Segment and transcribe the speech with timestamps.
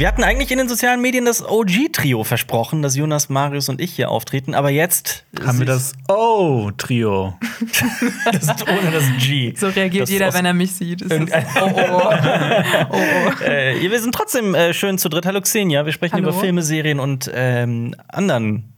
[0.00, 3.92] Wir hatten eigentlich in den sozialen Medien das OG-Trio versprochen, dass Jonas, Marius und ich
[3.92, 7.38] hier auftreten, aber jetzt Haben wir das Oh-Trio.
[8.32, 9.54] das ist ohne das G.
[9.54, 11.02] So reagiert Das jeder, wenn er mich sieht.
[11.02, 12.14] Ist, Irgendein- oh, oh.
[12.92, 13.44] oh, oh.
[13.44, 15.26] Äh, wir sind trotzdem äh, schön zu dritt.
[15.26, 16.30] Hallo Xenia, wir sprechen Hallo.
[16.30, 18.72] über Filme, Serien und ähm, anderen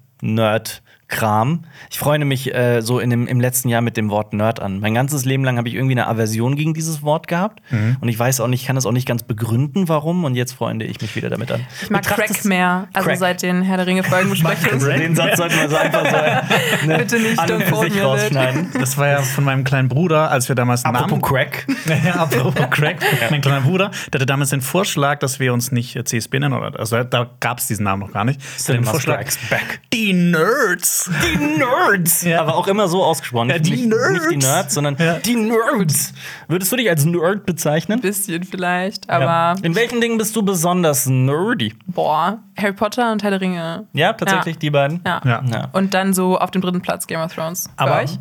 [1.13, 1.65] Nerd-Kram.
[1.91, 4.81] Ich freue mich äh, so in dem, im letzten Jahr mit dem Wort Nerd an.
[4.81, 7.61] Mein ganzes Leben lang habe ich irgendwie eine Aversion gegen dieses Wort gehabt.
[7.71, 7.97] Mhm.
[8.01, 10.25] Und ich weiß auch nicht, kann das auch nicht ganz begründen, warum.
[10.25, 11.61] Und jetzt freunde ich mich wieder damit an.
[11.83, 12.89] Ich mag Crack mehr.
[12.93, 13.19] Also Crack.
[13.19, 14.79] seit den Herr der Ringe-Folgen besprechen.
[14.79, 18.03] Den Satz sollten wir so einfach so ne, Bitte nicht, an sich on it.
[18.03, 18.69] rausschneiden.
[18.79, 21.67] Das war ja von meinem kleinen Bruder, als wir damals Apropos Namen Crack.
[22.05, 22.97] Ja, apropos Crack.
[23.31, 26.55] Mein kleiner Bruder, der hatte damals den Vorschlag, dass wir uns nicht CSB nennen.
[26.55, 28.41] Oder, also da gab es diesen Namen noch gar nicht.
[28.69, 29.81] Den Vorschlag, Back.
[29.93, 31.02] die Nerds.
[31.07, 32.23] Die Nerds!
[32.23, 32.41] Ja.
[32.41, 33.51] Aber auch immer so ausgesprochen.
[33.51, 34.11] Ja, die nicht, Nerds.
[34.11, 35.15] Nicht die Nerds, sondern Ja.
[35.19, 36.13] die Nerds.
[36.49, 37.99] Würdest du dich als Nerd bezeichnen?
[37.99, 39.09] Ein bisschen vielleicht.
[39.11, 39.55] Aber Ja.
[39.63, 41.75] In welchen Dingen bist du besonders nerdy?
[41.87, 43.87] boah, Harry Potter und Herr der Ringe.
[43.93, 44.61] Ja, tatsächlich Ja.
[44.61, 45.01] die beiden.
[45.07, 45.21] Ja.
[45.25, 45.43] Ja.
[45.51, 45.69] Ja.
[45.73, 47.69] Und dann so auf dem dritten Platz Game of Thrones.
[47.77, 48.19] Bei Aber euch?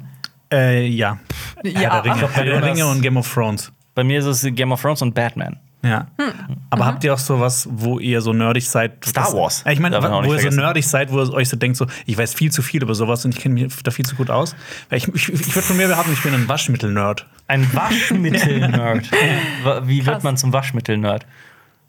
[0.51, 1.17] äh, ja.
[1.63, 1.79] Ja.
[1.79, 3.71] Herr der Ringe, Herr der Ringe und Game of Thrones.
[3.95, 5.59] Bei mir ist es Game of Thrones und Batman.
[5.83, 6.07] Ja.
[6.19, 6.31] Hm.
[6.69, 6.87] Aber Mhm.
[6.87, 9.03] habt ihr auch sowas, wo ihr so nerdig seid?
[9.03, 9.63] Star Das- Wars.
[9.69, 10.55] Ich meine, wo ihr so vergessen.
[10.57, 13.25] nerdig seid, wo ihr euch so denkt, so, ich weiß viel zu viel über sowas
[13.25, 14.55] und ich kenne mich da viel zu gut aus.
[14.89, 17.25] Weil ich ich, ich würde von mir behaupten, ich bin ein Waschmittel-Nerd.
[17.47, 19.09] Ein Waschmittel-Nerd.
[19.63, 20.23] Wa- Wie wird Krass.
[20.23, 21.25] man zum Waschmittel-Nerd?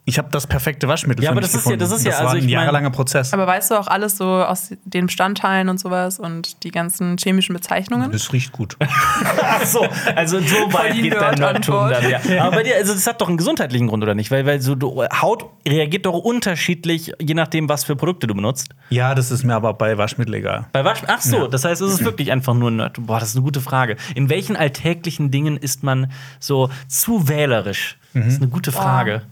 [0.04, 2.10] Ich habe das perfekte Waschmittel Ja, für aber mich das ist ja- das ist ja-
[2.10, 3.32] das also war ich ein mein- jahrelanger Prozess.
[3.32, 7.54] Aber weißt du auch alles so aus den Bestandteilen und sowas und die ganzen chemischen
[7.54, 8.10] Bezeichnungen?
[8.10, 8.76] das riecht gut.
[8.80, 9.86] Ach so,
[10.16, 11.92] also so weit geht dein Nerdtum Nerd-Antwort.
[11.92, 12.42] dann, ja.
[12.44, 14.32] Aber bei dir, also das hat doch einen gesundheitlichen Grund, oder nicht?
[14.32, 18.70] Weil, weil so, du, Haut reagiert doch unterschiedlich, je nachdem, was für Produkte du benutzt.
[18.90, 20.66] ja, das ist mir aber bei Waschmittel egal.
[20.72, 22.96] Bei Wasch Ach so, das heißt, es ist wirklich einfach nur Nerd.
[23.06, 23.96] Boah, das ist eine gute Frage.
[24.16, 27.98] In welchen alltäglichen Dingen ist man so zu wählerisch?
[28.14, 29.22] Das ist eine gute Frage.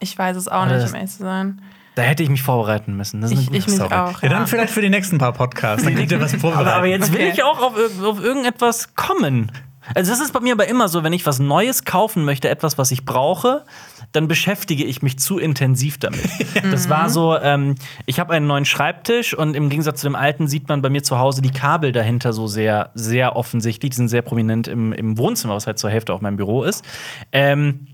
[0.00, 1.60] Ich weiß es auch Aber nicht, um ehrlich zu sein.
[1.94, 3.22] Da hätte ich mich vorbereiten müssen.
[3.22, 4.22] Das ist eine Ich, gute ich mich auch.
[4.22, 5.82] Ja, dann vielleicht für die nächsten paar Podcasts.
[5.84, 6.68] Dann kriegt ihr was vorbereitet.
[6.68, 7.30] Aber, aber jetzt will Okay.
[7.32, 7.72] ich auch auf,
[8.04, 9.50] auf irgendetwas kommen.
[9.94, 12.76] Also das ist bei mir aber immer so, wenn ich was Neues kaufen möchte, etwas,
[12.76, 13.64] was ich brauche,
[14.12, 16.20] dann beschäftige ich mich zu intensiv damit.
[16.70, 20.48] Das war so, ähm, ich habe einen neuen Schreibtisch und im Gegensatz zu dem alten
[20.48, 23.90] sieht man bei mir zu Hause die Kabel dahinter so sehr, sehr offensichtlich.
[23.90, 26.84] Die sind sehr prominent im, im Wohnzimmer, was halt zur Hälfte auch mein Büro ist.
[27.30, 27.86] Ähm,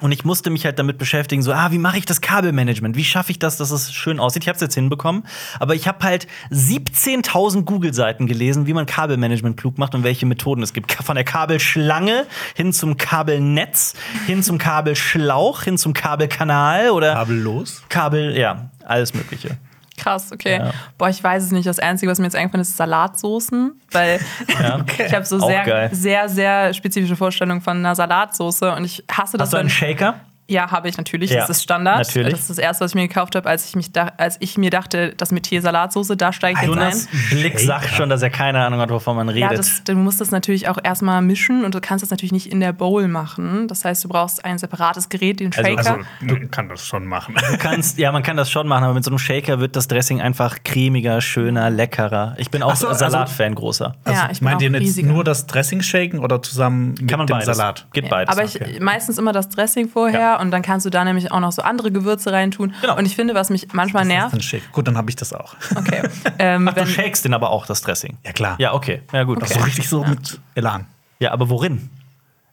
[0.00, 2.96] und ich musste mich halt damit beschäftigen, so, ah, wie mache ich das Kabelmanagement?
[2.96, 4.44] Wie schaffe ich das, dass es schön aussieht?
[4.44, 5.24] Ich habe es jetzt hinbekommen,
[5.58, 10.62] aber ich habe halt 17.000 Google-Seiten gelesen, wie man Kabelmanagement klug macht und welche Methoden
[10.62, 10.92] es gibt.
[10.92, 13.94] Von der Kabelschlange hin zum Kabelnetz,
[14.26, 17.82] hin zum Kabelschlauch, hin zum Kabelkanal oder Kabellos?
[17.88, 19.58] Kabel, ja, alles Mögliche.
[19.98, 20.58] Krass, okay.
[20.58, 20.70] Ja.
[20.96, 21.66] Boah, ich weiß es nicht.
[21.66, 23.72] Das Einzige, was mir jetzt eingefallen ist, ist Salatsoßen.
[23.90, 24.20] Weil
[24.62, 24.84] Ja.
[25.04, 25.88] ich habe so Auch sehr, geil.
[25.92, 28.72] sehr, sehr spezifische Vorstellungen von einer Salatsoße.
[28.74, 30.14] Und ich hasse das, Hast du einen Shaker?
[30.50, 31.30] Ja, habe ich natürlich.
[31.30, 31.98] Ja, Das ist Standard.
[31.98, 32.30] natürlich.
[32.32, 34.56] Das ist das erste, was ich mir gekauft habe, als ich, mich da, als ich
[34.56, 37.18] mir dachte, das Metier Salatsoße, da steige ich jetzt Jonas ein.
[37.38, 39.58] Blick sagt schon, dass er keine Ahnung hat, wovon man Ja, redet.
[39.58, 42.60] das, du musst das natürlich auch erstmal mischen und du kannst das natürlich nicht in
[42.60, 43.68] der Bowl machen.
[43.68, 45.78] Das heißt, du brauchst ein separates Gerät, den Also- Shaker.
[46.22, 47.34] Also, du kannst das schon machen.
[47.34, 49.86] Du kannst, ja, man kann das schon machen, aber mit so einem Shaker wird das
[49.86, 52.34] Dressing einfach cremiger, schöner, leckerer.
[52.38, 53.94] Ich bin auch so, also- Salatfan großer.
[54.06, 55.12] ja, ich Meint auch ihr jetzt riesiger.
[55.12, 57.54] nur das Dressing shaken oder zusammen mit Kann man dem beides.
[57.54, 57.86] Salat?
[57.92, 58.34] Geht Ja, beides.
[58.34, 58.80] Aber ich okay.
[58.80, 60.37] meistens immer das Dressing vorher Ja.
[60.38, 62.74] Und dann kannst du da nämlich auch noch so andere Gewürze reintun.
[62.80, 62.96] Genau.
[62.96, 64.34] Und ich finde, was mich manchmal Das ist nervt.
[64.34, 64.72] ein Shake.
[64.72, 65.54] Gut, dann habe ich das auch.
[65.76, 66.02] Okay.
[66.38, 68.16] ähm, Ach, du wenn, shakest den aber auch, das Dressing.
[68.24, 68.56] Ja, klar.
[68.58, 69.02] Ja, okay.
[69.12, 69.42] Ja, gut.
[69.42, 69.54] Okay.
[69.54, 70.86] So richtig so mit Elan.
[71.20, 71.90] Ja, aber worin?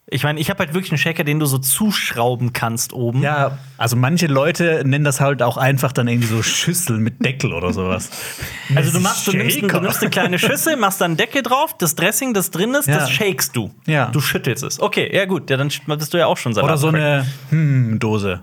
[0.08, 3.24] Ich meine, ich habe halt wirklich einen Shaker, den du so zuschrauben kannst oben.
[3.24, 7.54] Ja, also manche Leute nennen das halt auch einfach dann irgendwie so Schüssel mit Deckel
[7.54, 8.10] oder sowas.
[8.76, 11.76] Also du machst, du nimmst, du nimmst eine kleine Schüssel, machst dann einen Deckel drauf,
[11.78, 12.98] das Dressing, das drin ist, Ja.
[12.98, 13.72] das shakest du.
[13.86, 14.08] Ja.
[14.08, 14.80] Du schüttelst es.
[14.80, 16.70] Okay, ja gut, ja, dann bist du ja auch schon Salat.
[16.70, 18.42] Oder so eine hm, Dose.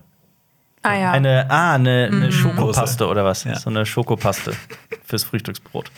[0.82, 1.10] ah ja.
[1.12, 3.44] Eine, ah, eine, eine Schokopaste oder was?
[3.44, 3.58] Ja.
[3.58, 4.52] So eine Schokopaste
[5.04, 5.90] fürs Frühstücksbrot.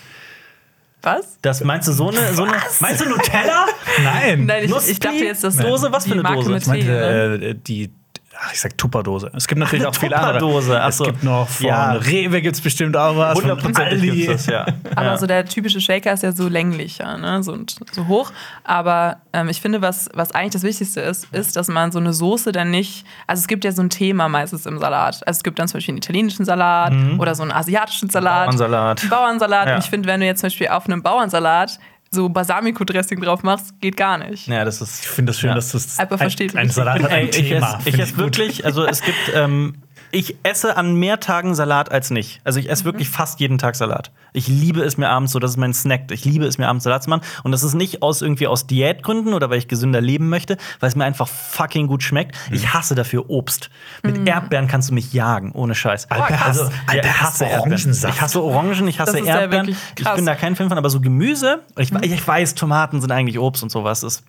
[1.04, 1.38] Was?
[1.42, 3.66] Das meinst du so eine, so eine Meinst du Nutella?
[4.02, 4.46] Nein.
[4.46, 5.92] Nein, ich, ich dachte jetzt, das Dose?
[5.92, 6.50] Was für eine Marke Dose?
[6.50, 7.92] mit Ich meinte, äh, die,
[8.38, 9.30] ach, ich sag Tupperdose.
[9.34, 10.38] Es gibt natürlich auch viele andere.
[10.38, 11.04] Tupperdose, ach so.
[11.04, 11.92] Es gibt noch von Ja.
[11.92, 13.38] Rewe gibt's bestimmt auch was.
[13.40, 14.10] von 100% Aldi.
[14.10, 14.66] gibt's das, ja.
[14.96, 15.16] Aber ja.
[15.16, 17.42] so der typische Shaker ist ja so länglicher, ne?
[17.42, 18.32] so, und so hoch.
[18.64, 22.12] Aber ähm, ich finde, was, was eigentlich das Wichtigste ist, ist, dass man so eine
[22.12, 23.04] Soße dann nicht.
[23.26, 25.26] Also es gibt ja so ein Thema meistens im Salat.
[25.26, 28.46] Also es gibt dann zum Beispiel einen italienischen Salat oder so einen asiatischen Salat.
[28.46, 29.00] Bauernsalat.
[29.02, 29.68] Einen Bauernsalat.
[29.68, 29.74] Ja.
[29.76, 31.78] Und ich finde, wenn du jetzt zum Beispiel auf einem Bauernsalat
[32.14, 34.46] so Balsamico-Dressing drauf machst, geht gar nicht.
[34.48, 35.00] ja, das ist.
[35.04, 35.54] Ich finde das schön, Ja.
[35.56, 36.70] dass das Aber versteht ein, ein.
[36.70, 37.66] Salat hat Ey, ein ich Thema.
[37.68, 39.74] esse, ich Finde esse wirklich, also es gibt, ähm,
[40.14, 42.40] ich esse an mehr Tagen Salat als nicht.
[42.44, 44.10] Also ich esse wirklich fast jeden Tag Salat.
[44.32, 46.10] Ich liebe es mir abends so, das ist mein Snack.
[46.10, 47.22] Ich liebe es mir abends Salat zu machen.
[47.42, 50.88] Und das ist nicht aus irgendwie aus Diätgründen oder weil ich gesünder leben möchte, weil
[50.88, 52.36] es mir einfach fucking gut schmeckt.
[52.50, 53.70] Ich hasse dafür Obst.
[54.02, 56.10] Mit Erdbeeren kannst du mich jagen, ohne Scheiß.
[56.10, 57.44] Alper hasst- ja, Alper ich hasse.
[57.46, 58.14] Orangensaft.
[58.14, 59.76] Ich hasse Orangen, ich hasse ja Erdbeeren.
[59.98, 63.38] ich bin da kein Fan von, aber so Gemüse, ich, ich weiß, Tomaten sind eigentlich
[63.38, 64.02] Obst und sowas.
[64.02, 64.24] Ist,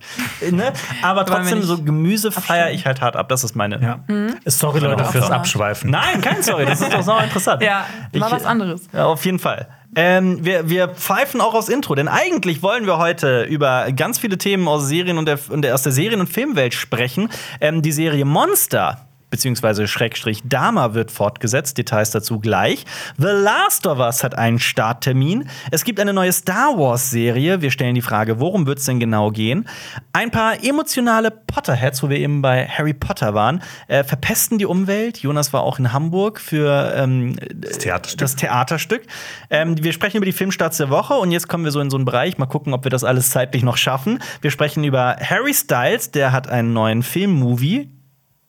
[0.52, 0.74] ne?
[1.02, 3.30] Aber trotzdem, so Gemüse feiere ich halt hart ab.
[3.30, 3.80] Das ist meine.
[3.82, 4.00] Ja.
[4.46, 5.46] Sorry, Leute, fürs sagen.
[5.76, 5.90] Abschweifen.
[5.92, 7.62] Nein, kein Sorry, das ist doch sau interessant.
[7.62, 8.82] Ja, mal Ich- was anderes.
[8.94, 9.68] Ja, auf jeden Fall.
[9.98, 14.38] Ähm, wir, wir pfeifen auch aufs Intro, denn eigentlich wollen wir heute über ganz viele
[14.38, 17.30] Themen aus Serien und, der, und der, aus der Serien- und Filmwelt sprechen.
[17.62, 22.86] Ähm, die Serie Monster beziehungsweise Schrägstrich Dama wird fortgesetzt, Details dazu gleich.
[23.18, 25.50] The Last of Us hat einen Starttermin.
[25.72, 27.62] Es gibt eine neue Star Wars Serie.
[27.62, 29.68] Wir stellen die Frage, worum wird es denn genau gehen?
[30.14, 35.18] Ein paar emotionale Potterheads, wo wir eben bei Harry Potter waren, äh, verpesten die Umwelt.
[35.18, 38.20] Jonas war auch in Hamburg für ähm, das Theaterstück.
[38.20, 39.04] Das Theaterstück.
[39.50, 41.98] Ähm, wir sprechen über die Filmstarts der Woche und jetzt kommen wir so in so
[41.98, 42.38] einen Bereich.
[42.38, 44.20] Mal gucken, ob wir das alles zeitlich noch schaffen.
[44.40, 47.90] Wir sprechen über Harry Styles, der hat einen neuen Film-Movie.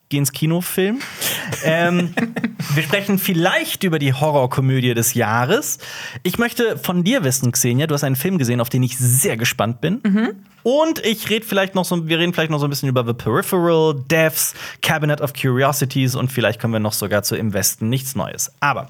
[0.09, 1.01] Geh ins Kinofilm.
[1.65, 2.15] ähm,
[2.75, 5.79] wir sprechen vielleicht über die Horrorkomödie des Jahres.
[6.23, 9.37] Ich möchte von dir wissen, Xenia, du hast einen Film gesehen, auf den ich sehr
[9.37, 10.01] gespannt bin.
[10.63, 13.13] Und ich rede vielleicht noch so, wir reden vielleicht noch so ein bisschen über The
[13.13, 18.17] Peripheral, Deaths, Cabinet of Curiosities und vielleicht kommen wir noch sogar zu Im Westen nichts
[18.17, 18.53] Neues.
[18.59, 18.89] Aber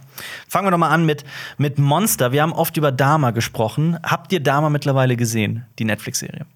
[0.48, 1.24] fangen wir doch mal an mit,
[1.58, 2.32] mit Monster.
[2.32, 3.98] Wir haben oft über Dama gesprochen.
[4.02, 6.46] Habt ihr Dama mittlerweile gesehen, die Netflix-Serie?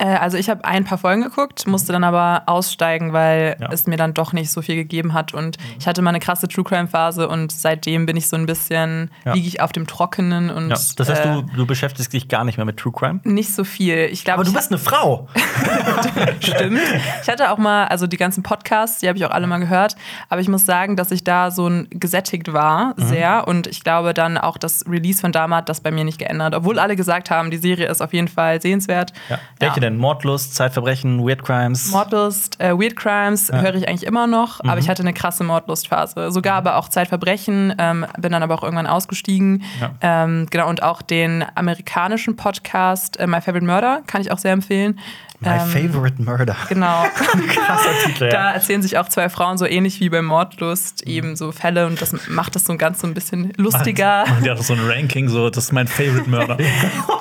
[0.00, 3.68] Äh, also ich habe ein paar Folgen geguckt, musste dann aber aussteigen, weil Ja.
[3.70, 5.34] es mir dann doch nicht so viel gegeben hat.
[5.34, 8.46] Und ich hatte mal eine krasse True Crime Phase und seitdem bin ich so ein
[8.46, 9.34] bisschen, Ja.
[9.34, 10.76] liege ich auf dem Trockenen und Ja.
[10.96, 13.20] Das heißt, äh, du, du beschäftigst dich gar nicht mehr mit True Crime?
[13.24, 14.08] nicht so viel.
[14.10, 15.28] Ich glaube, Aber du bist eine Frau.
[16.40, 16.80] Stimmt.
[17.22, 19.96] Ich hatte auch mal, also die ganzen Podcasts, die habe ich auch alle mal gehört,
[20.28, 23.02] aber ich muss sagen, dass ich da so ein gesättigt war, Mhm.
[23.04, 23.48] sehr.
[23.48, 26.54] Und ich glaube dann auch das Release von Dama hat das bei mir nicht geändert.
[26.54, 29.12] Obwohl alle gesagt haben, die Serie ist auf jeden Fall sehenswert.
[29.58, 29.89] Welche denn?
[29.98, 31.90] Mordlust, Zeitverbrechen, Weird Crimes?
[31.90, 34.70] Mordlust, äh, Weird Crimes höre ich eigentlich immer noch, Mhm.
[34.70, 36.30] aber ich hatte eine krasse Mordlustphase.
[36.32, 39.62] Sogar aber auch Zeitverbrechen, ähm, bin dann aber auch irgendwann ausgestiegen.
[39.80, 39.90] Ja.
[40.00, 44.52] Ähm, genau, und auch den amerikanischen Podcast äh, My Favorite Murder kann ich auch sehr
[44.52, 44.98] empfehlen.
[45.40, 46.56] My Ähm, Favorite Murder.
[46.68, 47.04] Genau.
[47.48, 48.30] Krasser Titel, ja.
[48.30, 52.00] Da erzählen sich auch zwei Frauen so ähnlich wie bei Mordlust eben so Fälle und
[52.02, 54.24] das macht das so ganz so ein bisschen lustiger.
[54.26, 56.58] Machen die auch so ein Ranking, so, das ist mein Favorite Murder.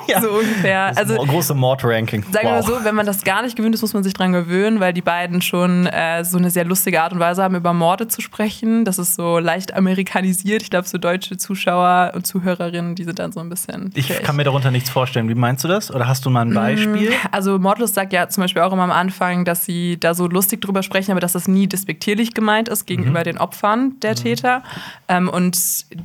[0.09, 0.21] Ja.
[0.21, 0.91] So ungefähr.
[0.97, 2.23] Also, große Mord-Ranking.
[2.31, 4.31] Sagen wir mal so, wenn man das gar nicht gewöhnt ist, muss man sich dran
[4.31, 7.73] gewöhnen, weil die beiden schon äh, so eine sehr lustige Art und Weise haben, über
[7.73, 8.85] Morde zu sprechen.
[8.85, 10.63] Das ist so leicht amerikanisiert.
[10.63, 13.91] Ich glaube, so deutsche Zuschauer und Zuhörerinnen, die sind dann so ein bisschen.
[13.93, 15.29] Ich kann mir darunter nichts vorstellen.
[15.29, 15.93] Wie meinst du das?
[15.93, 17.11] Oder hast du mal ein Beispiel?
[17.31, 20.61] Also Mordlust sagt ja zum Beispiel auch immer am Anfang, dass sie da so lustig
[20.61, 24.63] drüber sprechen, aber dass das nie despektierlich gemeint ist gegenüber den Opfern der Täter.
[25.07, 25.57] Ähm, und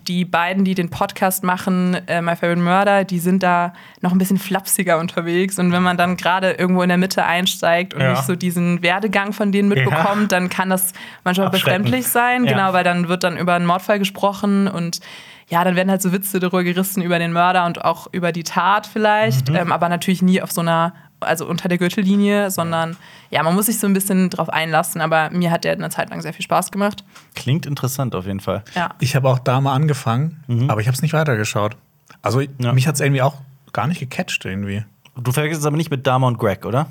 [0.09, 4.19] die beiden, die den Podcast machen, äh, My Favorite Murder, die sind da noch ein
[4.19, 5.59] bisschen flapsiger unterwegs.
[5.59, 8.11] Und wenn man dann gerade irgendwo in der Mitte einsteigt und Ja.
[8.13, 10.93] nicht so diesen Werdegang von denen mitbekommt, dann kann das
[11.25, 12.45] manchmal befremdlich sein.
[12.45, 12.53] Ja.
[12.53, 15.01] Genau, weil dann wird dann über einen Mordfall gesprochen und
[15.49, 18.45] ja, dann werden halt so Witze darüber gerissen über den Mörder und auch über die
[18.45, 19.57] Tat vielleicht, Mhm.
[19.57, 20.95] ähm, aber natürlich nie auf so einer,
[21.25, 22.97] also unter der Gürtellinie, sondern
[23.31, 26.11] ja, man muss sich so ein bisschen drauf einlassen, aber mir hat der eine Zeit
[26.11, 27.05] lang sehr viel Spaß gemacht.
[27.35, 28.63] Klingt interessant auf jeden Fall.
[28.75, 28.91] Ja.
[29.01, 31.77] Ich habe auch da mal angefangen, aber ich habe es nicht weitergeschaut.
[32.23, 32.73] Also Ja.
[32.73, 33.35] mich hat es irgendwie auch
[33.73, 34.85] gar nicht gecatcht irgendwie.
[35.17, 36.87] Du vergisst es aber nicht mit Dama und Greg, oder?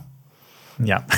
[0.79, 1.03] Ja.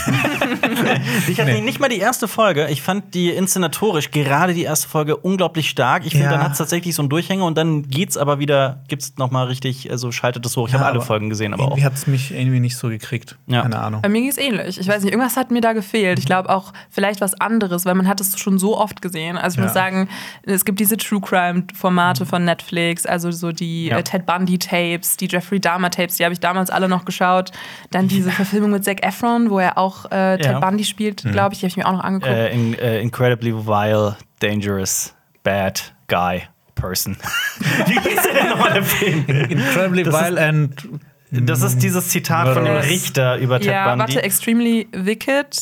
[1.28, 1.62] Ich hatte Nee.
[1.62, 2.68] nicht mal die erste Folge.
[2.69, 6.06] Ich fand die inszenatorisch gerade die erste Folge unglaublich stark.
[6.06, 6.31] Ich finde, Ja.
[6.33, 9.45] dann hat es tatsächlich so einen Durchhänger und dann geht's aber wieder, gibt's noch mal
[9.47, 10.68] richtig, also schaltet es hoch.
[10.68, 11.68] Ich habe Ja, alle aber Folgen gesehen, aber auch.
[11.69, 13.38] irgendwie hat es mich irgendwie nicht so gekriegt.
[13.47, 13.62] Ja.
[13.64, 14.02] Keine Ahnung.
[14.02, 14.80] Bei mir ging es ähnlich.
[14.80, 16.19] Ich weiß nicht, irgendwas hat mir da gefehlt.
[16.19, 19.38] Ich glaube auch vielleicht was anderes, weil man hat es schon so oft gesehen.
[19.38, 19.64] Also ich Ja.
[19.66, 20.09] muss sagen,
[20.44, 23.97] es gibt diese True Crime-Formate von Netflix, also so die Ja.
[23.97, 27.52] äh, Ted Bundy-Tapes, die Jeffrey Dahmer-Tapes, die habe ich damals alle noch geschaut.
[27.92, 30.59] Dann diese Verfilmung mit Zac Efron, wo er auch äh, Ted Ja.
[30.59, 32.31] Bundy spielt, glaube ich, die habe ich mir auch noch angeguckt.
[32.33, 36.44] Äh, in, äh, incredibly vile, dangerous, bad guy
[36.75, 37.16] person.
[37.87, 39.25] Wie hieß der denn nochmal der Film?
[39.28, 40.90] Incredibly Das ist- vile and.
[41.31, 42.78] Das ist dieses Zitat von dem.
[42.78, 43.99] Richter über Ted ja, Bundy.
[44.16, 45.57] warte, extremely wicked,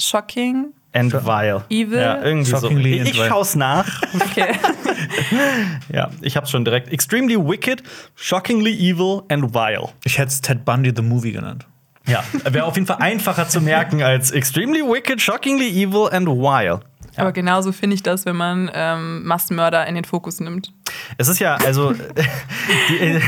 [0.00, 0.72] shocking.
[0.94, 1.62] and vile.
[1.68, 2.00] Evil?
[2.00, 2.58] Ja, irgendwie so.
[2.58, 3.28] Shockingly Ich, and ich vile.
[3.28, 4.02] schau's nach.
[4.14, 4.54] Okay.
[5.92, 6.90] ja, ich hab's schon direkt.
[6.92, 7.82] Extremely wicked,
[8.16, 9.90] shockingly evil and vile.
[10.04, 11.66] Ich hätte es Ted Bundy the Movie genannt.
[12.06, 16.26] Ja, wäre auf jeden Fall einfacher zu merken als extremely wicked, shockingly evil and
[17.16, 20.72] Aber genauso finde ich das, wenn man ähm, Massenmörder in den Fokus nimmt.
[21.18, 21.92] Es ist ja, also
[22.88, 23.20] die,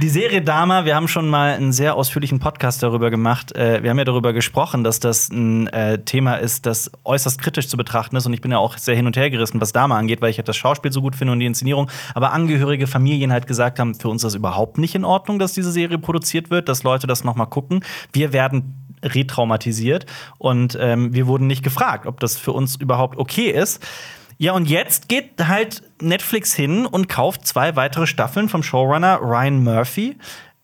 [0.00, 3.54] die, Serie Dama, wir haben schon mal einen sehr ausführlichen Podcast darüber gemacht.
[3.56, 7.68] Äh, wir haben ja darüber gesprochen, dass das ein äh, Thema ist, das äußerst kritisch
[7.68, 8.26] zu betrachten ist.
[8.26, 10.38] Und ich bin ja auch sehr hin und her gerissen, was Dama angeht, weil ich
[10.38, 11.90] halt das Schauspiel so gut finde und die Inszenierung.
[12.14, 15.52] Aber angehörige Familien halt gesagt haben, für uns ist das überhaupt nicht in Ordnung, dass
[15.52, 17.84] diese Serie produziert wird, dass Leute das noch mal gucken.
[18.12, 20.06] Wir werden retraumatisiert
[20.38, 23.84] und ähm, wir wurden nicht gefragt, ob das für uns überhaupt okay ist.
[24.38, 29.62] Ja, und jetzt geht halt Netflix hin und kauft zwei weitere Staffeln vom Showrunner Ryan
[29.62, 30.16] Murphy.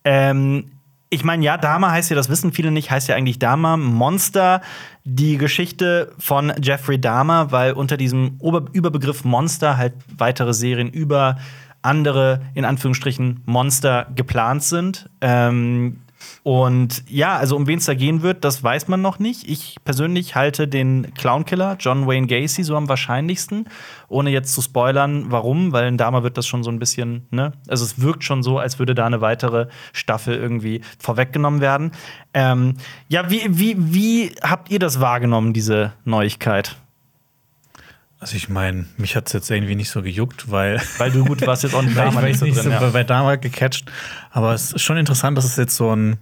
[0.05, 0.73] Ähm,
[1.11, 4.61] ich meine, ja, Dama heißt ja, das wissen viele nicht, heißt ja eigentlich Dama Monster,
[5.05, 11.39] die Geschichte von Jeffrey Dahmer, weil unter diesem Ober Überbegriff Monster halt weitere Serien über
[11.81, 15.09] andere, in Anführungsstrichen, Monster geplant sind.
[15.23, 16.01] Ähm,
[16.49, 19.47] und ja, also um wen es da gehen wird, das weiß man noch nicht.
[19.47, 23.69] Ich persönlich halte den Clownkiller John Wayne Gacy so am wahrscheinlichsten,
[24.09, 27.53] ohne jetzt zu spoilern, warum, weil in Dama wird das schon so ein bisschen, ne?
[27.69, 31.93] Also es wirkt schon so, als würde da eine weitere Staffel irgendwie vorweggenommen werden.
[32.33, 32.79] Ähm,
[33.09, 36.77] ja, wie, wie, wie habt ihr das wahrgenommen, diese Neuigkeit?
[38.21, 40.81] Also ich meine, mich hat es jetzt irgendwie nicht so gejuckt, weil.
[40.99, 42.73] Weil du gut warst jetzt auch nicht damals nicht so drin.
[42.79, 42.91] So, ja.
[42.91, 43.85] Bei damals gecatcht.
[44.31, 46.17] Aber es ist schon interessant, dass es jetzt so ein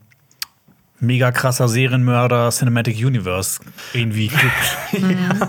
[1.00, 3.61] mega krasser Serienmörder Cinematic Universe
[3.93, 5.03] irgendwie gibt.
[5.03, 5.49] Mhm.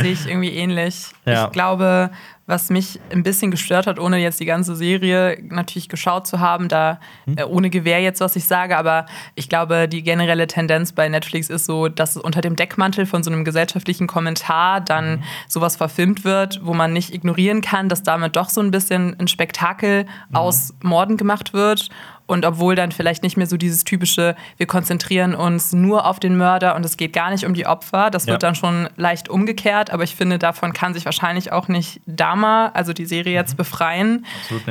[0.00, 1.06] Sehe ich irgendwie ähnlich.
[1.24, 1.46] Ja.
[1.46, 2.10] Ich glaube,
[2.46, 6.68] was mich ein bisschen gestört hat, ohne jetzt die ganze Serie natürlich geschaut zu haben,
[6.68, 7.38] da hm?
[7.38, 9.06] äh, ohne Gewehr jetzt, was ich sage, aber
[9.36, 13.30] ich glaube, die generelle Tendenz bei Netflix ist so, dass unter dem Deckmantel von so
[13.30, 15.22] einem gesellschaftlichen Kommentar dann mhm.
[15.48, 19.28] sowas verfilmt wird, wo man nicht ignorieren kann, dass damit doch so ein bisschen ein
[19.28, 20.36] Spektakel mhm.
[20.36, 21.88] aus Morden gemacht wird
[22.32, 26.34] und obwohl dann vielleicht nicht mehr so dieses typische, wir konzentrieren uns nur auf den
[26.38, 28.48] Mörder und es geht gar nicht um die Opfer, das wird ja.
[28.48, 29.90] dann schon leicht umgekehrt.
[29.90, 33.56] Aber ich finde, davon kann sich wahrscheinlich auch nicht Dama, also die Serie jetzt mhm.
[33.58, 34.26] befreien,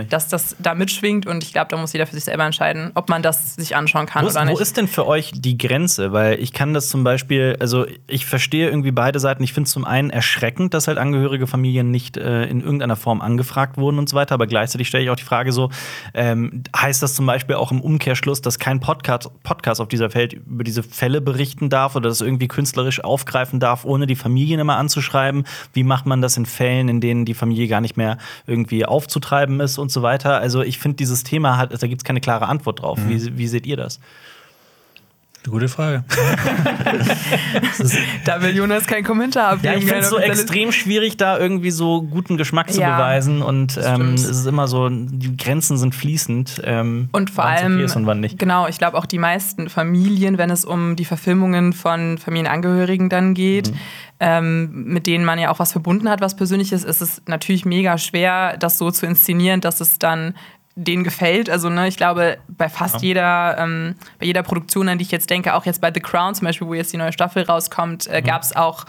[0.09, 1.27] dass das da mitschwingt.
[1.27, 4.07] Und ich glaube, da muss jeder für sich selber entscheiden, ob man das sich anschauen
[4.07, 4.57] kann wo ist, oder nicht.
[4.57, 6.11] Wo ist denn für euch die Grenze?
[6.13, 9.43] Weil ich kann das zum Beispiel, also ich verstehe irgendwie beide Seiten.
[9.43, 13.21] Ich finde es zum einen erschreckend, dass halt angehörige Familien nicht äh, in irgendeiner Form
[13.21, 14.33] angefragt wurden und so weiter.
[14.33, 15.69] Aber gleichzeitig stelle ich auch die Frage so,
[16.15, 20.13] ähm, heißt das zum Beispiel, Beispiel auch im Umkehrschluss, dass kein Podcast, Podcast auf dieser
[20.13, 24.59] Welt über diese Fälle berichten darf oder das irgendwie künstlerisch aufgreifen darf, ohne die Familien
[24.59, 25.45] immer anzuschreiben.
[25.73, 28.17] Wie macht man das in Fällen, in denen die Familie gar nicht mehr
[28.47, 30.37] irgendwie aufzutreiben ist und so weiter?
[30.39, 32.99] Also ich finde, dieses Thema hat, da gibt es keine klare Antwort drauf.
[32.99, 33.09] Mhm.
[33.09, 33.99] Wie, wie seht ihr das?
[35.43, 36.03] Eine gute Frage.
[38.25, 39.73] da will Jonas keinen Kommentar abgeben.
[39.73, 43.41] Ja, ich finde es so extrem schwierig, da irgendwie so guten Geschmack ja, zu beweisen.
[43.41, 46.61] Und ähm, es ist immer so, die Grenzen sind fließend.
[46.63, 48.37] Ähm, und vor allem, okay und wann nicht.
[48.37, 53.33] genau, ich glaube auch die meisten Familien, wenn es um die Verfilmungen von Familienangehörigen dann
[53.33, 53.77] geht, mhm.
[54.19, 57.97] ähm, mit denen man ja auch was verbunden hat, was Persönliches, ist es natürlich mega
[57.97, 60.35] schwer, das so zu inszenieren, dass es dann
[60.75, 61.49] denen gefällt.
[61.49, 63.01] Also, ne, ich glaube, bei fast ja.
[63.01, 66.35] jeder, ähm, bei jeder Produktion, an die ich jetzt denke, auch jetzt bei The Crown
[66.35, 68.25] zum Beispiel, wo jetzt die neue Staffel rauskommt, äh, mhm.
[68.25, 68.85] gab es auch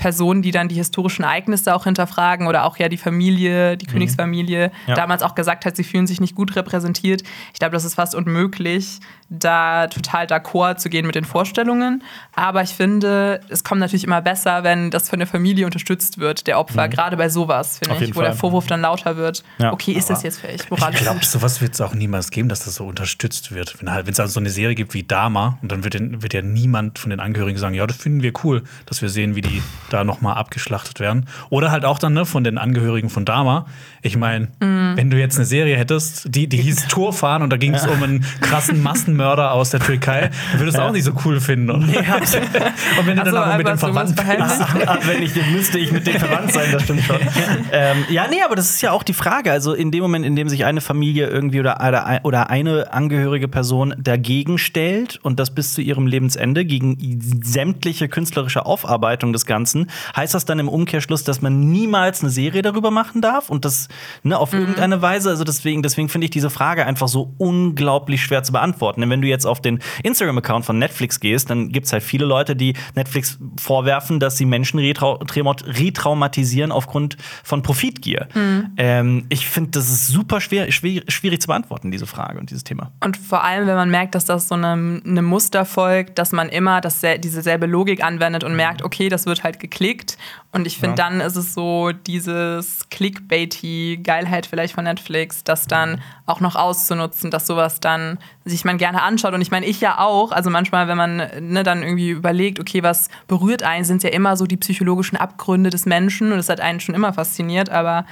[0.00, 3.92] Personen, die dann die historischen Ereignisse auch hinterfragen oder auch ja die Familie, die mhm.
[3.92, 4.94] Königsfamilie, ja.
[4.94, 7.22] damals auch gesagt hat, sie fühlen sich nicht gut repräsentiert.
[7.52, 8.98] Ich glaube, das ist fast unmöglich,
[9.30, 12.02] da total d'accord zu gehen mit den Vorstellungen.
[12.34, 16.48] Aber ich finde, es kommt natürlich immer besser, wenn das von der Familie unterstützt wird,
[16.48, 16.90] der Opfer, mhm.
[16.90, 18.24] gerade bei sowas, finde ich, wo Fall.
[18.24, 19.44] der Vorwurf dann lauter wird.
[19.58, 19.72] Ja.
[19.72, 20.96] Okay, ist Aber das jetzt moralisch?
[20.96, 23.80] Ich glaube, sowas wird es auch niemals geben, dass das so unterstützt wird.
[23.80, 26.42] Wenn halt, es also so eine Serie gibt wie Dama und dann wird, wird ja
[26.42, 29.62] niemand von den Angehörigen sagen, ja, das finden wir cool, dass wir sehen, wie die
[29.90, 31.26] da nochmal abgeschlachtet werden.
[31.50, 33.66] Oder halt auch dann ne, von den Angehörigen von Dama.
[34.02, 34.96] Ich meine, mhm.
[34.96, 37.92] wenn du jetzt eine Serie hättest, die, die hieß Tourfahren und da ging es ja.
[37.92, 40.88] um einen krassen Massenmörder aus der Türkei, dann würdest du ja.
[40.88, 41.70] auch nicht so cool finden.
[41.70, 41.86] Oder?
[41.86, 41.98] Nee,
[42.98, 44.26] und wenn du dann auch mit dem Verwandt bist.
[45.06, 47.16] wenn ich den müsste ich mit dem verwandt sein, das stimmt schon.
[47.72, 49.52] ähm, ja, nee, aber das ist ja auch die Frage.
[49.52, 53.94] Also in dem Moment, in dem sich eine Familie irgendwie oder, oder eine angehörige Person
[53.98, 56.96] dagegen stellt und das bis zu ihrem Lebensende gegen
[57.42, 62.62] sämtliche künstlerische Aufarbeitung des Ganzen, heißt das dann im Umkehrschluss, dass man niemals eine Serie
[62.62, 63.88] darüber machen darf und das
[64.22, 64.60] ne, auf mhm.
[64.60, 65.30] irgendeine Weise?
[65.30, 69.02] Also deswegen, deswegen finde ich diese Frage einfach so unglaublich schwer zu beantworten.
[69.10, 72.24] Denn wenn du jetzt auf den Instagram-Account von Netflix gehst, dann gibt es halt viele
[72.24, 78.28] Leute, die Netflix vorwerfen, dass sie Menschen retraumatisieren aufgrund von Profitgier.
[78.34, 78.70] Mhm.
[78.76, 82.64] Ähm, ich finde, das ist super schwer, schwierig, schwierig zu beantworten, diese Frage und dieses
[82.64, 82.92] Thema.
[83.02, 86.48] Und vor allem, wenn man merkt, dass das so eine, eine Muster folgt, dass man
[86.48, 88.56] immer das, diese selbe Logik anwendet und mhm.
[88.58, 90.16] merkt, okay, das wird halt geklickt.
[90.52, 91.08] Und ich finde, ja.
[91.08, 97.30] dann ist es so dieses Clickbaity Geilheit vielleicht von Netflix, das dann auch noch auszunutzen,
[97.30, 99.32] dass sowas dann sich man gerne anschaut.
[99.32, 100.32] Und ich meine, ich ja auch.
[100.32, 104.36] Also manchmal, wenn man ne, dann irgendwie überlegt, okay, was berührt einen, sind ja immer
[104.36, 106.32] so die psychologischen Abgründe des Menschen.
[106.32, 107.70] Und das hat einen schon immer fasziniert.
[107.70, 108.04] Aber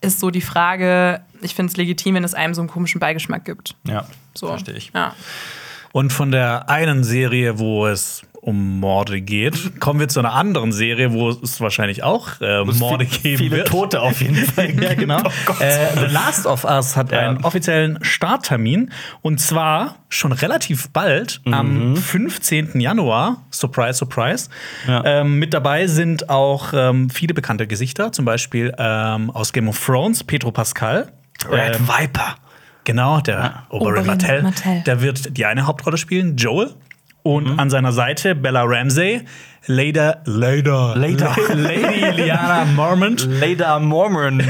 [0.00, 3.44] ist so die Frage, ich finde es legitim, wenn es einem so einen komischen Beigeschmack
[3.44, 3.76] gibt.
[3.84, 4.48] Ja, So.
[4.48, 4.90] verstehe ich.
[4.92, 5.14] Ja.
[5.92, 10.72] Und von der einen Serie, wo es um Morde geht, kommen wir zu einer anderen
[10.72, 13.68] Serie, wo es wahrscheinlich auch äh, Morde geben Viele wird.
[13.68, 14.70] Tote auf jeden Fall.
[14.82, 15.18] Ja, genau.
[15.48, 17.18] Oh äh, The Last of Us hat Ja.
[17.18, 22.80] einen offiziellen Starttermin und zwar schon relativ bald, am 15.
[22.80, 23.42] Januar.
[23.50, 24.48] Surprise, surprise.
[24.88, 25.04] Ja.
[25.04, 29.84] Ähm, mit dabei sind auch ähm, viele bekannte Gesichter, zum Beispiel ähm, aus Game of
[29.84, 31.12] Thrones, Pedro Pascal.
[31.50, 32.36] Red Ähm, Viper.
[32.84, 34.42] Genau, der Oberyn Oberyn Martell.
[34.42, 34.82] Martell.
[34.86, 36.70] Der wird die eine Hauptrolle spielen, Joel.
[37.22, 39.20] Und an seiner Seite Bella Ramsey,
[39.66, 41.36] Leda, Leda, Leda.
[41.54, 44.38] Lady Liana Mormont, Leda Mormon.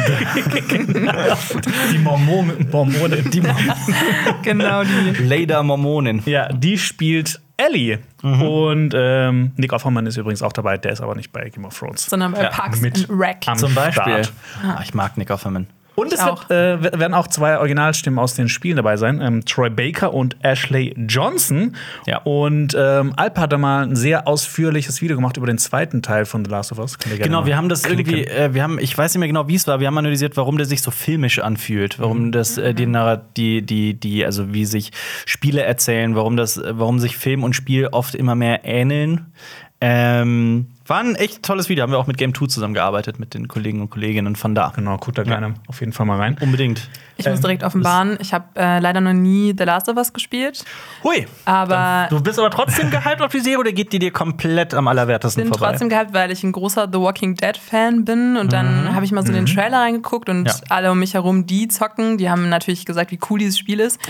[1.92, 3.28] die Mormon, Mormonin.
[3.30, 3.42] Die
[4.42, 5.22] Genau die.
[5.22, 6.22] Leda Mormonin.
[6.26, 7.98] ja, die spielt Ellie.
[8.22, 11.76] Und ähm, Nick Offerman ist übrigens auch dabei, der ist aber nicht bei Game of
[11.78, 12.06] Thrones.
[12.06, 13.44] Sondern bei Ja, Parks mit and Rec.
[13.58, 14.24] Zum Beispiel.
[14.24, 14.32] Start.
[14.62, 15.66] Ah, ich mag Nick Offerman.
[16.00, 19.70] Und es wird, äh, werden auch zwei Originalstimmen aus den Spielen dabei sein: ähm, Troy
[19.70, 21.76] Baker und Ashley Johnson.
[22.06, 22.18] Ja.
[22.22, 26.24] Und ähm, Alp hat da mal ein sehr ausführliches Video gemacht über den zweiten Teil
[26.24, 26.98] von The Last of Us.
[26.98, 28.14] Genau, wir haben das klicken.
[28.14, 30.36] irgendwie, äh, wir haben, ich weiß nicht mehr genau, wie es war, wir haben analysiert,
[30.36, 34.52] warum der sich so filmisch anfühlt, warum das äh, die, Narra- die, die, die, also
[34.52, 34.92] wie sich
[35.26, 39.32] Spiele erzählen, warum das, warum sich Film und Spiel oft immer mehr ähneln.
[39.80, 43.48] Ähm, war ein echt tolles Video, haben wir auch mit Game 2 zusammengearbeitet, mit den
[43.48, 44.72] Kollegen und Kolleginnen von da.
[44.76, 46.36] Genau, guckt da gerne auf jeden Fall mal rein.
[46.40, 46.88] Unbedingt.
[47.16, 50.12] Ich muss Ähm, direkt offenbaren, ich habe äh, leider noch nie The Last of Us
[50.12, 50.64] gespielt.
[51.04, 51.26] Hui.
[51.44, 54.88] Aber Du bist aber trotzdem gehypt auf die Serie oder geht die dir komplett am
[54.88, 55.68] allerwertesten bin vorbei?
[55.70, 59.12] trotzdem gehabt, weil ich ein großer The Walking Dead Fan bin und dann habe ich
[59.12, 60.46] mal so den Trailer reingeguckt und Mhm.
[60.46, 60.54] Ja.
[60.70, 64.00] alle um mich herum, die zocken, die haben natürlich gesagt, wie cool dieses Spiel ist.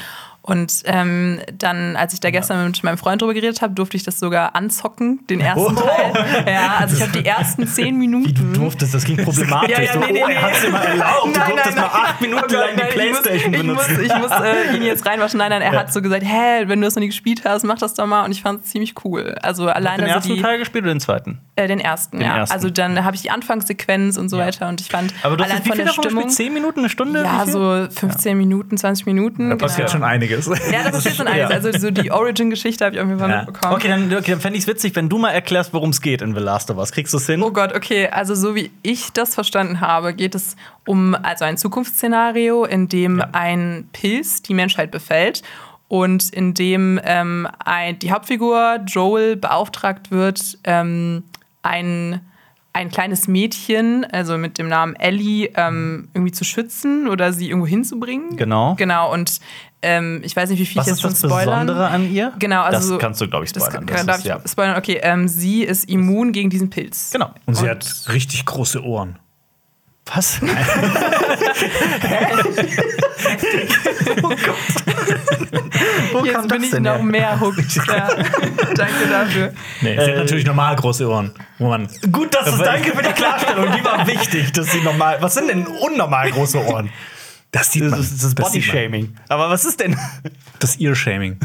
[0.43, 4.05] Und ähm, dann, als ich da gestern mit meinem Freund drüber geredet habe, durfte ich
[4.05, 5.71] das sogar anzocken, den ersten Oh.
[5.81, 6.45] Teil.
[6.47, 8.27] Ja, also ich habe die ersten zehn Minuten.
[8.27, 9.71] Wie du durftest, das klingt problematisch.
[9.77, 10.35] Ja, ja, so, nee, nee, oh, nee.
[10.35, 11.27] er hat's dir mal erlaubt.
[11.27, 14.05] du durftest mal acht Minuten Oh lang die nein, Playstation ich muss, benutzen.
[14.05, 14.41] Ich muss, ich muss
[14.73, 15.39] äh, ihn jetzt reinwaschen.
[15.39, 17.79] Nein, nein, er hat so gesagt, hä, wenn du das noch nie gespielt hast, mach
[17.79, 18.25] das doch mal.
[18.25, 19.35] Und ich fand es ziemlich cool.
[19.43, 21.39] Also alleine den so ersten die, Teil gespielt oder den zweiten?
[21.57, 22.39] äh, den ersten, Den ja.
[22.39, 22.55] ersten.
[22.55, 25.51] Also dann habe ich die Anfangssequenz und so weiter und ich fand Aber du hast
[25.51, 26.25] allein jetzt wie von viel der davon Stimmung.
[26.25, 26.37] gespielt?
[26.47, 27.23] Zehn Minuten, eine Stunde?
[27.23, 29.51] Ja, so 15 Minuten, 20 Minuten.
[29.51, 29.93] Da passiert genau.
[29.93, 30.47] schon einiges.
[30.73, 31.51] Ja, das passiert schon einiges.
[31.51, 33.37] Also so die Origin-Geschichte habe ich auf jeden Fall Ja.
[33.45, 33.75] mitbekommen.
[33.75, 36.23] Okay, dann, okay, dann fände ich es witzig, wenn du mal erklärst, worum es geht
[36.23, 36.93] in The Last of Us.
[36.93, 37.43] Kriegst du es hin?
[37.43, 38.09] Oh Gott, okay.
[38.09, 43.23] Also so wie ich das verstanden habe, geht es um also ein Zukunftsszenario, in dem
[43.33, 45.43] ein Pilz die Menschheit befällt
[45.89, 51.25] und in dem ähm, ein, die Hauptfigur Joel beauftragt wird, ähm,
[51.63, 52.21] ein
[52.73, 57.67] ein kleines Mädchen, also mit dem Namen Ellie, ähm, irgendwie zu schützen oder sie irgendwo
[57.67, 58.37] hinzubringen.
[58.37, 58.75] Genau.
[58.77, 59.41] Genau, und
[59.83, 61.67] ähm, ich weiß nicht, wie viel Was ich ist jetzt das schon spoilern.
[61.67, 62.33] Besondere an ihr?
[62.39, 63.87] Genau, also das so- kannst du, glaube ich, Das spoilern.
[63.87, 64.41] kann, Das darf ist, ich ja.
[64.47, 64.77] spoilern?
[64.77, 67.11] Okay, ähm, sie ist immun gegen diesen Pilz.
[67.13, 67.31] Genau.
[67.47, 69.19] Und sie hat richtig große Ohren.
[70.15, 70.41] Was?
[76.13, 77.03] Wo Jetzt bin ich noch her?
[77.03, 77.77] mehr hooked.
[77.87, 78.09] Ja.
[78.75, 79.53] Danke dafür.
[79.81, 81.33] Nee, sie hat natürlich normal große Ohren.
[81.59, 83.67] Wo man Gut, dass du danke für die Klarstellung.
[83.77, 85.19] Die war wichtig, dass sie normal.
[85.21, 86.91] Was sind denn unnormal große Ohren?
[87.53, 87.93] Das sieht man.
[87.99, 88.35] Das ist das.
[88.35, 89.15] Body-Shaming.
[89.29, 89.97] Aber was ist denn?
[90.61, 91.39] Das Ear-Shaming.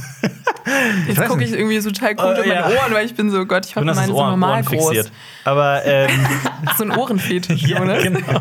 [1.08, 2.68] Jetzt gucke ich irgendwie total cool Äh, auf meine ja.
[2.68, 4.88] Ohren, weil ich bin so, Gott, ich hoffe, meine sind Ohr, normal Ohren groß.
[4.90, 5.12] fixiert.
[5.46, 6.10] Aber ähm,
[6.78, 8.00] So ein Ohrenfetisch, ja, ne?
[8.02, 8.20] genau.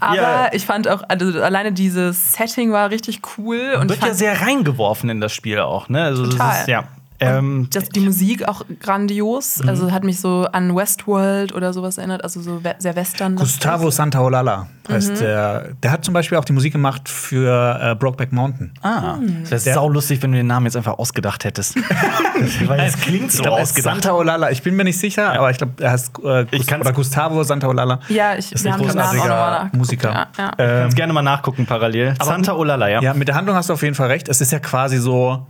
[0.00, 0.50] Aber Ja.
[0.52, 3.76] ich fand auch, also alleine dieses Setting war richtig cool.
[3.80, 6.02] Und ich Wird ja sehr reingeworfen in das Spiel auch, ne?
[6.02, 6.48] Also Total.
[6.50, 6.84] Das ist, ja.
[7.20, 9.60] Ähm, das, die Musik auch grandios.
[9.62, 9.68] Mhm.
[9.68, 13.36] Also hat mich so an Westworld oder sowas erinnert, also so we sehr western.
[13.36, 15.18] Gustavo Santaolalla heißt Mhm.
[15.18, 15.68] der.
[15.82, 18.72] Der hat zum Beispiel auch die Musik gemacht für äh, Brokeback Mountain.
[18.82, 19.44] ah, Hm.
[19.50, 21.74] das wäre saulustig, wenn du den Namen jetzt einfach ausgedacht hättest.
[22.66, 23.94] Weil es klingt so Ich glaub, ist ausgedacht.
[24.02, 24.50] Santaolalla.
[24.50, 27.42] Ich bin mir nicht sicher, aber ich glaube, er heißt äh, Ich Gust oder Gustavo
[27.42, 28.00] Santaolalla.
[28.08, 29.70] Ja, ich, ist wir ein haben großartiger.
[29.76, 30.12] Musiker.
[30.12, 30.50] Ja, ja.
[30.58, 32.14] Ähm, Kannst gerne mal nachgucken parallel.
[32.22, 33.00] Santa Olala, ja.
[33.02, 34.28] ja, mit der Handlung hast du auf jeden Fall recht.
[34.28, 35.46] Es ist ja quasi so,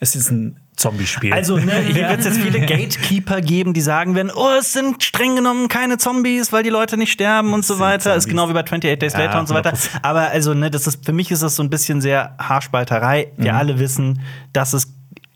[0.00, 1.32] es ist ein Zombie-Spiel.
[1.32, 5.02] Also, ne, hier wird es jetzt viele Gatekeeper geben, die sagen werden, oh, es sind
[5.02, 8.14] streng genommen keine Zombies, weil die Leute nicht sterben und so sind weiter.
[8.16, 8.26] Ist Zombies.
[8.36, 9.70] genau wie bei 28 Days Ja, Later und so weiter.
[9.72, 9.88] 100%.
[10.02, 13.28] Aber also, ne, das ist, für mich ist das so ein bisschen sehr Haarspalterei.
[13.36, 13.58] Wir Mhm.
[13.58, 14.20] alle wissen,
[14.52, 14.92] dass es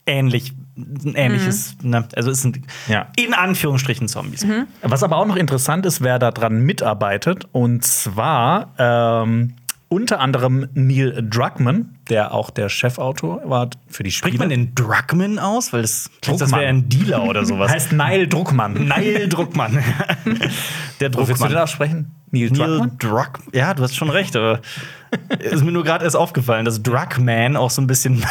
[0.06, 3.08] ähnlich ein ähnliches, ne, also es sind Ja.
[3.16, 4.46] in Anführungsstrichen Zombies.
[4.82, 9.54] Was aber auch noch interessant ist, wer daran mitarbeitet, und zwar ähm,
[9.88, 14.30] unter anderem Neil Druckmann, der auch der Chefautor war für die Spiele.
[14.36, 15.72] Spricht man den Druckmann aus?
[15.72, 16.60] Weil das klingt, als Druckmann.
[16.60, 17.70] wäre er ein Dealer oder sowas.
[17.70, 18.86] Heißt Neil Druckmann.
[18.86, 19.72] Neil Druckmann.
[21.00, 21.50] Der Willst du Druckmann.
[21.50, 22.14] den aussprechen?
[22.30, 22.98] Neil Neil Druckmann?
[22.98, 23.38] Druck.
[23.52, 24.60] Ja, du hast schon recht, aber
[25.38, 28.24] ist mir nur gerade erst aufgefallen, dass Druckman auch so ein bisschen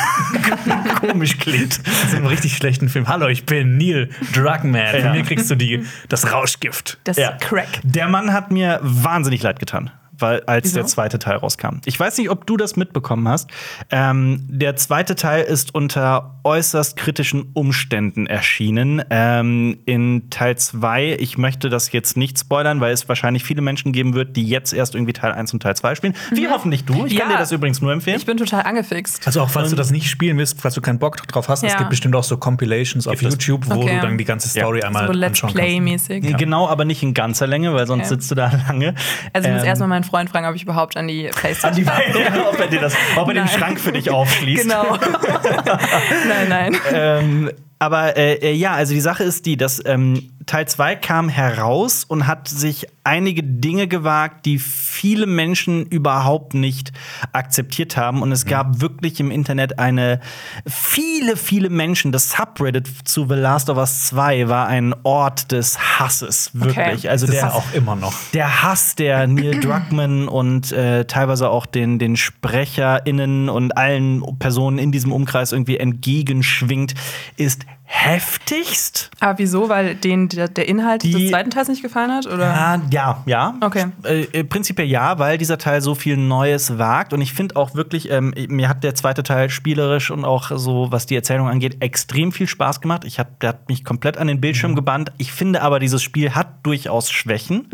[1.00, 1.80] komisch klingt.
[1.86, 3.08] Das ist ein richtig schlechten Film.
[3.08, 4.76] Hallo, ich bin Neil Druckmann.
[4.96, 5.02] Ja.
[5.02, 6.98] Von mir kriegst du die, das Rauschgift.
[7.04, 7.32] Das Ja.
[7.40, 7.68] Crack.
[7.84, 9.92] Der Mann hat mir wahnsinnig leid getan.
[10.20, 10.76] Weil, als Wieso?
[10.76, 11.78] der zweite Teil rauskam.
[11.86, 13.50] Ich weiß nicht, ob du das mitbekommen hast.
[13.92, 19.04] Ähm, der zweite Teil ist unter äußerst kritischen Umständen erschienen.
[19.10, 23.92] Ähm, in Teil 2, ich möchte das jetzt nicht spoilern, weil es wahrscheinlich viele Menschen
[23.92, 26.14] geben wird, die jetzt erst irgendwie Teil 1 und Teil 2 spielen.
[26.32, 27.06] Wie hoffentlich du.
[27.06, 27.36] Ich kann Ja.
[27.36, 28.18] dir das übrigens nur empfehlen.
[28.18, 29.26] Ich bin total angefixt.
[29.28, 31.72] Also auch falls du das nicht spielen willst, falls du keinen Bock drauf hast, es
[31.74, 31.78] Ja.
[31.78, 33.34] gibt bestimmt auch so Compilations auf Gibt es.
[33.34, 33.96] YouTube, wo Okay.
[33.96, 34.88] du dann die ganze Story Ja.
[34.88, 35.64] einmal so Let's anschauen kannst.
[35.66, 36.38] Play-mäßig.
[36.38, 38.10] Genau, aber nicht in ganzer Länge, weil sonst Okay.
[38.16, 38.96] sitzt du da lange.
[39.34, 41.86] Also ich muss Ähm, erstmal meinen Freund fragen, ob ich überhaupt an die an Playstation
[41.86, 43.60] die ja, ob er, dir das, ob er den Nein.
[43.60, 44.64] Schrank für dich aufschließt.
[44.64, 44.98] Genau.
[46.28, 46.78] nein, nein.
[46.92, 51.28] ähm, aber äh, äh, ja, also die Sache ist die, dass ähm, Teil 2 kam
[51.28, 56.94] heraus und hat sich einige Dinge gewagt, die viele Menschen überhaupt nicht
[57.34, 58.22] akzeptiert haben.
[58.22, 60.22] Und es gab wirklich im Internet eine
[60.66, 62.12] viele, viele Menschen.
[62.12, 67.00] Das Subreddit zu The Last of Us 2 war ein Ort des Hasses, wirklich.
[67.00, 67.10] Okay.
[67.10, 68.14] Also Das der auch immer noch.
[68.34, 74.78] der Hass, der Neil Druckmann und äh, teilweise auch den, den SprecherInnen und allen Personen
[74.80, 76.94] in diesem Umkreis irgendwie entgegenschwingt,
[77.36, 79.10] ist heftigst.
[79.22, 79.70] Aber wieso?
[79.70, 82.26] Weil denen der, der Inhalt Die- des zweiten Teils nicht gefallen hat?
[82.28, 82.46] Oder?
[82.46, 83.56] Ja, ja, ja.
[83.62, 83.86] Okay.
[84.04, 87.14] Äh, äh, prinzipiell ja, weil dieser Teil so viel Neues wagt.
[87.14, 90.92] Und ich finde auch wirklich, ähm, mir hat der zweite Teil spielerisch und auch so,
[90.92, 93.06] was die Erzählung angeht, extrem viel Spaß gemacht.
[93.06, 95.12] Ich hab, der hat mich komplett an den Bildschirm gebannt.
[95.18, 97.68] Ich finde aber, dieses Spiel hat durchaus Schwächen.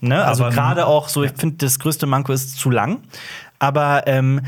[0.00, 0.24] Ne?
[0.24, 2.98] Also gerade auch so, ich finde, das größte Manko ist zu lang.
[3.60, 4.40] Aber ähm,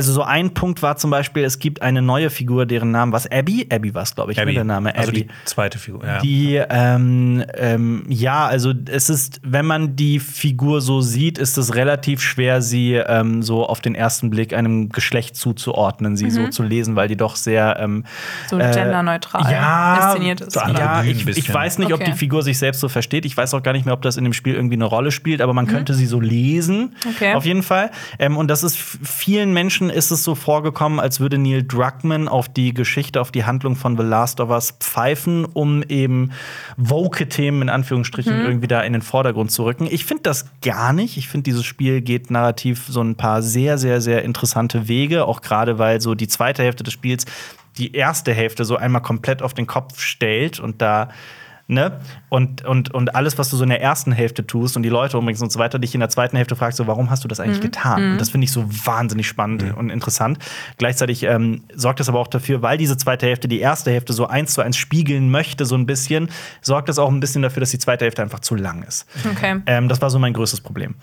[0.00, 3.26] also so ein Punkt war zum Beispiel, es gibt eine neue Figur, deren Name was
[3.30, 3.66] Abby?
[3.70, 4.54] Abby war es, glaube ich, ne, Abby.
[4.54, 5.24] der Name Also Abby.
[5.24, 6.04] die zweite Figur.
[6.04, 6.18] Ja.
[6.20, 11.74] Die, ähm, ähm, ja, also es ist, wenn man die Figur so sieht, ist es
[11.74, 16.62] relativ schwer, sie ähm, so auf den ersten Blick einem Geschlecht zuzuordnen, sie so zu
[16.62, 18.04] lesen, weil die doch sehr ähm,
[18.48, 20.56] So äh, genderneutral ja, inszeniert ist.
[20.56, 22.12] ja, ich, ich weiß nicht, ob Okay.
[22.12, 23.26] die Figur sich selbst so versteht.
[23.26, 25.42] Ich weiß auch gar nicht mehr, ob das in dem Spiel irgendwie eine Rolle spielt,
[25.42, 26.94] aber man könnte sie so lesen.
[27.14, 27.34] Okay.
[27.34, 27.90] Auf jeden Fall.
[28.18, 32.48] Ähm, und das ist vielen Menschen ist es so vorgekommen, als würde Neil Druckmann auf
[32.48, 36.32] die Geschichte, auf die Handlung von The Last of Us pfeifen, um eben
[36.76, 39.86] woke Themen in Anführungsstrichen irgendwie da in den Vordergrund zu rücken.
[39.90, 41.16] Ich finde das gar nicht.
[41.16, 45.40] Ich finde, dieses Spiel geht narrativ so ein paar sehr, sehr, sehr interessante Wege, auch
[45.40, 47.26] gerade weil so die zweite Hälfte des Spiels
[47.78, 51.08] die erste Hälfte so einmal komplett auf den Kopf stellt und da
[51.70, 52.00] Ne?
[52.28, 55.16] Und, und, und alles, was du so in der ersten Hälfte tust und die Leute
[55.16, 57.38] umbringst und so weiter, dich in der zweiten Hälfte fragst, so, warum hast du das
[57.40, 58.12] eigentlich getan?
[58.12, 60.38] Und das finde ich so wahnsinnig spannend und interessant.
[60.78, 64.26] Gleichzeitig ähm, sorgt es aber auch dafür, weil diese zweite Hälfte die erste Hälfte so
[64.26, 66.28] eins zu eins spiegeln möchte, so ein bisschen,
[66.60, 69.06] sorgt es auch ein bisschen dafür, dass die zweite Hälfte einfach zu lang ist.
[69.30, 69.60] Okay.
[69.66, 70.94] Ähm, das war so mein größtes Problem.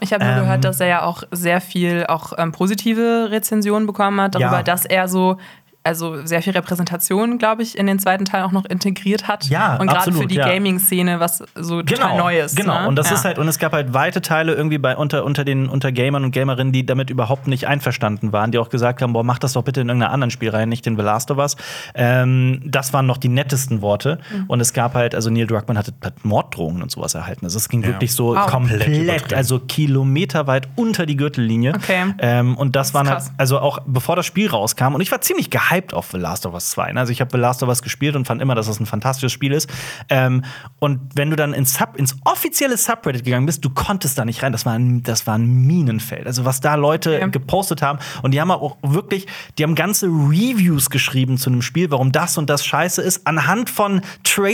[0.00, 3.86] Ich habe nur Ähm, gehört, dass er ja auch sehr viel auch ähm, positive Rezensionen
[3.86, 4.62] bekommen hat, darüber, Ja.
[4.62, 5.38] dass er so
[5.84, 9.44] also sehr viel Repräsentation, glaube ich, in den zweiten Teil auch noch integriert hat.
[9.48, 10.48] Ja, und gerade für die ja.
[10.48, 12.56] Gaming-Szene, was so total neu ist.
[12.56, 12.88] Genau, ne?
[12.88, 13.16] und das ja.
[13.16, 16.24] ist halt, und es gab halt weite Teile irgendwie bei unter, unter den unter Gamern
[16.24, 19.52] und Gamerinnen, die damit überhaupt nicht einverstanden waren, die auch gesagt haben, boah, mach das
[19.52, 21.56] doch bitte in irgendeiner anderen Spielreihe, nicht in The Last of Us.
[21.94, 24.18] Ähm, das waren noch die nettesten Worte.
[24.32, 24.44] Mhm.
[24.48, 27.44] Und es gab halt, also Neil Druckmann hatte, hat Morddrohungen und sowas erhalten.
[27.44, 27.88] Also es ging Ja.
[27.88, 28.46] wirklich so Wow.
[28.46, 31.74] komplett, also kilometerweit unter die Gürtellinie.
[31.74, 32.14] Okay.
[32.18, 35.20] Ähm, und das, Das waren halt, also auch bevor das Spiel rauskam, und ich war
[35.20, 36.92] ziemlich gehypt auf The Last of Us 2.
[36.92, 37.00] ne?
[37.00, 39.32] Also ich habe The Last of Us gespielt und fand immer, dass es ein fantastisches
[39.32, 39.68] Spiel ist.
[40.08, 40.44] Ähm,
[40.78, 44.42] und wenn du dann ins, Sub, ins offizielle Subreddit gegangen bist, du konntest da nicht
[44.42, 44.52] rein.
[44.52, 46.26] Das war ein, das war ein Minenfeld.
[46.26, 47.26] Also was da Leute Ja.
[47.26, 47.98] gepostet haben.
[48.22, 49.26] Und die haben auch wirklich,
[49.58, 53.70] die haben ganze Reviews geschrieben zu einem Spiel, warum das und das scheiße ist, anhand
[53.70, 54.00] von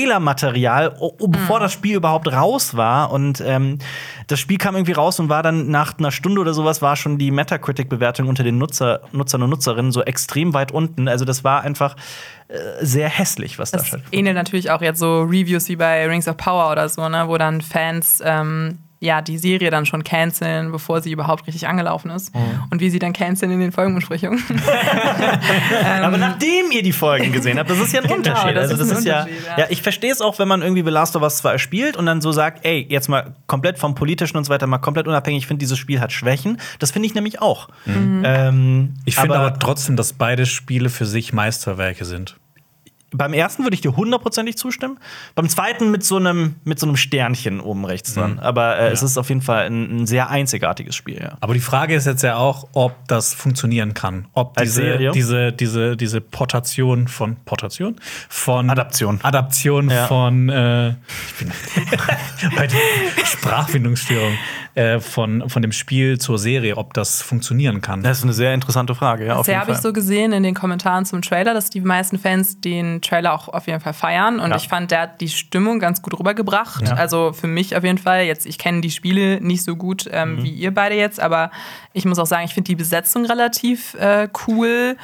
[0.04, 3.12] Trailer-Material, o- bevor das Spiel überhaupt raus war.
[3.12, 3.78] Und ähm,
[4.28, 7.18] das Spiel kam irgendwie raus und war dann nach einer Stunde oder sowas, war schon
[7.18, 11.06] die Metacritic-Bewertung unter den Nutzer, Nutzern und Nutzerinnen so extrem weit unten.
[11.10, 11.96] Also das war einfach
[12.48, 14.18] äh, sehr hässlich, was da Das stattfindet.
[14.18, 17.36] ähnelt natürlich auch jetzt so Reviews wie bei Rings of Power oder so, ne, wo
[17.38, 22.34] dann Fans ähm, ja die Serie dann schon canceln, bevor sie überhaupt richtig angelaufen ist.
[22.34, 22.40] Mhm.
[22.70, 24.38] Und wie sie dann canceln in den Folgenbesprechungen.
[26.02, 28.56] Aber nachdem ihr die Folgen gesehen habt, das ist ja ein Genau, Unterschied.
[28.56, 29.58] das also ist das ein ist ja, Unterschied, ja.
[29.60, 29.66] ja.
[29.70, 32.20] ich verstehe es auch, wenn man irgendwie The Last of Us 2 spielt und dann
[32.20, 35.46] so sagt, ey, jetzt mal komplett vom politischen und so weiter, mal komplett unabhängig, ich
[35.46, 36.58] finde, dieses Spiel hat Schwächen.
[36.78, 37.68] Das finde ich nämlich auch.
[37.86, 42.36] Ähm, Ich finde aber, trotzdem, dass beide Spiele für sich Meisterwerke sind.
[43.12, 44.98] Beim ersten würde ich dir hundertprozentig zustimmen.
[45.34, 48.38] Beim zweiten mit so einem, mit so einem Sternchen oben rechts dran.
[48.38, 51.36] Aber äh, es ist auf jeden Fall ein, ein sehr einzigartiges Spiel, ja.
[51.40, 54.26] Aber die Frage ist jetzt ja auch, ob das funktionieren kann.
[54.32, 55.10] Ob Als diese, Serie?
[55.12, 57.96] diese, diese, diese Portation von Portation?
[58.28, 59.18] Von Adaption.
[59.22, 60.06] Adaption Ja.
[60.06, 61.52] von äh, ich bin
[62.58, 62.76] heute
[63.24, 64.34] Sprachfindungsstörung
[64.74, 68.02] äh, von, von dem Spiel zur Serie, ob das funktionieren kann.
[68.02, 69.38] Das ist eine sehr interessante Frage, ja.
[69.38, 72.99] Bisher habe ich so gesehen in den Kommentaren zum Trailer, dass die meisten Fans den
[73.00, 74.40] den Trailer auch auf jeden Fall feiern.
[74.40, 74.56] Und Ja.
[74.56, 76.88] ich fand, der hat die Stimmung ganz gut rübergebracht.
[76.88, 76.94] Ja.
[76.94, 78.24] Also für mich auf jeden Fall.
[78.24, 80.42] Jetzt, ich kenne die Spiele nicht so gut ähm, Mhm.
[80.44, 81.50] wie ihr beide jetzt, aber
[81.92, 84.96] ich muss auch sagen, ich finde die Besetzung relativ äh, cool.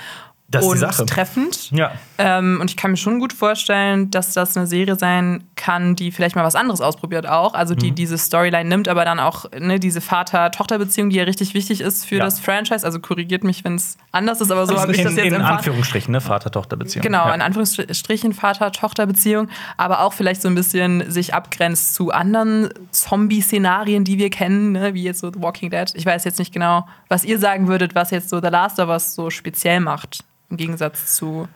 [0.48, 1.06] Das ist die und Sache.
[1.06, 1.70] treffend.
[1.72, 1.92] Ja.
[2.18, 6.12] Ähm, und ich kann mir schon gut vorstellen, dass das eine Serie sein kann, die
[6.12, 7.54] vielleicht mal was anderes ausprobiert auch.
[7.54, 7.94] Also die Mhm.
[7.96, 12.16] diese Storyline nimmt, aber dann auch ne, diese Vater-Tochter-Beziehung, die ja richtig wichtig ist für
[12.18, 12.24] Ja.
[12.24, 12.86] das Franchise.
[12.86, 15.34] Also korrigiert mich, wenn es anders ist, aber so habe ich das in, jetzt in
[15.34, 15.56] empfangen.
[15.58, 16.20] Anführungsstrichen, ne?
[16.20, 17.02] Vater-Tochter-Beziehung.
[17.02, 17.34] Genau, ja.
[17.34, 24.18] in Anführungsstrichen Vater-Tochter-Beziehung, aber auch vielleicht so ein bisschen sich abgrenzt zu anderen Zombie-Szenarien, die
[24.18, 24.94] wir kennen, ne?
[24.94, 25.90] wie jetzt so The Walking Dead.
[25.94, 28.88] Ich weiß jetzt nicht genau, was ihr sagen würdet, was jetzt so The Last of
[28.88, 31.48] Us so speziell macht, im Gegensatz zu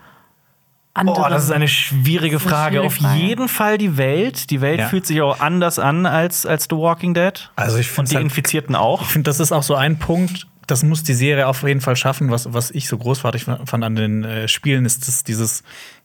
[0.94, 1.22] anderen.
[1.22, 2.70] Boah, das ist eine schwierige ist eine Frage.
[2.76, 3.20] schwierige Auf Frage.
[3.20, 4.50] jeden Fall die Welt.
[4.50, 4.88] Die Welt Ja.
[4.88, 7.50] fühlt sich auch anders an als, als The Walking Dead.
[7.56, 9.02] Also ich Und finde die halt, Infizierten auch.
[9.02, 11.96] ich finde, das ist auch so ein Punkt, das muss die Serie auf jeden Fall
[11.96, 12.30] schaffen.
[12.30, 15.62] Was, was ich so großartig fand an den äh, Spielen, ist das, dieses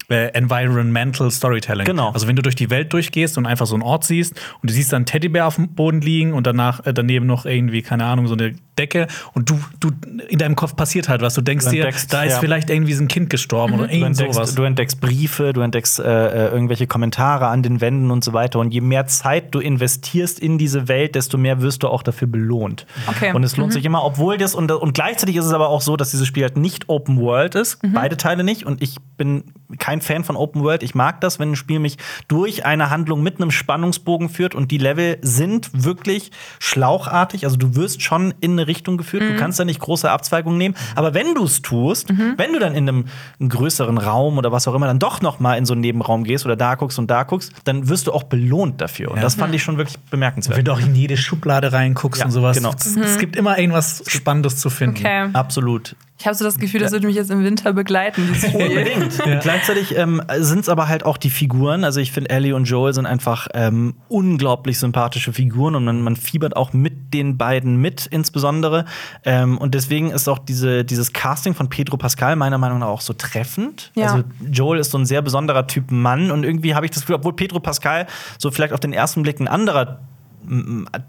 [0.10, 1.86] äh, Environmental Storytelling.
[1.86, 2.12] Genau.
[2.12, 4.74] Also wenn du durch die Welt durchgehst und einfach so einen Ort siehst und du
[4.74, 8.06] siehst dann einen Teddybär auf dem Boden liegen und danach äh, daneben noch irgendwie, keine
[8.06, 9.92] Ahnung, so eine Decke und du, du
[10.28, 11.34] in deinem Kopf passiert halt was.
[11.34, 12.40] Du denkst Du dir, entdeckst, da ist ja.
[12.40, 14.36] vielleicht irgendwie so ein Kind gestorben oder Du irgend sowas.
[14.38, 18.34] entdeckst, du entdeckst Briefe, du entdeckst äh, äh, irgendwelche Kommentare an den Wänden und so
[18.34, 18.60] weiter.
[18.60, 22.28] Und je mehr Zeit du investierst in diese Welt, desto mehr wirst du auch dafür
[22.28, 22.86] belohnt.
[23.08, 23.34] Okay.
[23.34, 25.96] Und es lohnt sich immer, obwohl das und, und gleichzeitig ist es aber auch so,
[25.96, 28.66] dass dieses Spiel halt nicht Open World ist, beide Teile nicht.
[28.66, 29.46] Und ich bin
[29.80, 30.84] kein Fan von Open World.
[30.84, 34.72] Ich mag das, wenn ein Spiel mich durch eine Handlung mit einem Spannungsbogen führt und
[34.72, 37.46] die Level sind wirklich schlauchartig.
[37.46, 39.24] Also du wirst schon in eine Richtung geführt.
[39.24, 40.76] Du kannst da nicht große Abzweigungen nehmen.
[40.96, 43.06] Aber wenn du es tust, wenn du dann in einem,
[43.40, 46.24] einem größeren Raum oder was auch immer dann doch noch mal in so einen Nebenraum
[46.24, 49.12] gehst oder da guckst und da guckst, dann wirst du auch belohnt dafür.
[49.12, 49.24] Und Ja.
[49.24, 50.58] das fand ich schon wirklich bemerkenswert.
[50.58, 52.58] wenn du auch in jede Schublade reinguckst Ja, und sowas.
[52.58, 52.74] genau.
[52.76, 54.98] Es, es gibt immer irgendwas Spannendes zu finden.
[54.98, 55.30] Okay.
[55.34, 55.96] Absolut.
[56.18, 58.30] Ich habe so das Gefühl, das würde mich jetzt im Winter begleiten.
[58.54, 59.22] Unbedingt.
[59.42, 61.84] Gleichzeitig ähm, sind es aber halt auch die Figuren.
[61.84, 66.16] Also ich finde, Ellie und Joel sind einfach ähm, unglaublich sympathische Figuren und man, man
[66.16, 68.86] fiebert auch mit den beiden mit, insbesondere.
[69.26, 73.02] Ähm, und deswegen ist auch diese, dieses Casting von Pedro Pascal meiner Meinung nach auch
[73.02, 73.92] so treffend.
[73.96, 74.06] Ja.
[74.14, 77.16] Also Joel ist so ein sehr besonderer Typ Mann und irgendwie habe ich das Gefühl,
[77.16, 79.98] obwohl Pedro Pascal so vielleicht auf den ersten Blick ein anderer m-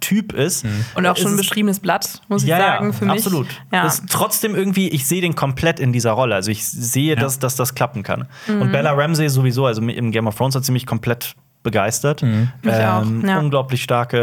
[0.00, 0.64] Typ ist.
[0.94, 3.14] Und auch schon ein es- beschriebenes Blatt, muss ich ja, sagen, ja, für mich.
[3.14, 3.46] Absolut.
[3.72, 3.82] Ja.
[3.84, 6.34] Das ist trotzdem irgendwie, ich sehe den komplett in dieser Rolle.
[6.34, 8.26] Also ich sehe, dass, dass das klappen kann.
[8.48, 12.22] Und Bella Ramsey sowieso, also im Game of Thrones hat sie mich komplett begeistert.
[12.22, 13.38] Mich auch, ja.
[13.40, 14.16] Unglaublich starke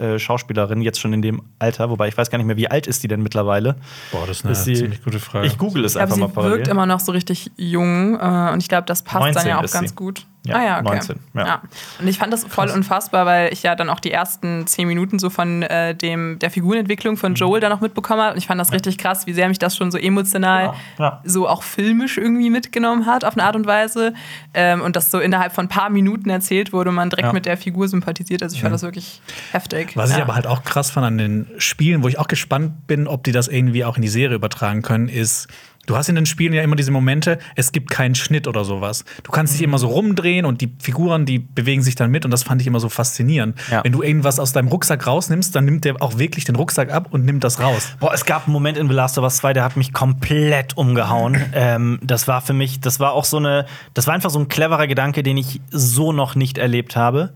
[0.00, 1.90] äh, äh, äh, Schauspielerin, jetzt schon in dem Alter.
[1.90, 3.76] Wobei ich weiß gar nicht mehr, wie alt ist die denn mittlerweile?
[4.10, 5.46] Boah, das ist eine Ist sie- ziemlich gute Frage.
[5.46, 6.56] Ich google es Ich glaube, einfach sie mal parallel.
[6.58, 9.58] wirkt immer noch so richtig jung äh, und ich glaube, das passt dann 19 ja
[9.58, 9.94] auch ganz sie.
[9.94, 10.24] gut.
[10.46, 10.88] Ja, ah ja, okay.
[10.88, 11.60] 19, ja.
[12.00, 15.18] Und ich fand das voll unfassbar, weil ich ja dann auch die ersten zehn Minuten
[15.18, 18.32] so von äh, dem, der Figurenentwicklung von Joel dann noch mitbekommen habe.
[18.32, 21.20] Und ich fand das richtig krass, wie sehr mich das schon so emotional, ja.
[21.24, 24.14] so auch filmisch irgendwie mitgenommen hat, auf eine Art und Weise.
[24.54, 27.32] Ähm, und das so innerhalb von ein paar Minuten erzählt wurde und man direkt Ja.
[27.34, 28.42] mit der Figur sympathisiert.
[28.42, 29.20] Also ich fand das wirklich
[29.52, 29.94] heftig.
[29.94, 30.22] Was ich Ja.
[30.22, 33.32] aber halt auch krass fand an den Spielen, wo ich auch gespannt bin, ob die
[33.32, 35.48] das irgendwie auch in die Serie übertragen können, ist,
[35.90, 39.04] du hast in den Spielen ja immer diese Momente, es gibt keinen Schnitt oder sowas.
[39.24, 42.30] Du kannst dich immer so rumdrehen und die Figuren, die bewegen sich dann mit und
[42.30, 43.58] das fand ich immer so faszinierend.
[43.70, 43.82] Ja.
[43.82, 47.08] Wenn du irgendwas aus deinem Rucksack rausnimmst, dann nimmt der auch wirklich den Rucksack ab
[47.10, 47.88] und nimmt das raus.
[47.98, 50.76] Boah, es gab einen Moment in The Last of Us 2, der hat mich komplett
[50.76, 51.36] umgehauen.
[51.54, 54.46] ähm, das war für mich, das war auch so eine, das war einfach so ein
[54.46, 57.34] cleverer Gedanke, den ich so noch nicht erlebt habe.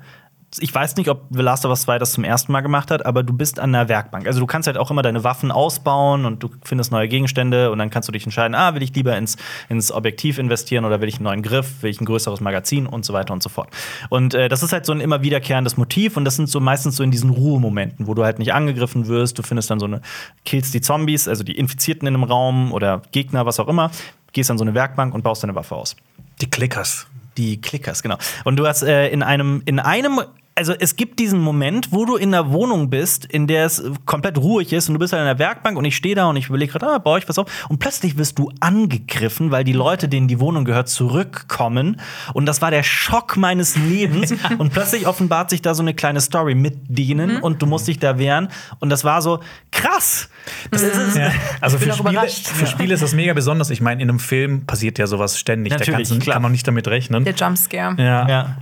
[0.61, 3.05] Ich weiß nicht, ob The Last of Us 2 das zum ersten Mal gemacht hat,
[3.05, 4.27] aber du bist an einer Werkbank.
[4.27, 7.79] Also du kannst halt auch immer deine Waffen ausbauen und du findest neue Gegenstände und
[7.79, 9.37] dann kannst du dich entscheiden, ah, will ich lieber ins,
[9.69, 13.05] ins Objektiv investieren oder will ich einen neuen Griff, will ich ein größeres Magazin und
[13.05, 13.69] so weiter und so fort.
[14.11, 16.97] Und äh, das ist halt so ein immer wiederkehrendes Motiv und das sind so meistens
[16.97, 20.03] so in diesen Ruhemomenten, wo du halt nicht angegriffen wirst, du findest dann so eine,
[20.45, 23.91] killst die Zombies, also die Infizierten in einem Raum oder Gegner, was auch immer,
[24.33, 25.97] gehst an so eine Werkbank und baust deine Waffe aus.
[26.41, 27.07] Die Clickers.
[27.37, 28.19] Die Clickers, genau.
[28.45, 30.21] Und du hast äh, in einem, in einem,
[30.57, 34.39] also es gibt diesen Moment, wo du in einer Wohnung bist, in der es komplett
[34.39, 36.49] ruhig ist und du bist halt in der Werkbank und ich stehe da und ich
[36.49, 37.67] überlege gerade, ah, baue ich was auf.
[37.69, 42.01] Und plötzlich wirst du angegriffen, weil die Leute, denen die Wohnung gehört, zurückkommen.
[42.35, 44.35] Und das war der Schock meines Lebens.
[44.59, 47.99] und plötzlich offenbart sich da so eine kleine Story mit denen und du musst dich
[47.99, 48.49] da wehren.
[48.79, 49.41] Und das war so
[49.73, 50.29] krass.
[50.71, 51.33] Das ist, Ja.
[51.61, 53.71] Also für Spiele, für Spiele ist das mega besonders.
[53.71, 55.73] Ich meine, in einem Film passiert ja sowas ständig.
[55.73, 56.35] da Natürlich, kannst du, klar.
[56.35, 57.25] kann man nicht damit rechnen.
[57.25, 57.97] Der Jumpscare.
[58.01, 58.29] Ja.
[58.29, 58.57] Ja.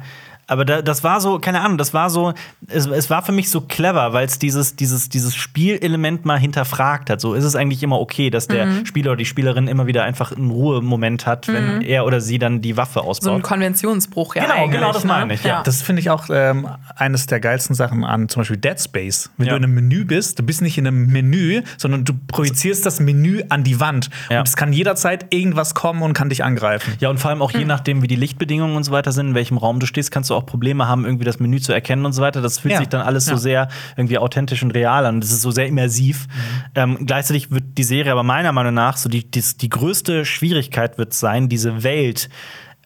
[0.49, 2.35] Aber da, das war so, keine Ahnung, das war so,
[2.69, 7.11] es, es war für mich so clever, weil es dieses, dieses, dieses Spielelement mal hinterfragt
[7.11, 7.21] hat.
[7.21, 8.87] So ist es eigentlich immer okay, dass der Mhm.
[8.87, 12.61] Spieler oder die Spielerin immer wieder einfach einen Ruhemoment hat, wenn er oder sie dann
[12.61, 13.43] die Waffe So ein ausbaut.
[13.43, 14.43] Konventionsbruch, ja.
[14.45, 15.09] Genau, genau, das ne?
[15.09, 15.63] meine ich, ja.
[15.63, 19.31] Das finde ich auch ähm, eines der geilsten Sachen an zum Beispiel Dead Space.
[19.37, 19.53] Wenn Ja.
[19.53, 23.01] du in einem Menü bist, du bist nicht in einem Menü, sondern du projizierst das
[23.01, 24.11] Menü an die Wand.
[24.31, 24.41] Ja.
[24.41, 26.95] Und es kann jederzeit irgendwas kommen und kann dich angreifen.
[27.01, 27.61] Ja, und vor allem auch Hm.
[27.61, 30.31] je nachdem, wie die Lichtbedingungen und so weiter sind, in welchem Raum du stehst, kannst
[30.31, 32.41] du auch Probleme haben, irgendwie das Menü zu erkennen und so weiter.
[32.43, 32.79] Das fühlt Ja.
[32.79, 33.39] sich dann alles so Ja.
[33.39, 35.21] sehr irgendwie authentisch und real an.
[35.21, 36.27] Das ist so sehr immersiv.
[36.75, 40.99] Ähm, gleichzeitig wird die Serie aber meiner Meinung nach so die, die, die größte Schwierigkeit
[40.99, 42.29] wird sein, diese Welt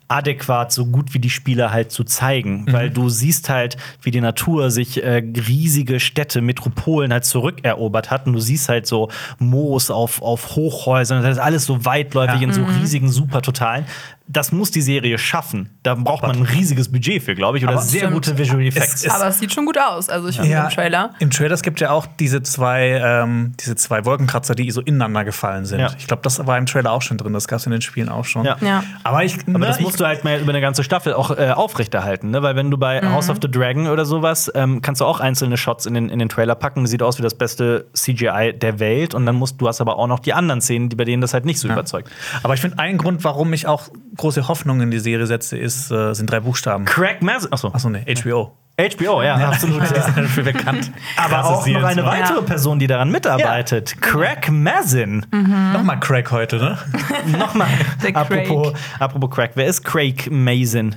[0.08, 4.20] adäquat so gut wie die Spieler halt zu zeigen, weil du siehst halt, wie die
[4.20, 5.16] Natur sich äh,
[5.48, 9.08] riesige Städte, Metropolen halt zurückerobert hat und du siehst halt so
[9.40, 12.46] Moos auf, auf Hochhäusern, das ist alles so weitläufig Ja.
[12.46, 13.84] in so riesigen Supertotalen.
[14.28, 15.70] Das muss die Serie schaffen.
[15.84, 19.04] Da braucht man ein riesiges Budget für, glaube ich, oder Aber sehr gute Visual Effects.
[19.04, 20.08] es- Aber es sieht schon gut aus.
[20.08, 21.10] Also ich finde im Trailer.
[21.20, 25.24] Im Trailer es gibt ja auch diese zwei, ähm, diese zwei Wolkenkratzer, die so ineinander
[25.24, 25.78] gefallen sind.
[25.80, 25.90] Ja.
[25.98, 27.32] Ich glaube, das war im Trailer auch schon drin.
[27.32, 28.44] Das gab es in den Spielen auch schon.
[28.44, 28.56] Ja.
[28.60, 28.82] Ja.
[29.04, 31.30] Aber ich, Aber ne, das ich- musst du halt mal über eine ganze Staffel auch
[31.30, 32.42] äh, aufrechterhalten, ne?
[32.42, 35.56] Weil wenn du bei House of the Dragon oder sowas, ähm, kannst du auch einzelne
[35.56, 36.86] Shots in den, in den Trailer packen.
[36.86, 39.14] Sieht aus wie das beste CGI der Welt.
[39.14, 41.32] Und dann musst du hast aber auch noch die anderen Szenen, die bei denen das
[41.32, 42.10] halt nicht so überzeugt.
[42.42, 45.90] Aber ich finde, ein Grund, warum ich auch große Hoffnung in die Serie setze, ist,
[45.90, 46.84] äh, sind drei Buchstaben.
[46.84, 47.52] Craig Mazin.
[47.52, 47.68] Achso.
[47.72, 48.56] Achso, ne, HBO.
[48.78, 49.80] HBO, ja, absolut.
[49.82, 50.92] Die sind dafür bekannt.
[51.16, 52.18] Aber Krasse auch noch eine machen.
[52.20, 52.42] weitere Ja.
[52.42, 53.96] Person, die daran mitarbeitet.
[54.02, 55.24] Craig Mazin.
[55.72, 56.78] Nochmal Crack heute, ne?
[57.38, 57.68] Nochmal.
[58.02, 58.50] Der Craig.
[58.50, 59.52] apropos, apropos Craig.
[59.54, 60.94] Wer ist Craig Mazin?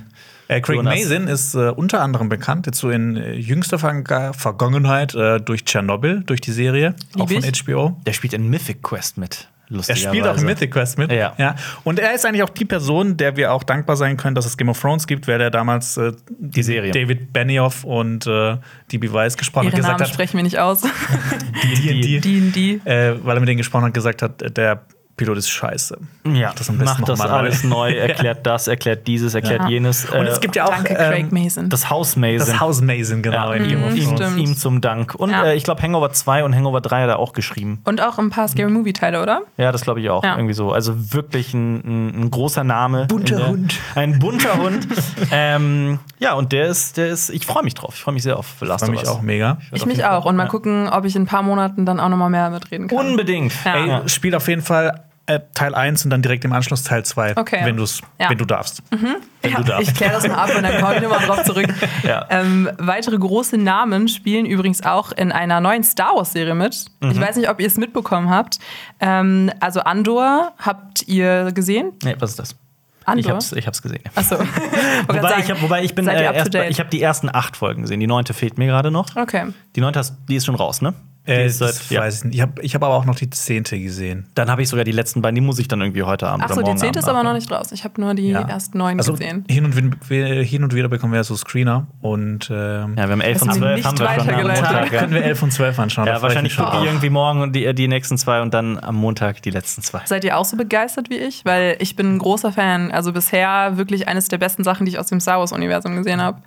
[0.48, 0.94] Äh, Craig Jonas.
[0.94, 5.64] Mazin ist äh, unter anderem bekannt, jetzt so in äh, jüngster Verga- Vergangenheit, äh, durch
[5.64, 7.64] Tschernobyl, durch die Serie, auch Lieb von ich.
[7.64, 7.96] HBO.
[8.04, 9.48] Der spielt in Mythic Quest mit.
[9.70, 11.12] Er spielt auch in Mythic Quest mit.
[11.12, 11.54] Ja.
[11.84, 14.56] Und er ist eigentlich auch die Person, der wir auch dankbar sein können, dass es
[14.56, 16.92] Game of Thrones gibt, wer der damals äh, die Serie.
[16.92, 18.56] David Benioff und äh,
[18.90, 20.82] DB Weiss gesprochen Ihre hat, gesagt Namen hat, sprechen wir nicht aus.
[21.62, 22.20] die, die,
[22.52, 22.80] D&D.
[22.84, 24.84] äh, weil er mit denen gesprochen hat, gesagt hat, der
[25.20, 25.98] Pilot ist scheiße.
[26.32, 27.34] Ja, Das macht das mal neu.
[27.34, 29.68] alles neu, erklärt das, erklärt dieses, erklärt Ja.
[29.68, 30.06] jenes.
[30.06, 31.68] Und es gibt ja auch Danke, ähm, Craig Mason.
[31.68, 32.48] das Haus Mason.
[32.48, 34.16] das Haus Mason, genau, ja, in of ihm.
[34.16, 34.38] Stimmt.
[34.38, 35.14] ihm zum Dank.
[35.14, 35.44] Und Ja.
[35.44, 37.82] äh, ich glaube, Hangover 2 und Hangover 3 hat er auch geschrieben.
[37.84, 39.42] Und auch ein paar Scary Movie-Teile, oder?
[39.58, 40.24] Ja, das glaube ich auch.
[40.24, 40.36] Ja.
[40.36, 40.72] Irgendwie so.
[40.72, 43.06] Also wirklich ein, ein, ein großer Name.
[43.06, 43.74] Bunter der- Hund.
[43.94, 44.88] Ein bunter Hund.
[45.32, 47.94] ähm, ja, und der ist, der ist, ich freue mich drauf.
[47.94, 49.16] Ich freue mich sehr auf Last Freue of mich Us.
[49.18, 49.58] auch mega.
[49.72, 50.24] Ich mich auch.
[50.24, 52.88] Und mal gucken, ob ich in ein paar Monaten dann auch noch mal mehr mitreden
[52.88, 52.98] kann.
[52.98, 53.52] Unbedingt.
[53.64, 53.74] Ja.
[53.76, 54.08] Ey, Ja.
[54.08, 57.60] spiel auf jeden Fall äh, Teil 1 und dann direkt im Anschluss Teil 2, Okay.
[57.64, 58.30] wenn, du's, Ja.
[58.30, 58.82] wenn du darfst.
[58.90, 59.88] Wenn Ja, du darfst.
[59.90, 61.66] ich kläre das mal ab und dann komme ich nochmal drauf zurück.
[62.02, 62.26] Ja.
[62.30, 66.84] ähm, weitere große Namen spielen übrigens auch in einer neuen Star Wars-Serie mit.
[67.00, 67.10] Mhm.
[67.12, 68.58] Ich weiß nicht, ob ihr es mitbekommen habt.
[69.00, 71.92] Ähm, also Andor habt ihr gesehen?
[72.02, 72.56] Nee, was ist das?
[73.04, 73.20] Andor?
[73.20, 74.02] Ich hab's, ich hab's gesehen.
[74.14, 74.36] Achso.
[75.08, 78.00] Wobei, ich hab, wobei ich bin äh, erst ich habe die ersten acht Folgen gesehen.
[78.00, 79.16] Die neunte fehlt mir gerade noch.
[79.16, 79.46] Okay.
[79.76, 80.94] Die neunte hast, die ist schon raus, ne?
[81.26, 82.00] Äh, seit- das ja.
[82.00, 82.34] weiß ich nicht.
[82.36, 83.64] Ich habe ich hab aber auch noch die 10.
[83.82, 84.26] gesehen.
[84.34, 86.62] Dann habe ich sogar die letzten beiden, die muss ich dann irgendwie heute Abend Achso,
[86.62, 87.72] die zehnte ist aber noch nicht raus.
[87.72, 88.40] Ich habe nur die Ja.
[88.40, 89.44] ersten neun Also gesehen.
[89.48, 89.76] hin und,
[90.10, 93.42] wir- hin und wieder bekommen wir so Screener und ähm, Ja, wir haben 11 Hast
[93.42, 94.42] und du mir 12 nicht haben wir schon am?
[94.42, 94.92] Montag.
[94.92, 96.06] Ja, können wir 11 und 12 anschauen.
[96.06, 99.82] ja wahrscheinlich schon irgendwie morgen die, die nächsten zwei und dann am Montag die letzten
[99.82, 100.00] zwei.
[100.06, 101.44] Seid ihr auch so begeistert wie ich?
[101.44, 102.90] Weil ich bin ein großer Fan.
[102.90, 106.40] Also bisher wirklich eines der besten Sachen, die ich aus dem Star Wars-Universum gesehen habe.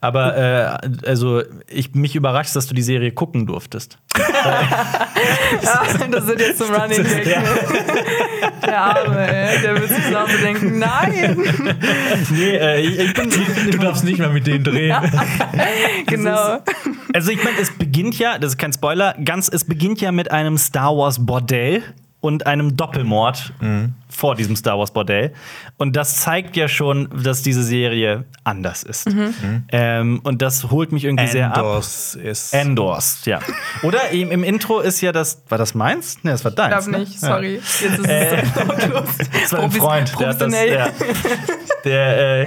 [0.00, 3.98] Aber äh, also ich mich überrascht, dass du die Serie gucken durftest.
[6.10, 7.26] das wird jetzt zum Running Gag.
[7.26, 7.44] ne?
[8.66, 9.60] Der Arme, ey.
[9.60, 11.36] Der wird sich so denken, nein.
[12.30, 13.30] Nee, äh, ich, ich bin,
[13.70, 14.94] Du darfst nicht mehr mit denen drehen.
[16.06, 16.60] genau.
[17.12, 20.30] Also ich meine, es beginnt ja, das ist kein Spoiler, ganz, es beginnt ja mit
[20.30, 21.82] einem Star Wars Bordell
[22.24, 23.52] und einem Doppelmord
[24.08, 25.34] vor diesem Star Wars Bordell.
[25.76, 29.06] Und das zeigt ja schon, dass diese Serie anders ist.
[29.70, 31.58] Ähm, und das holt mich irgendwie sehr ab.
[31.58, 32.54] Endors ist.
[32.54, 33.40] Endors, ja.
[33.82, 36.24] Oder im, im Intro ist ja das, war das meins?
[36.24, 36.70] Ne, das war Ich deins.
[36.86, 36.98] glaube ne?
[37.00, 37.54] nicht, sorry.
[37.56, 39.08] Jetzt ist Äh, es so lautlos.
[39.42, 40.70] Das war ein Freund, der hat das, professionell.
[40.70, 40.92] der,
[41.84, 42.46] der äh,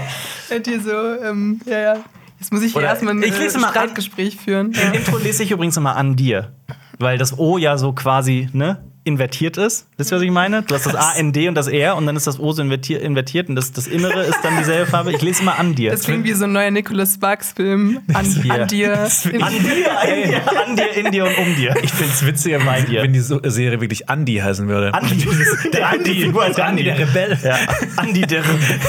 [0.49, 0.89] Hört ihr so,
[1.23, 1.93] ähm, ja, ja.
[2.39, 4.71] Jetzt muss ich hier erstmal ein ich lese äh, mal an- Streitgespräch führen.
[4.71, 6.51] Im Intro lese ich übrigens immer an dir.
[6.99, 9.87] Weil das O ja so quasi, ne, invertiert ist.
[9.97, 10.61] Wisst ihr, was ich meine?
[10.63, 12.61] Du hast das A, N, D und das R und dann ist das O so
[12.61, 15.11] invertiert, invertiert und das, das Innere ist dann dieselbe Farbe.
[15.11, 15.91] Ich lese immer an dir.
[15.91, 18.01] Das klingt wie so ein neuer Nicholas Sparks-Film.
[18.09, 18.61] An, an dir.
[18.61, 21.73] an dir, an dir, an dir, in dir und um dir.
[21.81, 23.01] Ich finde es witziger, Bei dir.
[23.03, 24.93] wenn die Serie wirklich Andy heißen würde.
[24.93, 25.25] Andi,
[25.73, 26.83] der Andi, die Figur heißt Andi.
[26.83, 27.39] der Rebell.
[27.43, 27.57] Ja,
[27.95, 28.79] Andi, der Rebell.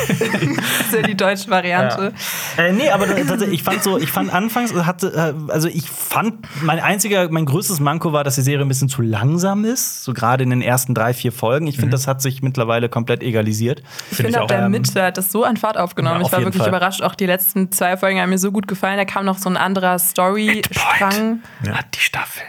[0.56, 2.12] Das ist ja die deutsche Variante.
[2.56, 6.46] Äh, nee, aber tatsächlich, ich fand so, ich fand anfangs, hatte, äh, also ich fand,
[6.62, 10.04] mein einziger, mein größtes Manko war, dass die Serie ein bisschen zu langsam ist.
[10.08, 11.66] So gerade in den ersten drei, vier Folgen.
[11.66, 13.82] Ich finde, das hat sich mittlerweile komplett egalisiert.
[14.10, 16.20] Ich Find finde auch, auch, der ähm, Mitte hat das so an Fahrt aufgenommen.
[16.20, 16.70] Ja, auf ich war wirklich Fall.
[16.70, 17.02] überrascht.
[17.02, 18.96] Auch die letzten zwei Folgen haben mir so gut gefallen.
[18.96, 21.42] Da kam noch so ein anderer Story-Strang.
[21.70, 22.42] Hat die Staffel.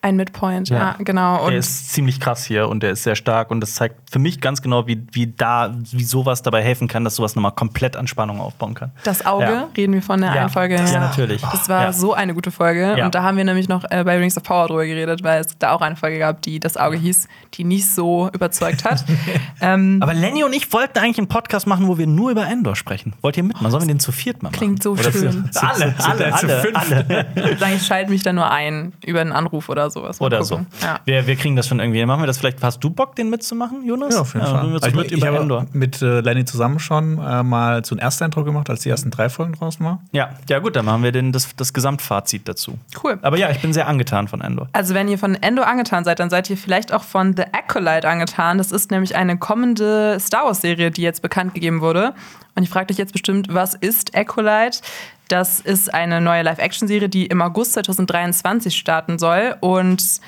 [0.00, 0.94] Ein Midpoint, ja, Ja.
[0.98, 1.42] genau.
[1.44, 4.20] Und Der ist ziemlich krass hier und der ist sehr stark und das zeigt für
[4.20, 7.96] mich ganz genau, wie, wie da, wie sowas dabei helfen kann, dass sowas nochmal komplett
[7.96, 8.92] an Spannung aufbauen kann.
[9.02, 9.68] das Auge, Ja.
[9.76, 10.40] reden wir von der Ja.
[10.42, 10.76] einen Folge.
[10.76, 11.42] Ja, natürlich.
[11.42, 11.92] Das war Ja.
[11.92, 12.94] so eine gute Folge.
[12.96, 13.04] Ja.
[13.06, 15.58] Und da haben wir nämlich noch äh, bei Rings of Power drüber geredet, weil es
[15.58, 19.04] da auch eine Folge gab, die das Auge hieß, die nicht so überzeugt hat.
[19.60, 22.76] ähm, Aber Lenny und ich wollten eigentlich einen Podcast machen, wo wir nur über Endor
[22.76, 23.14] sprechen.
[23.20, 23.70] Wollt ihr mitmachen?
[23.72, 24.58] Sollen wir den zu viert mal machen?
[24.58, 25.50] Klingt so Oder schön.
[25.52, 26.76] Zu, alle, zu- alle, zu alle, fünf.
[26.76, 27.26] alle.
[27.34, 30.20] ich würde sagen, ich schalte mich da nur ein über einen Anruf oder sowas.
[30.20, 30.66] Mal Oder gucken.
[30.70, 30.86] so.
[30.86, 31.00] Ja.
[31.04, 32.04] Wir, wir kriegen das schon irgendwie.
[32.06, 32.62] Machen wir das vielleicht.
[32.62, 34.14] Hast du Bock, den mitzumachen, Jonas?
[34.14, 34.78] Ja, auf jeden Fall.
[34.78, 35.66] zu Also ich ich habe Endor.
[35.72, 39.28] mit äh, Lenny zusammen schon äh, mal so einen Ersteindruck gemacht, als die ersten drei
[39.28, 40.00] Folgen draußen waren.
[40.12, 42.78] Ja, ja, gut, dann machen wir den, das, das Gesamtfazit dazu.
[43.02, 43.18] Cool.
[43.22, 44.68] Aber ja, ich bin sehr angetan von Endor.
[44.72, 48.08] Also, wenn ihr von Endo angetan seid, dann seid ihr vielleicht auch von The Acolyte
[48.08, 48.58] angetan.
[48.58, 52.14] Das ist nämlich eine kommende Star Wars-Serie, die jetzt bekannt gegeben wurde.
[52.54, 54.80] Und ich frage dich jetzt bestimmt, was ist Acolyte?
[55.28, 59.56] Das ist eine neue Live-Action-Serie, die im August 2023 starten soll.
[59.60, 60.20] Und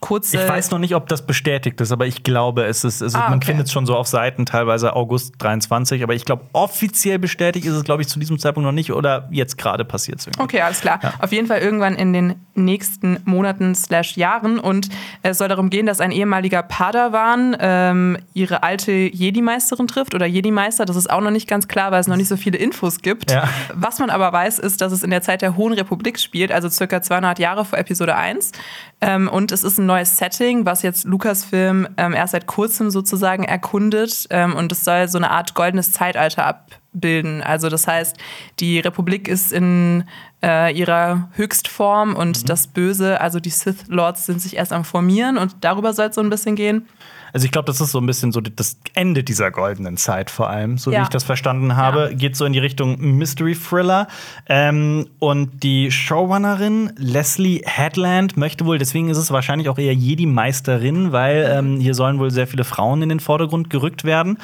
[0.00, 0.32] kurz.
[0.34, 3.02] Ich weiß noch nicht, ob das bestätigt ist, aber ich glaube, es ist.
[3.02, 3.46] Also Ah, Man okay.
[3.48, 7.74] findet es schon so auf Seiten, teilweise August 23, aber ich glaube, offiziell bestätigt ist
[7.74, 10.42] es, glaube ich, zu diesem Zeitpunkt noch nicht oder jetzt gerade passiert es irgendwie.
[10.42, 11.00] Okay, alles klar.
[11.18, 14.58] Auf jeden Fall irgendwann in den nächsten Monaten slash Jahren.
[14.58, 14.88] Und
[15.22, 20.84] es soll darum gehen, dass ein ehemaliger Padawan ähm, ihre alte Jedi-Meisterin trifft oder Jedi-Meister.
[20.84, 23.30] Das ist auch noch nicht ganz klar, weil es noch nicht so viele Infos gibt.
[23.30, 23.48] Ja.
[23.74, 26.68] Was man aber weiß, ist, dass es in der Zeit der Hohen Republik spielt, also
[26.68, 28.52] circa 200 Jahre vor Episode 1.
[29.02, 33.44] Ähm, und es ist ein neues Setting, was jetzt Lucasfilm ähm, erst seit kurzem sozusagen
[33.44, 34.26] erkundet.
[34.30, 37.42] Ähm, und es soll so eine Art goldenes Zeitalter abbilden.
[37.42, 38.16] Also das heißt,
[38.58, 40.04] die Republik ist in
[40.42, 45.38] äh, ihrer Höchstform und das Böse, also die Sith Lords sind sich erst am Formieren
[45.38, 46.86] und darüber soll es so ein bisschen gehen.
[47.32, 50.48] Also ich glaube, das ist so ein bisschen so das Ende dieser goldenen Zeit vor
[50.50, 51.02] allem, so wie Ja.
[51.02, 52.16] ich das verstanden habe, Ja.
[52.16, 54.08] geht so in die Richtung Mystery Thriller.
[54.48, 61.12] Ähm, und die Showrunnerin Leslie Headland möchte wohl, deswegen ist es wahrscheinlich auch eher Jedi-Meisterin,
[61.12, 64.38] weil ähm, hier sollen wohl sehr viele Frauen in den Vordergrund gerückt werden.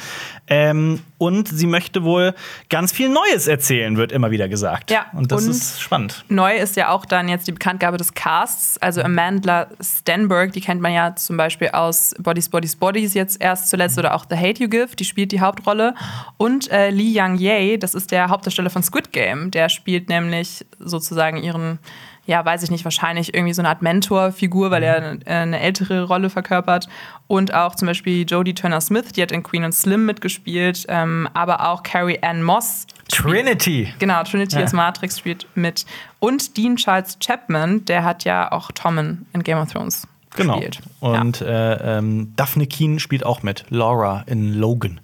[0.49, 2.35] Ähm, und sie möchte wohl
[2.69, 4.91] ganz viel Neues erzählen, wird immer wieder gesagt.
[4.91, 6.25] Ja, Und das und- ist spannend.
[6.29, 8.79] Neu ist ja auch dann jetzt die Bekanntgabe des Casts.
[8.79, 13.69] Also Amanda Stenberg, die kennt man ja zum Beispiel aus Bodies, Bodies, Bodies jetzt erst
[13.71, 15.95] zuletzt oder auch The Hate You Give, die spielt die Hauptrolle.
[16.37, 19.51] Und äh, Lee Young Ye, das ist der Hauptdarsteller von Squid Game.
[19.51, 21.79] Der spielt nämlich sozusagen ihren,
[22.27, 26.05] ja, weiß ich nicht, wahrscheinlich irgendwie so eine Art Mentorfigur, weil er äh, eine ältere
[26.05, 26.89] Rolle verkörpert.
[27.29, 31.69] Und auch zum Beispiel Jodie Turner-Smith, die hat in Queen und Slim mitgespielt, ähm, aber
[31.69, 33.93] auch Carrie Ann Moss Trinity.
[33.99, 34.63] Genau, Trinity Ja.
[34.63, 35.87] als Matrix spielt mit.
[36.19, 40.55] Und Dean Charles Chapman, der hat ja auch Tommen in Game of Thrones Genau.
[40.55, 40.81] gespielt.
[41.01, 43.65] Und äh, ähm, Daphne Keen spielt auch mit.
[43.71, 45.01] Laura in Logan.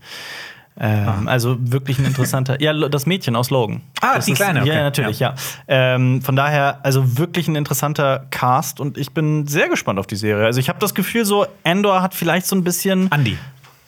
[0.78, 2.60] Ähm, Also wirklich ein interessanter.
[2.60, 3.82] ja, das Mädchen aus Logan.
[4.00, 4.74] Ah, das die ist, Kleine, Ja, okay.
[4.74, 5.34] ja, natürlich, ja.
[5.68, 10.16] Ähm, von daher, also wirklich ein interessanter Cast und ich bin sehr gespannt auf die
[10.16, 10.44] Serie.
[10.46, 13.12] Also ich habe das Gefühl, so Endor hat vielleicht so ein bisschen.
[13.12, 13.36] Andi.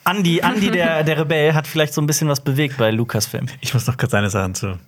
[0.07, 3.47] Andy, Andy der, der Rebell, hat vielleicht so ein bisschen was bewegt bei Lucasfilm.
[3.63, 4.79] Ich muss noch kurz eine Sache zu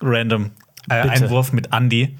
[0.00, 0.52] random
[0.88, 0.94] äh.
[0.94, 2.16] Einwurf mit Andi.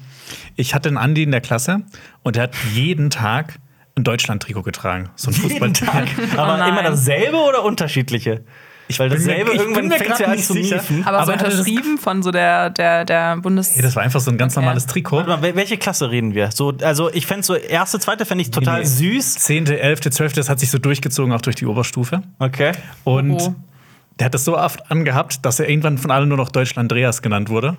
[0.55, 1.81] Ich hatte einen Andi in der Klasse
[2.21, 3.59] und der hat jeden Tag
[3.95, 5.09] ein Deutschland-Trikot getragen.
[5.15, 5.73] So ein Fußball.
[6.37, 8.43] Aber Oh immer dasselbe oder unterschiedliche?
[8.97, 11.03] Weil bin mir- dasselbe ich irgendwann fängt ja an nicht zu miefen.
[11.05, 13.75] Aber, so Aber das- unterschrieben von so der, der, der Bundes.
[13.75, 14.61] Hey, das war einfach so ein ganz Okay.
[14.63, 15.17] normales Trikot.
[15.17, 16.51] Warte mal, wel- welche Klasse reden wir?
[16.51, 18.85] So, also ich fände so erste, zweite fände ich total Nee.
[18.85, 19.35] süß.
[19.35, 22.21] Zehnte, elfte, zwölfte, das hat sich so durchgezogen, auch durch die Oberstufe.
[22.39, 22.71] Okay.
[23.03, 23.55] Und Oh.
[24.19, 27.21] Der hat das so oft angehabt, dass er irgendwann von allen nur noch Deutschland Andreas
[27.21, 27.77] genannt wurde.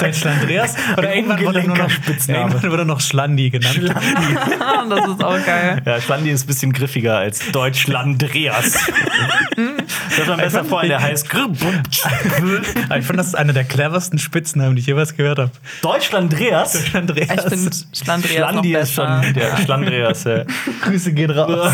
[0.00, 0.74] Deutschland Andreas.
[0.96, 2.40] Oder irgendwann wurde, er nur noch, Spitzname.
[2.40, 3.80] irgendwann wurde er noch Schlandi genannt.
[4.88, 5.82] das ist auch geil.
[5.84, 8.72] Ja, Schlandi ist ein bisschen griffiger als Deutschlandreas.
[10.16, 14.76] das war besser vorhin, der heißt Aber ich fand, das ist einer der cleversten Spitznamen,
[14.76, 15.50] die ich jemals gehört habe.
[15.82, 16.94] Deutschlandreas?
[16.94, 17.44] Andreas.
[17.44, 19.22] Ich finde Schlandreas noch Schlandi ist besser.
[19.22, 20.24] schon der Schlandreas.
[20.24, 20.44] Ja.
[20.82, 21.72] Grüße gehen raus.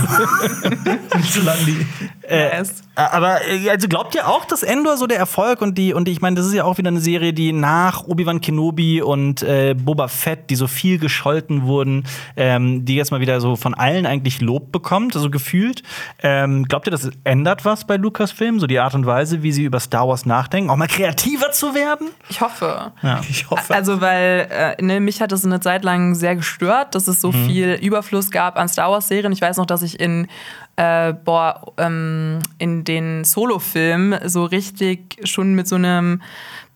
[1.32, 1.86] Schlandi.
[2.22, 6.06] Äh, aber äh, also glaubt ihr auch, dass Endor so der Erfolg und die und
[6.06, 9.42] die, ich meine, das ist ja auch wieder eine Serie, die nach Obi-Wan Kenobi und
[9.42, 12.04] äh, Boba Fett, die so viel gescholten wurden,
[12.36, 15.82] ähm, die jetzt mal wieder so von allen eigentlich Lob bekommt, also gefühlt.
[16.22, 19.64] Ähm, glaubt ihr, das ändert was bei Lucasfilm, so die Art und Weise, wie sie
[19.64, 22.08] über Star Wars nachdenken, auch mal kreativer zu werden?
[22.28, 22.92] Ich hoffe.
[23.02, 23.20] Ja.
[23.30, 23.72] Ich hoffe.
[23.72, 27.30] Also, weil äh, ne, mich hat es eine Zeit lang sehr gestört, dass es so
[27.30, 29.32] viel Überfluss gab an Star Wars-Serien.
[29.32, 30.26] Ich weiß noch, dass ich in
[30.80, 36.22] äh, boah, ähm, in den Solo-Film so richtig schon mit so einem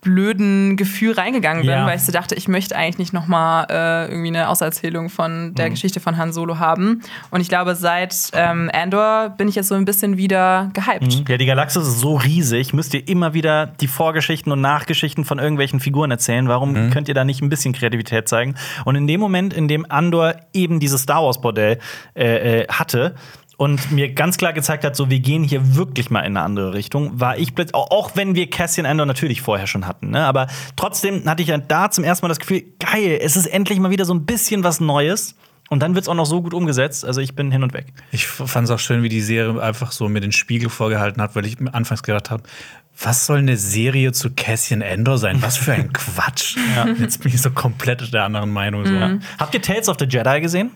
[0.01, 1.87] blöden Gefühl reingegangen bin, Ja.
[1.87, 5.71] weil ich so dachte, ich möchte eigentlich nicht nochmal äh, irgendwie eine Auserzählung von der
[5.71, 7.01] Geschichte von Han Solo haben.
[7.31, 11.27] Und ich glaube, seit ähm, Andor bin ich jetzt so ein bisschen wieder gehypt.
[11.27, 15.39] Ja, die Galaxis ist so riesig, müsst ihr immer wieder die Vorgeschichten und Nachgeschichten von
[15.39, 16.47] irgendwelchen Figuren erzählen.
[16.47, 18.53] Warum könnt ihr da nicht ein bisschen Kreativität zeigen?
[18.85, 21.79] Und in dem Moment, in dem Andor eben dieses Star Wars-Bordell
[22.15, 23.15] äh, äh, hatte,
[23.57, 26.73] und mir ganz klar gezeigt hat, so wir gehen hier wirklich mal in eine andere
[26.73, 30.25] Richtung, war ich plötzlich, auch, wenn wir Cassian Andor natürlich vorher schon hatten, ne?
[30.25, 33.79] aber trotzdem hatte ich ja da zum ersten Mal das Gefühl, geil, es ist endlich
[33.79, 35.35] mal wieder so ein bisschen was Neues.
[35.67, 37.03] Und dann wird es auch noch so gut umgesetzt.
[37.03, 37.87] Also ich bin hin und weg.
[38.11, 41.35] Ich fand es auch schön, wie die Serie einfach so mir den Spiegel vorgehalten hat,
[41.35, 42.43] weil ich mir anfangs gedacht habe,
[43.01, 45.41] was soll eine Serie zu Cassian Endor sein?
[45.41, 46.55] Was für ein Quatsch.
[46.99, 48.85] Jetzt bin ich so komplett der anderen Meinung.
[48.85, 49.19] So.
[49.39, 50.69] Habt ihr Tales of the Jedi gesehen?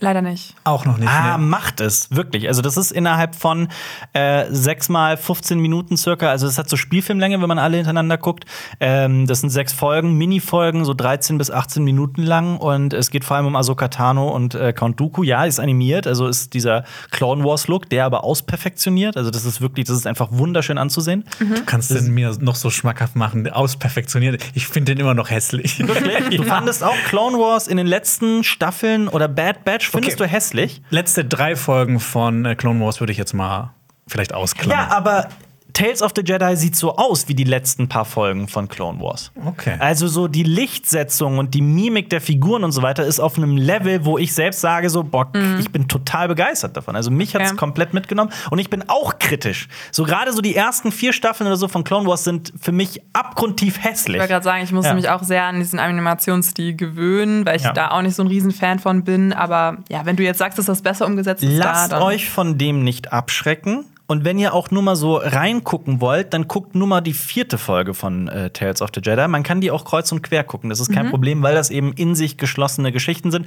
[0.00, 0.54] Leider nicht.
[0.64, 1.08] Auch noch nicht.
[1.08, 1.44] Ah, ne?
[1.44, 2.48] macht es, wirklich.
[2.48, 3.68] Also, das ist innerhalb von
[4.12, 6.30] äh, 6 mal 15 Minuten circa.
[6.30, 8.44] Also, es hat so Spielfilmlänge, wenn man alle hintereinander guckt.
[8.80, 12.56] Ähm, das sind sechs Folgen, Mini-Folgen, so 13 bis 18 Minuten lang.
[12.56, 15.22] Und es geht vor allem um Ahsoka Tano und äh, Count Dooku.
[15.22, 19.16] Ja, ist animiert, also ist dieser Clone Wars-Look, der aber ausperfektioniert.
[19.16, 21.24] Also, das ist wirklich, das ist einfach wunderschön anzusehen.
[21.38, 24.42] Du kannst den mir noch so schmackhaft machen, ausperfektioniert.
[24.54, 25.78] Ich finde den immer noch hässlich.
[25.78, 26.10] Wirklich?
[26.40, 30.28] Du fandest auch Clone Wars in den letzten Staffeln oder Bad Batch, findest Okay.
[30.28, 30.82] du hässlich?
[30.90, 33.74] Letzte drei Folgen von äh, Clone Wars würde ich jetzt mal
[34.08, 34.78] vielleicht ausklammern.
[34.90, 35.28] Ja, aber
[35.72, 39.30] Tales of the Jedi sieht so aus wie die letzten paar Folgen von Clone Wars.
[39.46, 39.76] Okay.
[39.78, 43.56] Also so die Lichtsetzung und die Mimik der Figuren und so weiter ist auf einem
[43.56, 46.96] Level, wo ich selbst sage so, boah, ich bin total begeistert davon.
[46.96, 47.56] Also mich hat's Okay.
[47.56, 49.68] komplett mitgenommen und ich bin auch kritisch.
[49.92, 53.00] So gerade so die ersten vier Staffeln oder so von Clone Wars sind für mich
[53.12, 54.16] abgrundtief hässlich.
[54.16, 54.94] Ich wollte gerade sagen, ich musste Ja.
[54.94, 57.72] mich auch sehr an diesen Animationsstil gewöhnen, weil ich Ja.
[57.72, 59.32] da auch nicht so ein Riesenfan von bin.
[59.32, 62.28] Aber ja, wenn du jetzt sagst, dass das besser umgesetzt ist, Lasst da, dann euch
[62.28, 63.84] von dem nicht abschrecken.
[64.10, 67.58] Und wenn ihr auch nur mal so reingucken wollt, dann guckt nur mal die vierte
[67.58, 69.28] Folge von äh, Tales of the Jedi.
[69.28, 70.68] Man kann die auch kreuz und quer gucken.
[70.68, 73.46] Das ist kein Problem, weil das eben in sich geschlossene Geschichten sind.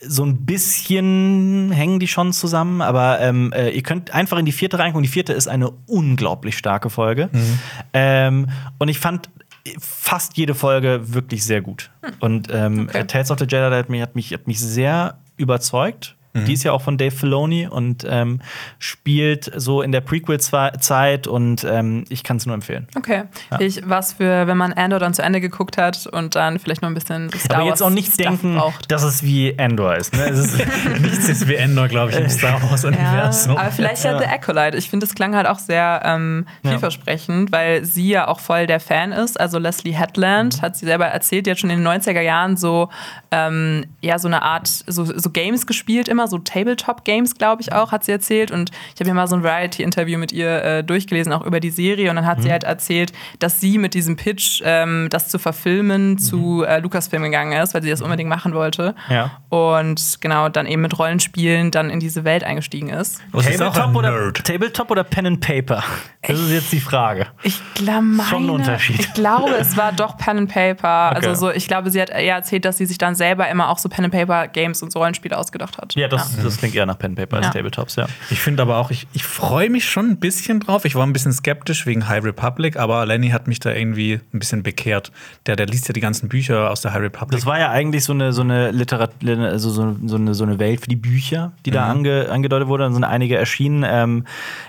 [0.00, 4.50] So ein bisschen hängen die schon zusammen, aber ähm, äh, ihr könnt einfach in die
[4.50, 5.04] vierte reingucken.
[5.04, 7.30] Die vierte ist eine unglaublich starke Folge.
[7.92, 8.48] Ähm,
[8.80, 9.30] und ich fand
[9.78, 11.92] fast jede Folge wirklich sehr gut.
[12.18, 13.06] Und ähm, Okay.
[13.06, 16.16] Tales of the Jedi hat mich, hat mich, hat mich sehr überzeugt.
[16.32, 18.40] Die ist ja auch von Dave Filoni und ähm,
[18.78, 22.86] spielt so in der Prequel-Zeit und ähm, ich kann es nur empfehlen.
[22.96, 23.24] Okay.
[23.58, 26.88] Ich, was für, wenn man Andor dann zu Ende geguckt hat und dann vielleicht noch
[26.88, 28.90] ein bisschen Star Aber jetzt auch nicht Stuff denken, braucht.
[28.92, 30.14] dass es wie Endor ist.
[30.14, 30.22] Ne?
[30.28, 30.58] Es ist
[31.00, 33.56] Nichts ist wie Endor, glaube ich, im Star Ja, Wars-Universum.
[33.56, 34.76] aber vielleicht ja, The Acolyte.
[34.76, 36.70] Ich finde, das klang halt auch sehr ähm, Ja.
[36.70, 39.38] vielversprechend, weil sie ja auch voll der Fan ist.
[39.38, 40.62] Also Leslie Headland Mhm.
[40.62, 42.88] hat sie selber erzählt, die hat schon in den 90er Jahren so,
[43.30, 47.92] ähm, ja, so eine Art, so, so Games gespielt, immer so Tabletop-Games, glaube ich auch,
[47.92, 48.50] hat sie erzählt.
[48.50, 51.70] Und ich habe ja mal so ein Variety-Interview mit ihr äh, durchgelesen, auch über die
[51.70, 52.10] Serie.
[52.10, 52.42] Und dann hat Mhm.
[52.42, 57.22] sie halt erzählt, dass sie mit diesem Pitch, ähm, das zu verfilmen, zu äh, Lucasfilm
[57.24, 58.94] gegangen ist, weil sie das unbedingt machen wollte.
[59.08, 59.14] Mhm.
[59.14, 59.30] Ja.
[59.48, 63.20] Und genau, dann eben mit Rollenspielen dann in diese Welt eingestiegen ist.
[63.32, 64.32] Ist Tabletop ein oder.
[64.32, 65.82] Tabletop oder Pen and Paper?
[66.22, 67.26] Das ist jetzt die Frage.
[67.42, 69.00] Ich glaube, Schon ein Unterschied.
[69.00, 71.12] Ich glaube, es war doch Pen and Paper.
[71.16, 71.26] Okay.
[71.26, 73.78] Also so, ich glaube, sie hat eher erzählt, dass sie sich dann selber immer auch
[73.78, 75.94] so Pen and Paper Games und so Rollenspiele ausgedacht hat.
[75.94, 77.52] Ja, das, das klingt eher nach Pen and Paper als Ja.
[77.52, 78.06] Tabletops, ja.
[78.30, 80.84] Ich finde aber auch, ich, ich freue mich schon ein bisschen drauf.
[80.84, 84.38] Ich war ein bisschen skeptisch wegen High Republic, aber Lenny hat mich da irgendwie ein
[84.38, 85.12] bisschen bekehrt.
[85.46, 87.38] Der, der liest ja die ganzen Bücher aus der High Republic.
[87.38, 90.58] Das war ja eigentlich so eine, so eine Literatur, also so, so, eine, so eine
[90.58, 92.84] Welt für die Bücher, die da ange, angedeutet wurde.
[92.84, 93.84] Dann sind einige erschienen.
[93.86, 94.24] Ähm,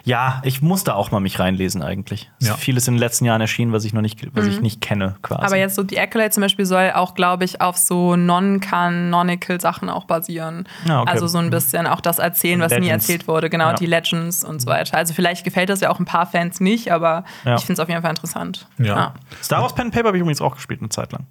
[0.05, 2.29] ja, ich musste auch mal mich reinlesen eigentlich.
[2.39, 2.53] Es Ja.
[2.53, 5.15] ist vieles in den letzten Jahren erschienen, was ich noch nicht, was ich nicht kenne,
[5.21, 5.43] quasi.
[5.45, 9.89] Aber jetzt so die Acolyte zum Beispiel soll auch, glaube ich, auf so non-canonical Sachen
[9.89, 10.67] auch basieren.
[10.87, 11.11] Ah, okay.
[11.11, 13.05] Also so ein bisschen auch das erzählen, was nie Legends.
[13.05, 13.49] erzählt wurde.
[13.49, 13.73] Genau, Ja.
[13.73, 14.95] die Legends und so weiter.
[14.95, 17.55] Also vielleicht gefällt das ja auch ein paar Fans nicht, aber Ja.
[17.55, 18.67] ich finde es auf jeden Fall interessant.
[18.77, 19.15] Ja.
[19.41, 21.25] Star Wars Pen and Paper habe ich übrigens auch gespielt eine Zeit lang.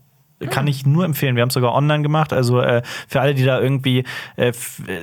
[0.48, 1.36] Kann ich nur empfehlen.
[1.36, 2.32] Wir haben es sogar online gemacht.
[2.32, 4.04] Also äh, für alle, die da irgendwie,
[4.36, 4.52] äh,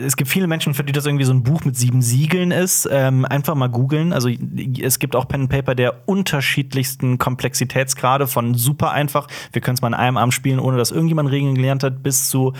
[0.03, 2.87] es gibt viele Menschen, für die das irgendwie so ein Buch mit sieben Siegeln ist.
[2.91, 4.13] Ähm, einfach mal googeln.
[4.13, 9.27] Also es gibt auch Pen and Paper der unterschiedlichsten Komplexitätsgrade von super einfach.
[9.51, 12.29] Wir können es mal in einem Abend spielen, ohne dass irgendjemand Regeln gelernt hat, bis
[12.29, 12.53] zu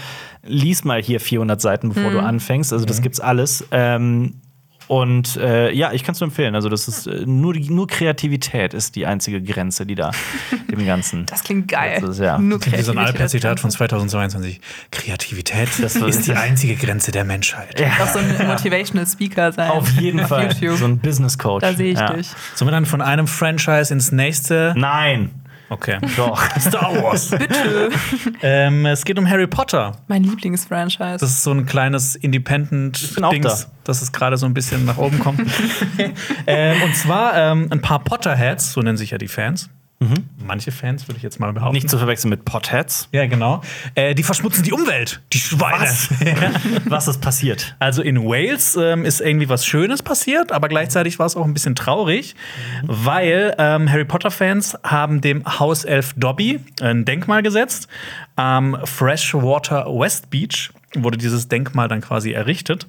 [0.44, 2.74] lies mal hier 400 Seiten, bevor du anfängst.
[2.74, 3.66] Also das gibt's alles.
[3.72, 4.36] Ähm,
[4.88, 6.56] und äh, ja, ich kann es nur empfehlen.
[6.56, 10.12] Also, das ist äh, nur, nur Kreativität ist die einzige Grenze, die da
[10.72, 11.26] dem Ganzen.
[11.26, 12.00] Das klingt geil.
[12.02, 12.38] Das ist, ja.
[12.38, 13.08] Nur Wie so ein Kreativität.
[13.08, 14.62] Alper-Zitat von 2022.
[14.92, 17.80] Kreativität ist die einzige Grenze der Menschheit.
[17.80, 17.88] Ja.
[18.02, 19.72] Auch so ein Motivational Speaker sein.
[19.72, 20.54] Auf jeden Fall.
[20.54, 20.78] YouTube.
[20.78, 21.62] So ein Business Coach.
[21.62, 22.14] Da sehe ich ja.
[22.14, 22.30] dich.
[22.56, 24.74] Sollen wir dann von einem Franchise ins nächste?
[24.78, 25.32] Nein.
[25.70, 25.98] Okay.
[26.16, 26.42] Doch.
[26.60, 27.30] Star Wars.
[27.30, 27.90] Bitte.
[28.42, 29.98] ähm, es geht um Harry Potter.
[30.08, 31.18] Mein Lieblingsfranchise.
[31.20, 33.72] Das ist so ein kleines Independent-Dings, da.
[33.84, 35.42] dass es gerade so ein bisschen nach oben kommt.
[36.48, 39.70] ähm, und zwar ähm, ein paar Potterheads, so nennen sich ja die Fans.
[40.38, 41.74] Manche Fans, würde ich jetzt mal behaupten.
[41.74, 43.10] Nicht zu verwechseln mit Potheads.
[43.12, 43.62] Ja, genau.
[43.96, 45.90] Äh, die verschmutzen die Umwelt, die Schweine.
[46.86, 47.76] Was ist passiert?
[47.80, 51.54] Also in Wales ähm, ist irgendwie was Schönes passiert, aber gleichzeitig war es auch ein
[51.54, 52.36] bisschen traurig,
[52.84, 57.88] weil ähm, Harry Potter-Fans haben dem Hauself Dobby ein Denkmal gesetzt.
[58.36, 62.86] Am Freshwater West Beach wurde dieses Denkmal dann quasi errichtet.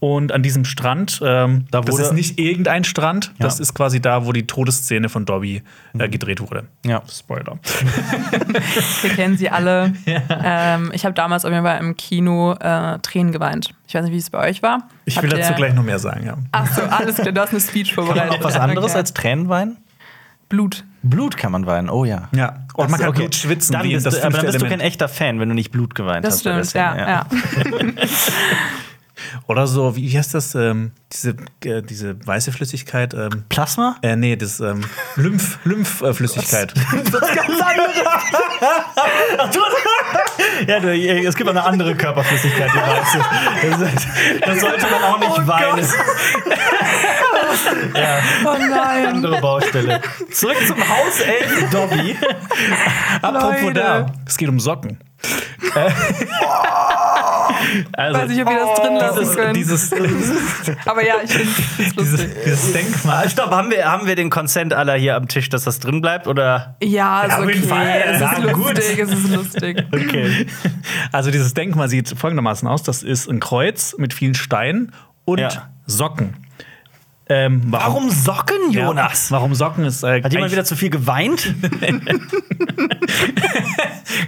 [0.00, 3.62] Und an diesem Strand, ähm, Da das wurde- ist nicht irgendein Strand, das Ja.
[3.62, 5.62] ist quasi da, wo die Todesszene von Dobby
[5.98, 6.64] äh, gedreht wurde.
[6.86, 7.02] Ja.
[7.10, 7.58] Spoiler.
[9.02, 9.92] Wir kennen sie alle.
[10.06, 13.70] ähm, ich habe damals auf jeden Fall im Kino äh, Tränen geweint.
[13.88, 14.88] Ich weiß nicht, wie es bei euch war.
[15.04, 16.36] Ich Habt will dazu gleich noch mehr sagen, ja.
[16.52, 17.32] Ach so, alles klar.
[17.32, 18.30] Du hast eine Speech vorbereitet.
[18.38, 18.98] Noch was anderes Okay.
[18.98, 19.78] als Tränen weinen?
[20.48, 20.84] Blut.
[21.02, 22.28] Blut kann man weinen, oh ja.
[22.34, 23.18] Ja, und man kann Okay.
[23.20, 24.82] Blut schwitzen, Dann wie bist das du, aber dann bist du kein Element.
[24.88, 26.40] echter Fan, wenn du nicht Blut geweint Das hast.
[26.40, 27.26] stimmt, ja, Szene, ja.
[29.46, 30.54] Oder so, wie heißt das?
[30.54, 33.14] Ähm, diese, äh, diese weiße Flüssigkeit.
[33.14, 33.96] Ähm, Plasma?
[34.02, 34.84] äh, nee, das ähm,
[35.16, 36.74] Lymph, Lymphflüssigkeit.
[40.66, 43.14] Ja, du, es gibt eine andere Körperflüssigkeit, die weiß
[43.94, 44.08] ist.
[44.44, 45.86] Das sollte man auch nicht weinen.
[48.44, 49.06] Oh nein.
[49.06, 50.00] Andere Baustelle.
[50.30, 52.16] Zurück zum Hauself Dobby.
[53.22, 53.74] Apropos Leute.
[53.74, 54.98] da, es geht um Socken.
[55.74, 55.90] Äh,
[57.92, 59.54] also, Weiß nicht, ob wir das drin lassen dieses, können.
[59.54, 59.92] dieses,
[60.86, 62.30] Aber ja, ich finde es dieses, lustig.
[62.44, 63.28] dieses Denkmal.
[63.28, 66.26] Stopp, haben wir, haben wir den Consent aller hier am Tisch, dass das drin bleibt?
[66.26, 66.76] Oder?
[66.82, 67.54] Ja, ist auf okay.
[67.54, 68.02] jeden Fall.
[68.06, 68.76] Es ist gut.
[68.76, 69.84] lustig, es ist lustig.
[69.92, 70.46] Okay.
[71.12, 74.92] Also dieses Denkmal sieht folgendermaßen aus: Das ist ein Kreuz mit vielen Steinen
[75.24, 75.68] und Ja.
[75.86, 76.34] Socken.
[77.30, 79.30] Ähm, Warum Socken, Ja, Jonas?
[79.30, 81.54] warum Socken ist äh, Hat jemand wieder zu viel geweint?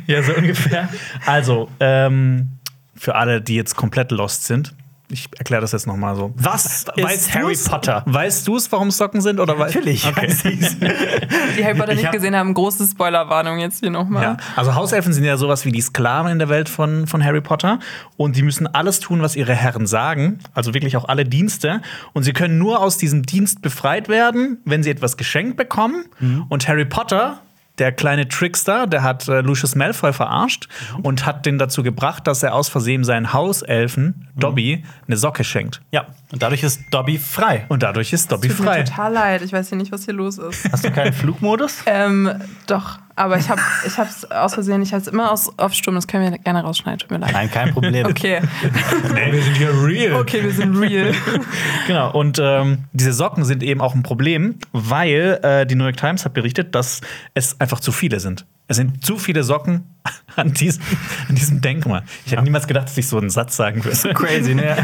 [0.07, 0.89] Ja, so ungefähr.
[1.27, 2.59] Also, ähm,
[3.01, 4.75] für alle, die jetzt komplett lost sind,
[5.13, 6.33] ich erkläre das jetzt noch mal so.
[6.37, 7.57] Was ist Harry?
[7.69, 8.05] Potter?
[8.07, 9.41] Weißt du es, warum Socken sind?
[9.41, 10.07] Oder Natürlich.
[10.07, 10.29] Okay.
[11.59, 14.23] Die Harry Potter Ich nicht hab- gesehen haben, große Spoilerwarnung jetzt hier nochmal.
[14.23, 14.37] Ja.
[14.55, 17.81] Also Hauselfen sind ja sowas wie die Sklaven in der Welt von, von Harry Potter.
[18.17, 20.39] Und die müssen alles tun, was ihre Herren sagen.
[20.55, 21.81] Also wirklich auch alle Dienste.
[22.13, 26.05] Und sie können nur aus diesem Dienst befreit werden, wenn sie etwas geschenkt bekommen.
[26.51, 27.41] Und Harry Potter,
[27.81, 30.69] der kleine Trickster, der hat äh, Lucius Malfoy verarscht
[31.03, 35.81] und hat den dazu gebracht, dass er aus Versehen seinen Hauselfen, Dobby, eine Socke schenkt.
[35.91, 37.65] Ja, und dadurch ist Dobby frei.
[37.69, 38.83] Und dadurch ist Dobby Tut mir frei.
[38.85, 40.71] total leid, ich weiß hier nicht, was hier los ist.
[40.71, 41.83] Hast du keinen Flugmodus?
[41.87, 42.31] ähm,
[42.67, 45.95] doch, aber ich habe ich es aus Versehen, ich habe es immer aus, auf Stumm,
[45.95, 47.33] das können wir gerne rausschneiden, tut mir leid.
[47.35, 48.07] Nein, kein Problem.
[48.07, 48.41] Okay,
[49.15, 50.15] Nee, wir sind hier real.
[50.15, 51.13] okay, wir sind real.
[51.87, 55.99] Genau, und ähm, diese Socken sind eben auch ein Problem, weil äh, die New York
[55.99, 57.03] Times hat berichtet, dass
[57.35, 58.47] es einfach zu viele sind.
[58.69, 59.85] Es sind zu viele Socken
[60.37, 60.83] an diesem,
[61.29, 62.05] an diesem Denkmal.
[62.25, 64.15] Ich hätte niemals gedacht, dass ich so einen Satz sagen würde.
[64.15, 64.77] Crazy, ne?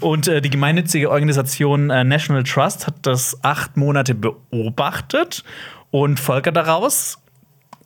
[0.00, 5.42] Und äh, die gemeinnützige Organisation äh, National Trust hat das acht Monate beobachtet
[5.90, 7.18] und folgert daraus,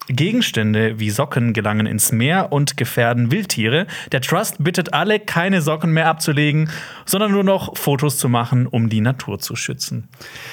[0.09, 3.87] Gegenstände wie Socken gelangen ins Meer und gefährden Wildtiere.
[4.13, 6.71] Der Trust bittet alle, keine Socken mehr abzulegen,
[7.07, 10.09] sondern nur noch Fotos zu machen, um die Natur zu schützen.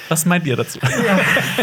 [0.10, 0.80] Was meint ihr dazu?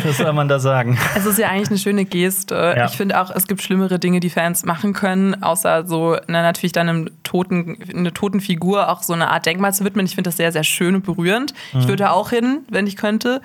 [0.04, 0.98] Was soll man da sagen?
[1.16, 2.74] Es ist ja eigentlich eine schöne Geste.
[2.76, 2.86] Ja.
[2.86, 6.72] Ich finde auch, es gibt schlimmere Dinge, die Fans machen können, außer so na, natürlich
[6.72, 10.04] dann einem toten, eine toten Figur auch so eine Art Denkmal zu widmen.
[10.06, 11.54] Ich finde das sehr, sehr schön und berührend.
[11.78, 13.40] Ich würde auch hin, wenn ich könnte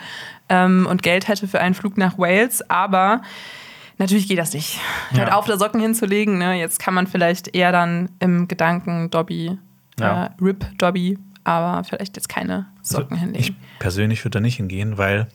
[0.50, 3.22] ähm, und Geld hätte für einen Flug nach Wales, aber
[3.98, 4.80] natürlich geht das nicht.
[5.12, 5.36] Hört Ja.
[5.36, 6.38] auf, da Socken hinzulegen.
[6.38, 6.56] Ne?
[6.60, 9.58] Jetzt kann man vielleicht eher dann im Gedanken Dobby,
[10.00, 10.26] Ja.
[10.26, 13.40] äh, Rip Dobby, aber vielleicht jetzt keine Socken hinlegen.
[13.40, 15.28] Ich persönlich würde da nicht hingehen, weil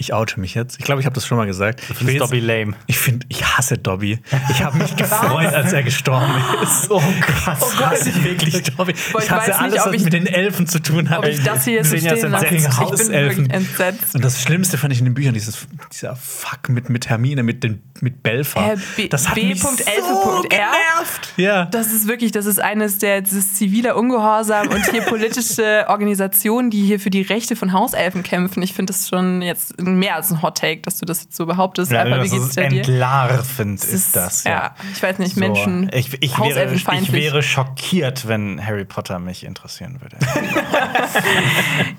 [0.00, 0.78] ich oute mich jetzt.
[0.78, 1.82] Ich glaube, ich habe das schon mal gesagt.
[1.82, 2.72] Ich Das ist Dobby lame.
[2.86, 4.18] Ich finde, ich hasse Dobby.
[4.50, 6.32] Ich habe mich gefreut, als er gestorben
[6.62, 6.90] ist.
[6.90, 8.94] Oh Gott, ich hasse wirklich Dobby.
[9.12, 11.10] Boah, ich ich hasse weiß nicht, alles, ob was ich- mit den Elfen zu tun
[11.10, 11.18] hat.
[11.18, 12.46] Ob ich das hier jetzt so stehen lasse.
[12.46, 13.36] fucking Ich bin Hauselfen.
[13.38, 14.14] wirklich entsetzt.
[14.14, 17.62] Und das Schlimmste fand ich in den Büchern, dieses, dieser Fuck mit, mit Hermine, mit,
[17.62, 18.72] den, mit Belfa.
[18.72, 20.42] Äh, B- das hat mich so B.L.R..
[20.48, 21.32] genervt.
[21.36, 21.66] Ja.
[21.66, 26.70] Das ist wirklich, das ist eines der das ist ziviler Ungehorsam und hier politische Organisationen,
[26.70, 28.62] die hier für die Rechte von Hauselfen kämpfen.
[28.62, 31.46] Ich finde das schon jetzt mehr als ein Hot Take, dass du das jetzt so
[31.46, 31.92] behauptest.
[31.92, 32.62] Alper, wie geht's ist dir?
[32.64, 33.58] entlarvt.
[33.58, 34.44] nervend ist das.
[34.44, 35.90] Ja, ich weiß nicht, So, Menschen.
[35.92, 40.16] Ich, ich, wäre, ich wäre schockiert, wenn Harry Potter mich interessieren würde.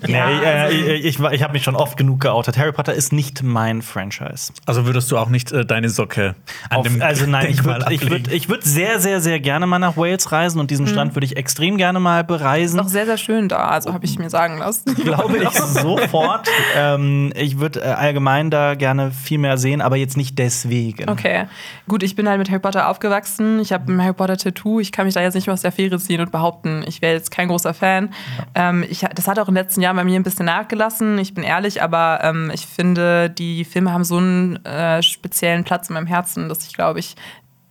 [0.06, 2.56] Ja, nee, äh, also- ich ich, ich habe mich schon oft genug geoutet.
[2.58, 4.52] Harry Potter ist nicht mein Franchise.
[4.66, 6.34] Also würdest du auch nicht äh, deine Socke
[6.70, 9.40] an Auf, dem also nein, ich Denkmal würde ich würd, ich würd sehr, sehr, sehr
[9.40, 12.78] gerne mal nach Wales reisen und diesen Strand würde ich extrem gerne mal bereisen.
[12.78, 14.94] Ist auch sehr, sehr schön da, also habe ich mir sagen lassen.
[14.94, 16.48] glaube ich sofort.
[16.76, 21.08] ähm, ich würde allgemein da gerne viel mehr sehen, aber jetzt nicht deswegen.
[21.08, 21.46] Okay,
[21.88, 23.60] gut, ich bin halt mit Harry Potter aufgewachsen.
[23.60, 24.80] Ich habe ein Harry Potter Tattoo.
[24.80, 27.14] Ich kann mich da jetzt nicht mehr aus der Fähre ziehen und behaupten, ich wäre
[27.14, 28.10] jetzt kein großer Fan.
[28.54, 31.18] Ähm, ich, das hat auch in den letzten Jahren bei mir ein bisschen nachgelassen.
[31.18, 35.88] Ich bin ehrlich, aber ähm, ich finde, die Filme haben so einen äh, speziellen Platz
[35.88, 37.16] in meinem Herzen, dass ich glaube ich,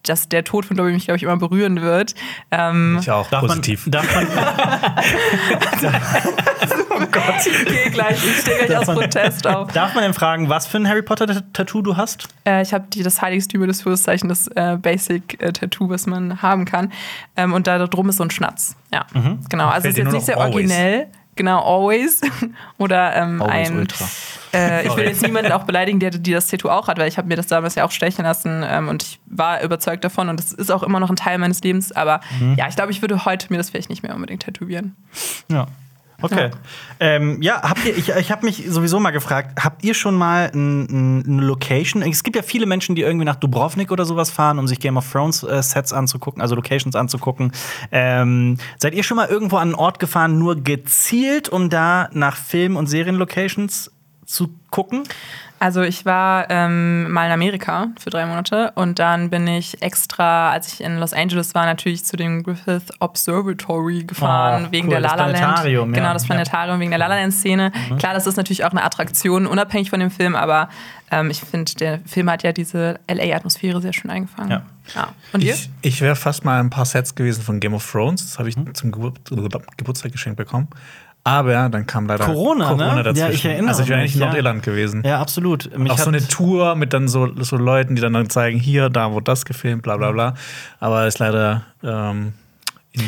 [0.04, 2.16] dass der Tod von Dobby mich, glaube ich, immer berühren wird.
[2.52, 3.86] Ähm, Ich auch Darf positiv.
[3.88, 4.28] man, darf man,
[6.92, 9.72] oh Gott, ich gehe gleich, ich stehe gleich aus Protest auf.
[9.72, 12.28] darf man denn fragen, was für ein Harry Potter-Tattoo du hast?
[12.46, 16.92] Äh, ich habe das Heiligstümer des Fürstezeichen, das äh, Basic-Tattoo, was man haben kann.
[17.38, 18.76] Ähm, und da drum ist so ein Schnatz.
[18.94, 19.06] Ja,
[19.50, 19.68] genau.
[19.68, 20.54] Also Fällt ist jetzt nicht sehr always.
[20.56, 21.08] originell.
[21.42, 22.22] Genau, always.
[22.78, 23.78] Oder ähm, Always ein.
[23.80, 24.06] Ultra.
[24.54, 27.18] Äh, ich will jetzt niemanden auch beleidigen, der, die das Tattoo auch hat, weil ich
[27.18, 30.40] habe mir das damals ja auch stechen lassen ähm, und ich war überzeugt davon und
[30.40, 31.92] das ist auch immer noch ein Teil meines Lebens.
[31.94, 32.22] Aber
[32.58, 34.96] ja, ich glaube, ich würde heute mir das vielleicht nicht mehr unbedingt tätowieren.
[35.50, 35.66] Ja.
[36.22, 36.52] Okay.
[37.00, 40.52] Ähm, ja, habt ihr, ich, ich habe mich sowieso mal gefragt, habt ihr schon mal
[40.54, 42.02] ein, ein, eine Location?
[42.04, 44.98] Es gibt ja viele Menschen, die irgendwie nach Dubrovnik oder sowas fahren, um sich Game
[44.98, 47.52] of Thrones äh, Sets anzugucken, also Locations anzugucken.
[47.92, 52.38] Ähm, seid ihr schon mal irgendwo an einen Ort gefahren, nur gezielt, um da nach
[52.38, 53.92] Film- und Serienlocations
[54.26, 55.04] zu gucken?
[55.64, 60.50] Also ich war ähm, mal in Amerika für drei Monate und dann bin ich extra,
[60.52, 64.94] als ich in Los Angeles war, natürlich zu dem Griffith Observatory gefahren, Oh, wegen cool,
[64.94, 65.38] der das La La Land.
[65.38, 66.00] Planetarium, ja.
[66.02, 67.72] Genau, das Planetarium wegen der La La Land Szene.
[68.00, 70.68] Klar, das ist natürlich auch eine Attraktion, unabhängig von dem Film, aber
[71.12, 74.50] ähm, ich finde, der Film hat ja diese LA-Atmosphäre sehr schön eingefangen.
[74.50, 74.62] Ja.
[74.96, 75.10] Ja.
[75.32, 75.54] Und ihr?
[75.54, 78.24] Ich, ich wäre fast mal ein paar Sets gewesen von Game of Thrones.
[78.26, 78.74] Das habe ich Mhm.
[78.74, 79.14] zum Gebur
[79.78, 80.70] Geburtstag geschenkt bekommen.
[81.24, 82.84] Aber dann kam leider Corona, ne?
[82.84, 83.32] Ja, dazwischen.
[83.32, 84.28] ich erinnere also ich wäre eigentlich in ja.
[84.28, 85.04] Nordirland gewesen.
[85.06, 85.78] Ja, absolut.
[85.78, 88.90] Mich Auch so eine Tour mit dann so, so Leuten, die dann, dann zeigen, hier,
[88.90, 90.34] da wurde das gefilmt, bla bla bla.
[90.80, 92.34] Aber ist leider ähm,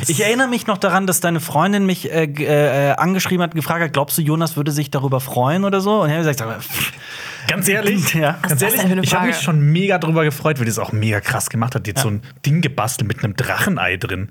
[0.08, 3.82] Ich erinnere mich noch daran, dass deine Freundin mich äh, g- äh, angeschrieben hat, gefragt
[3.84, 6.02] hat, glaubst du, Jonas würde sich darüber freuen oder so?
[6.04, 6.94] Und er hat gesagt, aber, pff,
[7.48, 8.38] Ganz ehrlich, Ja.
[8.48, 11.50] Ganz ehrlich, ich habe mich schon mega drüber gefreut, weil die es auch mega krass
[11.50, 11.86] gemacht hat.
[11.88, 14.30] Die hat so ein Ding gebastelt mit einem Drachenei drin.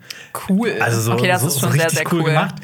[0.49, 0.72] Cool.
[0.80, 2.26] Also so, okay, das so, ist so schon sehr, richtig sehr cool, cool.
[2.30, 2.55] gemacht.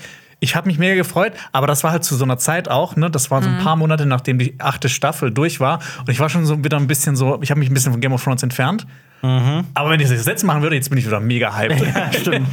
[0.40, 3.10] Ich habe mich mega gefreut, aber das war halt zu so einer Zeit auch, ne?
[3.10, 3.56] Das war so Mhm.
[3.58, 5.80] ein paar Monate, nachdem die achte Staffel durch war.
[6.00, 8.00] Und ich war schon so wieder ein bisschen so, ich habe mich ein bisschen von
[8.00, 8.86] Game of Thrones entfernt.
[9.22, 9.66] Mhm.
[9.74, 11.82] Aber wenn ich das jetzt machen würde, jetzt bin ich wieder mega hyped.
[12.20, 12.48] stimmt.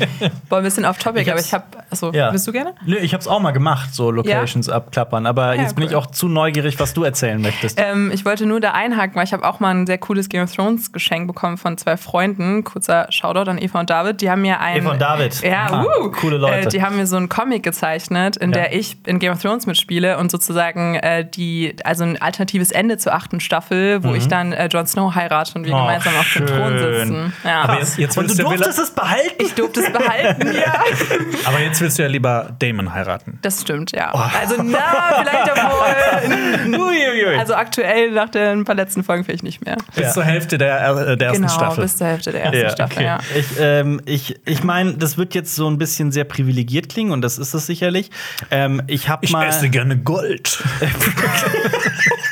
[0.49, 1.63] Boah, ein bisschen off-topic, Ich aber ich habe.
[1.91, 2.32] Achso, Ja.
[2.32, 2.74] willst du gerne?
[2.86, 5.26] Nö, ich hab's auch mal gemacht, so Locations abklappern.
[5.28, 5.89] Aber Ja, jetzt bin cool.
[5.91, 7.80] ich auch zu neugierig, was du erzählen möchtest.
[7.80, 10.43] Ähm, ich wollte nur da einhaken, weil ich habe auch mal ein sehr cooles Game
[10.43, 12.63] of Thrones Geschenk bekommen von zwei Freunden.
[12.63, 14.22] Kurzer Shoutout an Eva und David.
[14.22, 15.41] Die haben mir ein Eva und David.
[15.43, 16.11] Ja, Ah, wuh.
[16.11, 16.68] coole Leute.
[16.68, 18.61] Äh, die haben mir so einen Comic gezeichnet, in Ja.
[18.61, 22.97] der ich in Game of Thrones mitspiele und sozusagen äh, die, also ein alternatives Ende
[22.97, 26.34] zur achten Staffel, wo ich dann äh, Jon Snow heirate und wir Oh, gemeinsam auf
[26.34, 26.93] dem Thron schön.
[27.07, 27.33] sitzen.
[27.43, 27.61] Ja.
[27.61, 29.35] Aber jetzt, jetzt Und du du ja durftest es behalten?
[29.39, 30.83] ich durfte es behalten, ja.
[31.45, 33.39] aber jetzt willst du ja lieber Damon heiraten.
[33.41, 34.11] Das stimmt, ja.
[34.11, 34.79] Also, na,
[35.19, 36.79] vielleicht obwohl.
[36.79, 37.35] Uiuiui.
[37.45, 39.77] Also aktuell nach den paar letzten Folgen vielleicht nicht mehr.
[39.95, 40.11] Bis Ja.
[40.11, 41.83] zur Hälfte der, äh, der ersten Genau, Staffel.
[41.83, 43.19] bis zur Hälfte der ersten Staffel, ja.
[43.35, 47.21] Ich, ähm, ich, ich meine, das wird jetzt so ein bisschen sehr privilegiert klingen und
[47.21, 48.09] das ist es sicherlich.
[48.51, 49.47] Ähm, ich habe ich mal.
[49.47, 50.63] esse gerne Gold.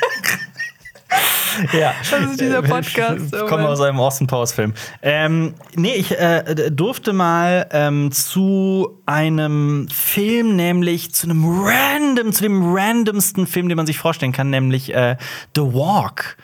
[1.72, 1.94] Ja.
[2.10, 4.74] Das ist dieser Podcast, Ich oh komme aus einem Austin Powers Film.
[5.02, 12.42] Ähm, nee, ich äh, durfte mal ähm, zu einem Film, nämlich zu einem random, zu
[12.42, 15.16] dem randomsten Film, den man sich vorstellen kann, nämlich äh,
[15.54, 16.36] The Walk.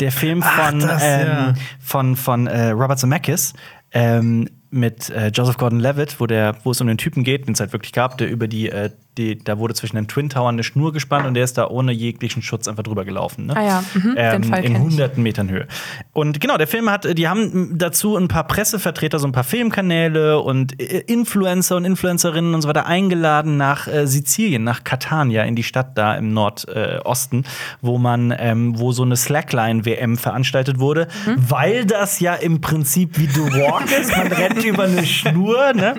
[0.00, 1.54] Der Film Ach, von, das, ähm, ja.
[1.80, 3.54] von, von äh, Robert Zemeckis.
[3.90, 7.60] Ähm, mit äh, Joseph Gordon-Levitt, wo der, wo es um den Typen geht, den es
[7.60, 10.62] halt wirklich gab, der über die, äh, die, da wurde zwischen den Twin Towern eine
[10.64, 13.46] Schnur gespannt und der ist da ohne jeglichen Schutz einfach drüber gelaufen.
[13.46, 13.56] Ne?
[13.56, 15.66] Ah ja, mhm, den ähm, Fall in hunderten Metern Höhe.
[16.12, 20.38] Und genau, der Film hat, die haben dazu ein paar Pressevertreter, so ein paar Filmkanäle
[20.40, 25.56] und äh, Influencer und Influencerinnen und so weiter eingeladen nach äh, Sizilien, nach Catania, in
[25.56, 27.44] die Stadt da im Nordosten,
[27.80, 31.36] wo man, ähm, wo so eine Slackline-WM veranstaltet wurde, Mhm.
[31.50, 34.16] weil das ja im Prinzip wie The Walk ist.
[34.16, 35.94] Man rennt über eine Schnur, ne?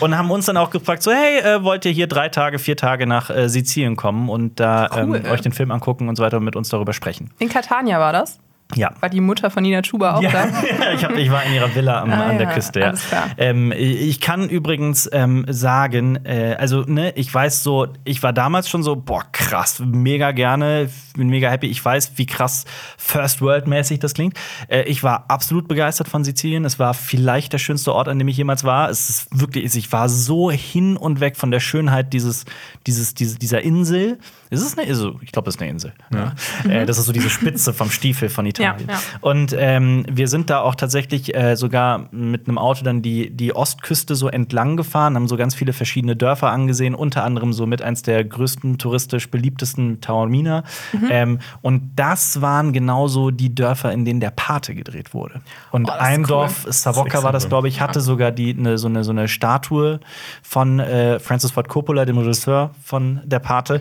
[0.00, 2.76] Und haben uns dann auch gefragt, so, hey, äh, wollt ihr hier drei Tage, vier
[2.76, 5.16] Tage nach äh, Sizilien kommen und da Cool.
[5.16, 7.30] ähm, euch den Film angucken und so weiter und mit uns darüber sprechen.
[7.38, 8.38] In Catania war das?
[8.74, 8.92] Ja.
[9.00, 10.46] War die Mutter von Nina Chuba auch Ja, da?
[10.94, 12.80] ich, hab, ich war in ihrer Villa am, Ah, an der ja, Küste.
[12.80, 12.86] Ja.
[12.88, 13.28] alles klar.
[13.38, 18.68] Ähm, ich kann übrigens ähm, sagen, äh, also ne, ich weiß so, ich war damals
[18.68, 21.66] schon so, boah, krass, mega gerne, bin mega happy.
[21.66, 22.64] Ich weiß, wie krass
[22.96, 24.34] First World mäßig das klingt.
[24.68, 26.64] Äh, ich war absolut begeistert von Sizilien.
[26.64, 28.90] Es war vielleicht der schönste Ort, an dem ich jemals war.
[28.90, 32.44] Es ist wirklich, ich war so hin und weg von der Schönheit dieses,
[32.86, 34.18] dieses, diese, dieser Insel.
[34.50, 35.14] Ist es eine Insel?
[35.22, 35.92] Ich glaube, es ist eine Insel.
[36.12, 36.34] Ja.
[36.68, 38.88] Äh, das ist so diese Spitze vom Stiefel von Italien.
[38.88, 39.00] Ja, ja.
[39.20, 43.54] Und ähm, wir sind da auch tatsächlich äh, sogar mit einem Auto dann die, die
[43.54, 47.82] Ostküste so entlang gefahren, haben so ganz viele verschiedene Dörfer angesehen, unter anderem so mit
[47.82, 50.64] eins der größten touristisch beliebtesten Taormina.
[50.92, 51.08] Mhm.
[51.10, 55.40] Ähm, und das waren genauso die Dörfer, in denen der Pate gedreht wurde.
[55.70, 56.26] Und Oh, ein cool.
[56.26, 60.00] Dorf, Savoca war das, glaube ich, hatte sogar die, ne, so, eine, so eine Statue
[60.42, 63.80] von äh, Francis Ford Coppola, dem Regisseur von Der Pate.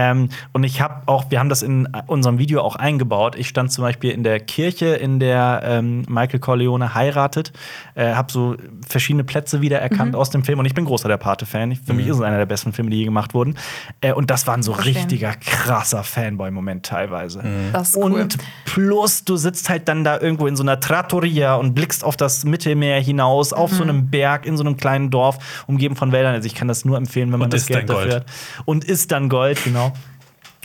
[0.00, 3.36] Ähm, und ich habe auch, wir haben das in unserem Video auch eingebaut.
[3.36, 7.52] Ich stand zum Beispiel in der Kirche, in der ähm, Michael Corleone heiratet,
[7.94, 8.56] äh, habe so
[8.88, 10.58] verschiedene Plätze wiedererkannt aus dem Film.
[10.58, 11.76] Und ich bin großer Der Pate-Fan.
[11.76, 13.56] Für mich ist es einer der besten Filme, die je gemacht wurden.
[14.00, 17.42] Äh, und das war ein so richtiger, krasser Fanboy-Moment teilweise.
[17.72, 18.12] Das ist cool.
[18.12, 22.16] Und plus, du sitzt halt dann da irgendwo in so einer Trattoria und blickst auf
[22.16, 23.76] das Mittelmeer hinaus, auf Mhm.
[23.76, 26.34] so einem Berg, in so einem kleinen Dorf, umgeben von Wäldern.
[26.34, 28.14] Also ich kann das nur empfehlen, wenn man Und das Geld dafür Gold.
[28.14, 28.26] hat.
[28.64, 29.89] Und ist dann Gold, genau.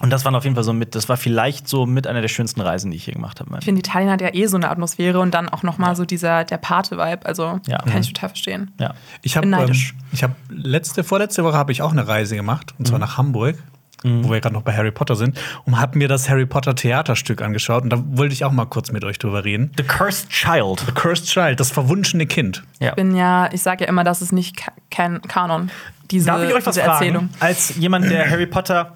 [0.01, 2.27] Und das waren auf jeden Fall so mit, das war vielleicht so mit einer der
[2.27, 3.55] schönsten Reisen, die ich hier gemacht habe.
[3.59, 6.03] Ich finde, Italien hat ja eh so eine Atmosphäre und dann auch noch mal so
[6.03, 7.25] dieser der Pate-Vibe.
[7.25, 7.77] Also Ja.
[7.77, 8.71] kann ich total verstehen.
[8.79, 8.93] Ja.
[9.21, 9.71] Ich habe ähm,
[10.11, 13.57] ich habe letzte vorletzte Woche habe ich auch eine Reise gemacht und zwar nach Hamburg.
[14.03, 17.41] Wo wir gerade noch bei Harry Potter sind und habe mir das Harry Potter Theaterstück
[17.41, 19.71] angeschaut und da wollte ich auch mal kurz mit euch drüber reden.
[19.77, 20.81] The Cursed Child.
[20.85, 22.63] The Cursed Child, das verwunschene Kind.
[22.79, 22.89] Ja.
[22.89, 25.71] Ich bin ja, ich sage ja immer, das ist nicht Kan Kanon.
[26.11, 27.03] Diese, Darf ich euch was diese fragen?
[27.05, 27.29] Erzählung.
[27.39, 28.95] Als jemand, der Harry Potter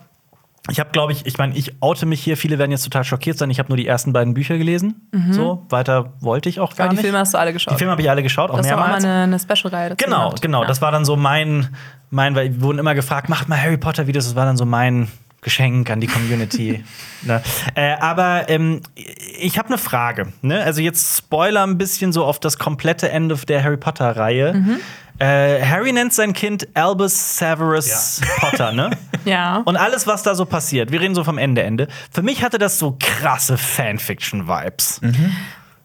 [0.70, 2.38] ich habe, glaube ich, ich meine, ich oute mich hier.
[2.38, 3.49] Viele werden jetzt total schockiert sein.
[3.49, 5.09] Ich habe nur die ersten beiden Bücher gelesen.
[5.32, 7.05] So, weiter wollte ich auch gar Aber die nicht.
[7.05, 7.74] Filme hast du alle geschaut.
[7.74, 9.05] die Filme habe ich alle geschaut, auch das war auch mal mehrmals.
[9.05, 9.95] eine, eine Special-Reihe.
[9.95, 10.41] Genau, gehabt.
[10.41, 10.61] genau.
[10.61, 10.67] Ja.
[10.67, 11.70] Das war dann so mein,
[12.09, 14.26] mein, weil wir wurden immer gefragt, macht mal Harry Potter Videos.
[14.26, 15.07] Das war dann so mein
[15.41, 16.84] Geschenk an die Community.
[17.24, 17.41] ne?
[17.76, 18.82] äh, aber ähm,
[19.39, 20.34] ich habe eine Frage.
[20.41, 20.61] Ne?
[20.61, 24.53] Also jetzt Spoiler ein bisschen so auf das komplette Ende der Harry Potter Reihe.
[24.53, 24.80] Mhm.
[25.20, 28.91] Äh, Harry nennt sein Kind Albus Severus Potter, ne?
[29.26, 29.57] Ja.
[29.65, 31.89] Und alles, was da so passiert, wir reden so vom Ende, Ende.
[32.09, 35.01] Für mich hatte das so krasse Fanfiction-Vibes.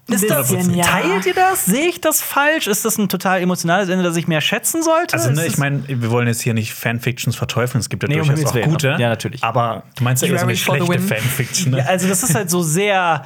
[0.07, 0.85] Ist das, Bisschen, ja.
[0.85, 1.65] Teilt ihr das?
[1.65, 2.67] Sehe ich das falsch?
[2.67, 5.15] Ist das ein total emotionales Ende, das ich mehr schätzen sollte?
[5.15, 7.81] Also, ne, ich meine, wir wollen jetzt hier nicht Fanfictions verteufeln.
[7.81, 8.97] Es gibt ja Nee, durchaus auch gute.
[8.99, 9.43] Ja, natürlich.
[9.43, 11.01] Aber du meinst ja eher so eine schlechte.
[11.01, 11.73] Fanfiction.
[11.73, 11.79] Ne?
[11.79, 13.25] Ja, also das ist halt so sehr.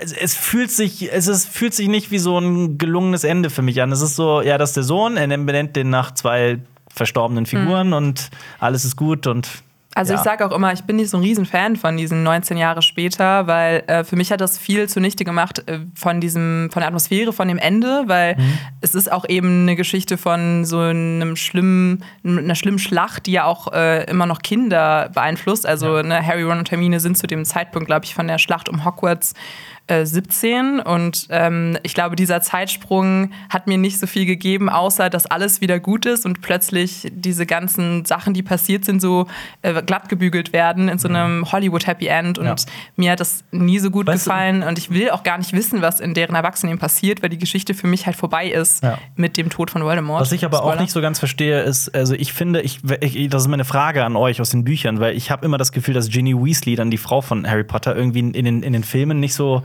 [0.00, 3.62] Es, es fühlt sich, es ist, fühlt sich nicht wie so ein gelungenes Ende für
[3.62, 3.92] mich an.
[3.92, 6.58] Es ist so, ja, das ist der Sohn, er benennt den nach zwei
[6.92, 9.48] verstorbenen Figuren und alles ist gut und
[9.94, 10.18] Also ja.
[10.20, 13.48] ich sage auch immer, ich bin nicht so ein Riesenfan von diesen 19 Jahre später,
[13.48, 17.32] weil äh, für mich hat das viel zunichte gemacht äh, von diesem, von der Atmosphäre,
[17.32, 18.58] von dem Ende, weil Mhm.
[18.80, 23.44] es ist auch eben eine Geschichte von so einem schlimmen, einer schlimmen Schlacht, die ja
[23.44, 25.66] auch äh, immer noch Kinder beeinflusst.
[25.66, 28.68] Also ne, Harry, Ron und Hermine sind zu dem Zeitpunkt, glaube ich, von der Schlacht
[28.68, 29.34] um Hogwarts
[29.90, 35.10] äh, 17 und ähm, ich glaube, dieser Zeitsprung hat mir nicht so viel gegeben, außer
[35.10, 39.26] dass alles wieder gut ist und plötzlich diese ganzen Sachen, die passiert sind, so
[39.62, 42.54] äh, glatt gebügelt werden in so einem Hollywood Happy End und Ja.
[42.96, 45.52] mir hat das nie so gut Weißt du- gefallen und ich will auch gar nicht
[45.52, 48.98] wissen, was in deren Erwachsenen passiert, weil die Geschichte für mich halt vorbei ist Ja.
[49.16, 50.20] mit dem Tod von Voldemort.
[50.20, 50.80] Was ich aber auch Spoiler.
[50.82, 54.16] nicht so ganz verstehe, ist, also ich finde, ich, ich, das ist meine Frage an
[54.16, 56.98] euch aus den Büchern, weil ich habe immer das Gefühl, dass Ginny Weasley, dann die
[56.98, 59.62] Frau von Harry Potter, irgendwie in den, in den Filmen nicht so,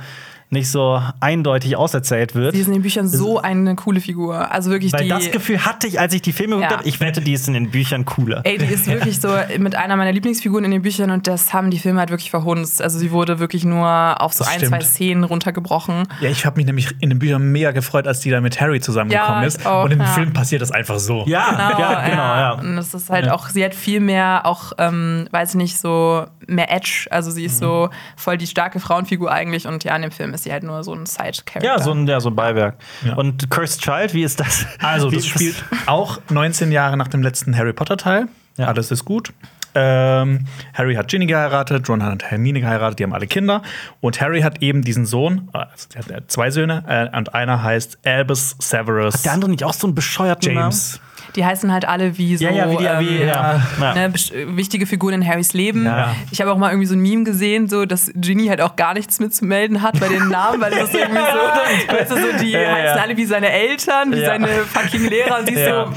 [0.52, 2.54] nicht so eindeutig auserzählt wird.
[2.54, 4.52] Sie ist in den Büchern so eine coole Figur.
[4.52, 5.10] Also wirklich Weil die.
[5.10, 6.78] das Gefühl hatte ich, als ich die Filme geguckt Ja.
[6.78, 6.88] habe.
[6.88, 8.42] Ich wette, die ist in den Büchern cooler.
[8.44, 11.72] Ey, die ist wirklich so mit einer meiner Lieblingsfiguren in den Büchern und das haben
[11.72, 12.82] die Filme halt wirklich verhunzt.
[12.82, 14.70] Also sie wurde wirklich nur auf so Das ein, stimmt.
[14.76, 16.04] zwei Szenen runtergebrochen.
[16.22, 18.80] Ja, ich habe mich nämlich in den Büchern mega gefreut, als die da mit Harry
[18.80, 19.66] zusammengekommen Ja, ist.
[19.66, 20.06] auch, und im ja.
[20.06, 21.24] Film passiert das einfach so.
[21.28, 22.52] Ja, Genau, ja, genau, ja.
[22.54, 26.26] Und das ist halt auch, sie hat viel mehr auch, ähm, weiß ich nicht, so
[26.48, 27.08] mehr Edge.
[27.12, 27.46] Also sie Mhm.
[27.48, 30.64] ist so voll die starke Frauenfigur eigentlich und ja, in dem Film ist sie halt
[30.64, 31.64] nur so ein Side-Character.
[31.64, 32.76] Ja, so ein, ja, so ein Beiwerk.
[33.06, 33.16] Ja.
[33.16, 34.66] Und Cursed Child, wie ist das?
[34.82, 38.28] Also, das spielt auch 19 Jahre nach dem letzten Harry Potter-Teil.
[38.58, 38.68] Ja.
[38.68, 39.34] Alles ist gut.
[39.78, 43.62] Ähm, Harry hat Ginny geheiratet, Ron hat Hermine geheiratet, die haben alle Kinder.
[44.00, 47.98] Und Harry hat eben diesen Sohn, also er hat zwei Söhne, äh, und einer heißt
[48.06, 51.02] Albus Severus Der andere nicht auch so ein bescheuerten James.
[51.36, 53.62] Die heißen halt alle wie so Ja, ja, wie die, wie, ähm, ja.
[53.80, 53.94] ja.
[53.94, 54.14] ne,
[54.56, 55.86] wichtige Figuren in Harrys Leben.
[55.86, 56.16] Ja.
[56.32, 58.94] Ich habe auch mal irgendwie so ein Meme gesehen, so dass Ginny halt auch gar
[58.94, 62.56] nichts mitzumelden hat bei den Namen, weil das ist irgendwie so, weißt du, so die
[62.56, 62.94] heißen ja.
[63.02, 64.26] alle wie seine Eltern, wie Ja.
[64.28, 65.40] seine fucking Lehrer.
[65.40, 65.92] Und sie ist Ja, so,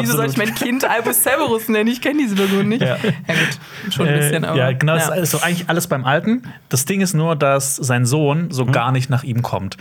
[0.00, 0.36] wieso soll ich absolut.
[0.38, 1.88] mein Kind Albus Severus nennen?
[1.90, 2.82] Ich kenne diese Person nicht.
[2.82, 2.96] Ja.
[2.96, 4.56] Ja, gut, schon ein bisschen, Äh, aber.
[4.58, 6.42] ja, genau, das ist so eigentlich alles beim Alten.
[6.68, 9.76] Das Ding ist nur, dass sein Sohn so gar nicht nach ihm kommt.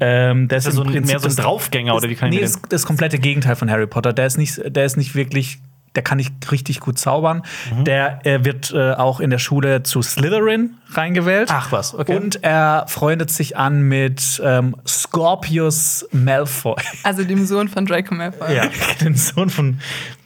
[0.00, 0.68] Ähm, der ist Mhm.
[0.68, 2.84] Ist so ein- mehr so ein das- Draufgänger, oder wie kann ich nee, das, das
[2.86, 4.12] komplette Gegenteil von Harry Potter.
[4.12, 5.58] Der ist nicht, der ist nicht wirklich.
[5.94, 7.42] Der kann nicht richtig gut zaubern.
[7.74, 7.84] Mhm.
[7.84, 11.48] Der äh, wird äh, auch in der Schule zu Slytherin reingewählt.
[11.50, 12.14] Ach was, okay.
[12.16, 16.76] Und er freundet sich an mit ähm, Scorpius Malfoy.
[17.02, 18.54] Also dem Sohn von Draco Malfoy.
[18.54, 18.64] ja,
[19.00, 19.80] den Sohn von.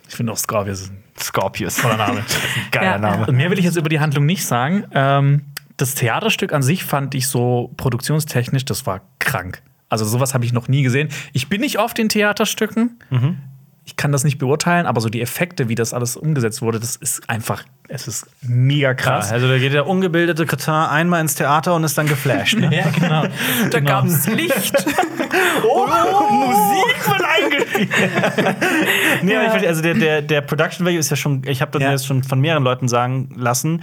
[0.09, 1.77] Ich finde auch Scorpius ist ein Scorpius.
[1.77, 2.23] toller Name.
[2.71, 2.99] Geiler Ja.
[2.99, 3.27] Name.
[3.27, 4.85] Und mehr will ich jetzt über die Handlung nicht sagen.
[4.93, 5.43] Ähm,
[5.79, 9.63] das Theaterstück an sich fand ich so produktionstechnisch, das war krank.
[9.89, 11.09] Also sowas habe ich noch nie gesehen.
[11.33, 12.99] Ich bin nicht oft in Theaterstücken.
[13.85, 16.95] Ich kann das nicht beurteilen, aber so die Effekte, wie das alles umgesetzt wurde, das
[16.95, 19.33] ist einfach, es ist mega krass.
[19.33, 22.57] Also da geht der ungebildete Katar einmal ins Theater und ist dann geflasht.
[22.59, 22.71] Ne?
[22.77, 23.25] Ja, genau.
[23.71, 24.73] Da gab es Licht.
[25.65, 27.91] Oh, Musik wird eingespielt.
[29.23, 31.81] nee, ich verstehe, also der, der, der Production Value ist ja schon, ich habe das
[31.83, 31.89] Ja.
[31.89, 33.83] mir jetzt schon von mehreren Leuten sagen lassen,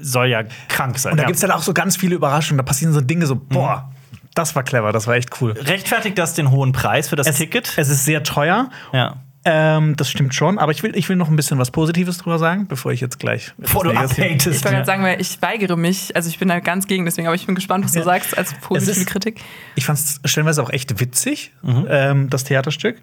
[0.00, 1.12] soll ja krank sein.
[1.12, 1.26] Und da ja.
[1.28, 2.58] gibt es halt auch so ganz viele Überraschungen.
[2.58, 3.90] Da passieren so Dinge so, boah,
[4.34, 5.52] das war clever, das war echt cool.
[5.52, 7.72] Rechtfertigt das den hohen Preis für das Es, Ticket?
[7.76, 8.70] es ist sehr teuer.
[8.92, 9.16] ja.
[9.42, 12.38] Ähm, das stimmt schon, aber ich will, ich will noch ein bisschen was Positives drüber
[12.38, 13.52] sagen, bevor ich jetzt gleich.
[13.56, 14.46] Bevor du updatest.
[14.46, 17.26] Ich wollte gerade sagen, weil ich weigere mich, also ich bin da ganz gegen, deswegen,
[17.26, 18.04] aber ich bin gespannt, was du Ja.
[18.04, 19.40] sagst als positive ist- Kritik.
[19.76, 21.52] Ich fand es stellenweise auch echt witzig,
[21.88, 22.96] ähm, das Theaterstück.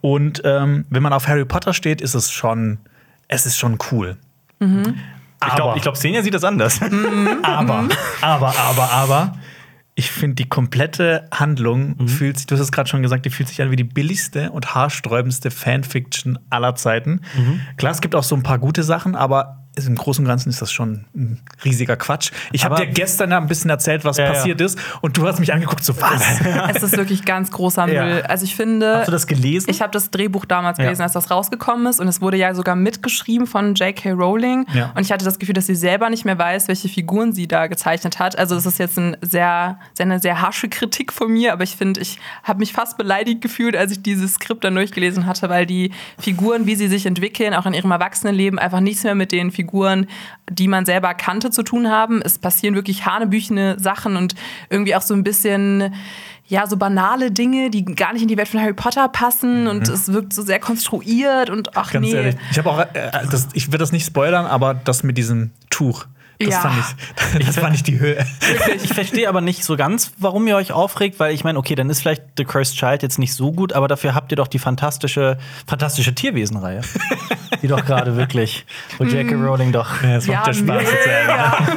[0.00, 2.78] Und ähm, wenn man auf Harry Potter steht, ist es schon,
[3.28, 4.16] es ist schon cool.
[4.58, 4.66] Ich
[5.40, 6.80] Aber- glaube, ich glaub, Senja sieht das anders.
[7.42, 7.88] Aber,
[8.20, 9.38] aber, aber, aber,
[9.96, 12.08] ich finde die komplette Handlung Mhm.
[12.08, 14.50] fühlt sich, du hast es gerade schon gesagt, die fühlt sich an wie die billigste
[14.50, 17.20] und haarsträubendste Fanfiction aller Zeiten.
[17.36, 17.60] Mhm.
[17.76, 20.62] Klar, es gibt auch so ein paar gute Sachen, aber im Großen und Ganzen ist
[20.62, 22.30] das schon ein riesiger Quatsch.
[22.52, 24.32] Ich habe dir gestern ja ein bisschen erzählt, was Ja, ja.
[24.32, 26.22] passiert ist, und du hast mich angeguckt, so was?
[26.74, 28.04] Es ist wirklich ganz großer Ja.
[28.04, 28.22] Müll.
[28.22, 28.98] Also ich finde.
[28.98, 29.68] Hast du das gelesen?
[29.70, 30.84] Ich habe das Drehbuch damals Ja.
[30.84, 32.00] gelesen, als das rausgekommen ist.
[32.00, 34.12] Und es wurde ja sogar mitgeschrieben von J.K.
[34.12, 34.66] Rowling.
[34.74, 34.92] Ja.
[34.94, 37.66] Und ich hatte das Gefühl, dass sie selber nicht mehr weiß, welche Figuren sie da
[37.66, 38.38] gezeichnet hat.
[38.38, 41.52] Also, das ist jetzt ein sehr, sehr eine sehr harsche Kritik von mir.
[41.52, 45.26] Aber ich finde, ich habe mich fast beleidigt gefühlt, als ich dieses Skript dann durchgelesen
[45.26, 49.14] hatte, weil die Figuren, wie sie sich entwickeln, auch in ihrem Erwachsenenleben, einfach nichts mehr
[49.14, 49.63] mit den Figuren,
[50.50, 52.20] die man selber kannte, zu tun haben.
[52.22, 54.34] Es passieren wirklich hanebüchene Sachen und
[54.70, 55.94] irgendwie auch so ein bisschen
[56.46, 59.88] ja, so banale Dinge, die gar nicht in die Welt von Harry Potter passen und
[59.88, 61.92] es wirkt so sehr konstruiert und ach Mhm.
[61.94, 62.12] Ganz nee.
[62.12, 62.36] ehrlich.
[62.50, 66.04] Ich habe auch, äh, das, ich will das nicht spoilern, aber das mit diesem Tuch,
[66.38, 66.60] das, Ja.
[66.60, 66.74] fand,
[67.40, 68.24] ich, das fand ich die Höhe.
[68.82, 71.90] Ich verstehe aber nicht so ganz, warum ihr euch aufregt, weil ich meine, okay, dann
[71.90, 74.58] ist vielleicht The Cursed Child jetzt nicht so gut, aber dafür habt ihr doch die
[74.58, 76.80] fantastische, fantastische Tierwesenreihe.
[77.62, 78.66] die doch gerade wirklich,
[78.98, 79.34] wo J.K.
[79.36, 80.02] Rowling doch.
[80.02, 80.82] Ja, es macht ja Spaß.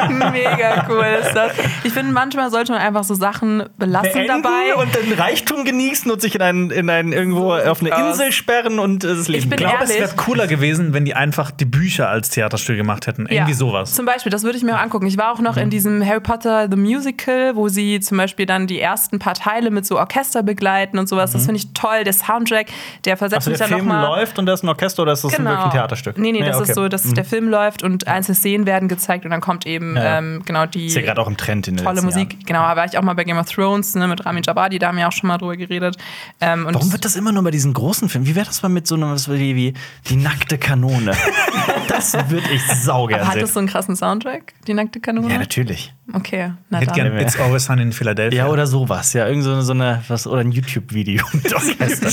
[0.10, 1.54] mega, mega cool ist das.
[1.84, 4.76] Ich finde, manchmal sollte man einfach so Sachen belassen Beenden dabei.
[4.76, 7.90] und den Reichtum genießen und sich in einen, in einen irgendwo auf eine.
[7.98, 11.52] Insel sperren und das Leben bin Ich glaube, es wäre cooler gewesen, wenn die einfach
[11.52, 13.26] die Bücher als Theaterstück gemacht hätten.
[13.28, 13.94] Irgendwie sowas.
[13.94, 15.06] Zum Beispiel, das würde ich mir auch angucken.
[15.06, 18.66] Ich war auch noch in diesem Harry Potter The Musical, wo sie zum Beispiel dann
[18.66, 21.32] die ersten paar Teile mit so Orchester begleiten und sowas.
[21.34, 22.04] Das finde ich toll.
[22.04, 22.68] Der Soundtrack,
[23.06, 24.20] der versetzt Also mich der dann Film nochmal.
[24.20, 26.18] läuft und da ist ein Orchester oder ist das wirklich ein Theaterstück?
[26.18, 26.70] Nee, nee, das okay.
[26.70, 29.96] ist so, dass der Film läuft und einzelne Szenen werden gezeigt und dann kommt eben
[29.96, 32.34] Ja, ähm, genau die Ist ja gerade auch im Trend in den tolle Musik.
[32.34, 32.46] Jahren.
[32.46, 34.88] Genau, da war ich auch mal bei Game of Thrones ne, mit Rami Jabadi, da
[34.88, 35.98] haben wir auch schon mal drüber geredet.
[36.42, 38.26] Ähm, und Warum wird das immer nur bei diesen großen Filmen?
[38.26, 39.74] Wie wäre das mal mit so einem, was wie, wie
[40.10, 41.12] die nackte Kanone?
[41.98, 43.42] das würde ich saugern aber hat sehen.
[43.42, 45.32] das so einen krassen Soundtrack, die nackte Kanone?
[45.34, 45.94] Ja, natürlich.
[46.14, 46.96] Okay, na hätte dann.
[47.12, 48.46] gern It's Always Sunny in Philadelphia.
[48.46, 49.12] Ja, oder sowas.
[49.12, 52.10] Ja, irgend so eine, so eine was, oder ein YouTube-Video mit Orchester.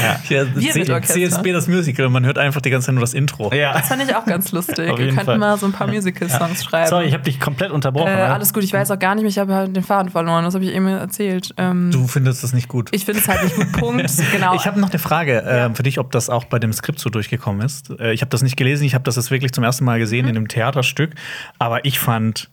[0.00, 1.14] Ja, Wir C- mit Orchester.
[1.14, 2.08] CSB, das Musical.
[2.08, 3.52] Man hört einfach die ganze Zeit nur das Intro.
[3.54, 3.72] ja.
[3.72, 4.90] Das fand ich auch ganz lustig.
[4.90, 5.38] Auf Wir jeden könnten Fall.
[5.38, 6.88] mal so ein paar Musical-Songs schreiben.
[6.88, 8.08] Sorry, ich habe dich komplett unterbrochen.
[8.08, 10.42] äh, alles gut, ich weiß auch gar nicht mehr, ich habe halt den Faden verloren.
[10.44, 11.54] Das habe ich eben erzählt.
[11.56, 12.88] Ähm, Du findest das nicht gut.
[12.92, 13.70] ich finde es halt nicht gut.
[13.72, 14.10] Punkt.
[14.32, 14.54] Genau.
[14.56, 17.10] Ich habe noch eine Frage äh, für dich, ob das auch bei dem Skript so
[17.10, 17.90] durchgekommen ist.
[18.00, 20.24] Äh, ich habe das nicht gelesen, ich habe das jetzt wirklich zum ersten Mal gesehen
[20.24, 20.30] Mhm.
[20.30, 21.12] in einem Theaterstück.
[21.58, 22.48] Aber ich fand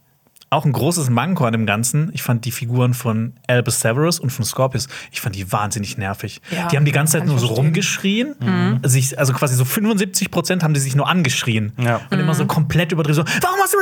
[0.50, 2.12] auch ein großes Manko an dem Ganzen.
[2.14, 6.42] Ich fand die Figuren von Albus Severus und von Scorpius, ich fand die wahnsinnig nervig.
[6.52, 7.66] Ja, die haben die ganze Zeit nur so verstehen.
[7.66, 8.80] rumgeschrien.
[8.84, 11.72] Sich, also quasi so 75 Prozent haben die sich nur angeschrien.
[11.80, 12.02] Ja.
[12.12, 13.78] Und immer so komplett überdreht, so, warum hast du.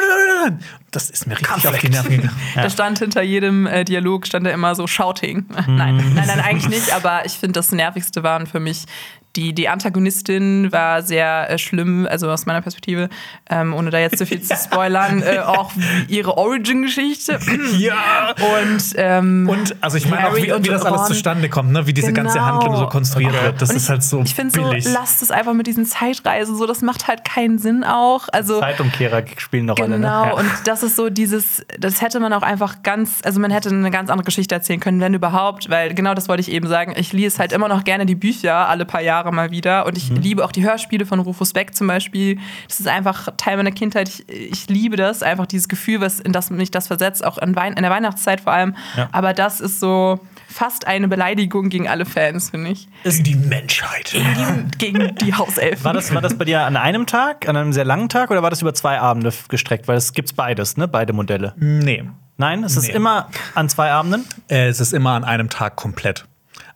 [0.91, 2.35] Das ist mir richtig auf die Nerven gegangen.
[2.55, 5.45] Da stand hinter jedem äh, Dialog stand da immer so Shouting.
[5.67, 6.93] nein, nein, nein, eigentlich nicht.
[6.95, 8.85] Aber ich finde, das Nervigste waren für mich
[9.35, 13.09] die, die Antagonistin war sehr äh, schlimm, also aus meiner Perspektive,
[13.49, 15.71] ähm, ohne da jetzt zu viel zu spoilern, äh, auch
[16.07, 17.39] ihre Origin-Geschichte.
[17.77, 18.33] Ja!
[18.63, 21.87] Und, ähm, Und also ich meine auch, wie, wie das alles zustande kommt, ne?
[21.87, 22.45] wie diese ganze Genau.
[22.45, 23.61] Handlung so konstruiert wird.
[23.61, 26.65] Das und ist halt so Ich finde so, lasst es einfach mit diesen Zeitreisen, so,
[26.65, 28.27] das macht halt keinen Sinn auch.
[28.31, 29.95] Also, Zeitumkehrer spielen eine Rolle.
[29.95, 30.31] Genau, Ne?
[30.31, 30.33] Ja.
[30.37, 33.91] und das ist so dieses, das hätte man auch einfach ganz, also man hätte eine
[33.91, 36.93] ganz andere Geschichte erzählen können, wenn überhaupt, weil genau das wollte ich eben sagen.
[36.97, 40.09] Ich lese halt immer noch gerne die Bücher alle paar Jahre mal wieder und ich
[40.09, 40.15] Mhm.
[40.17, 42.39] liebe auch die Hörspiele von Rufus Beck zum Beispiel.
[42.67, 44.09] Das ist einfach Teil meiner Kindheit.
[44.09, 47.55] Ich, ich liebe das, einfach dieses Gefühl, was in das mich das versetzt, auch in,
[47.55, 48.75] Wein in der Weihnachtszeit vor allem.
[48.97, 49.09] Ja.
[49.11, 52.87] Aber das ist so fast eine Beleidigung gegen alle Fans, finde ich.
[53.03, 54.11] Gegen die Menschheit.
[54.11, 55.83] Gegen, gegen die Hauselfen.
[55.83, 58.41] War das, war das bei dir an einem Tag, an einem sehr langen Tag oder
[58.43, 59.87] war das über zwei Abende gestreckt?
[59.87, 60.87] Weil es gibt beides, ne?
[60.87, 61.53] Beide Modelle.
[61.57, 62.03] Nee.
[62.37, 62.93] Nein, es ist Nee.
[62.93, 64.25] immer an zwei Abenden.
[64.49, 66.25] Äh, es ist immer an einem Tag komplett.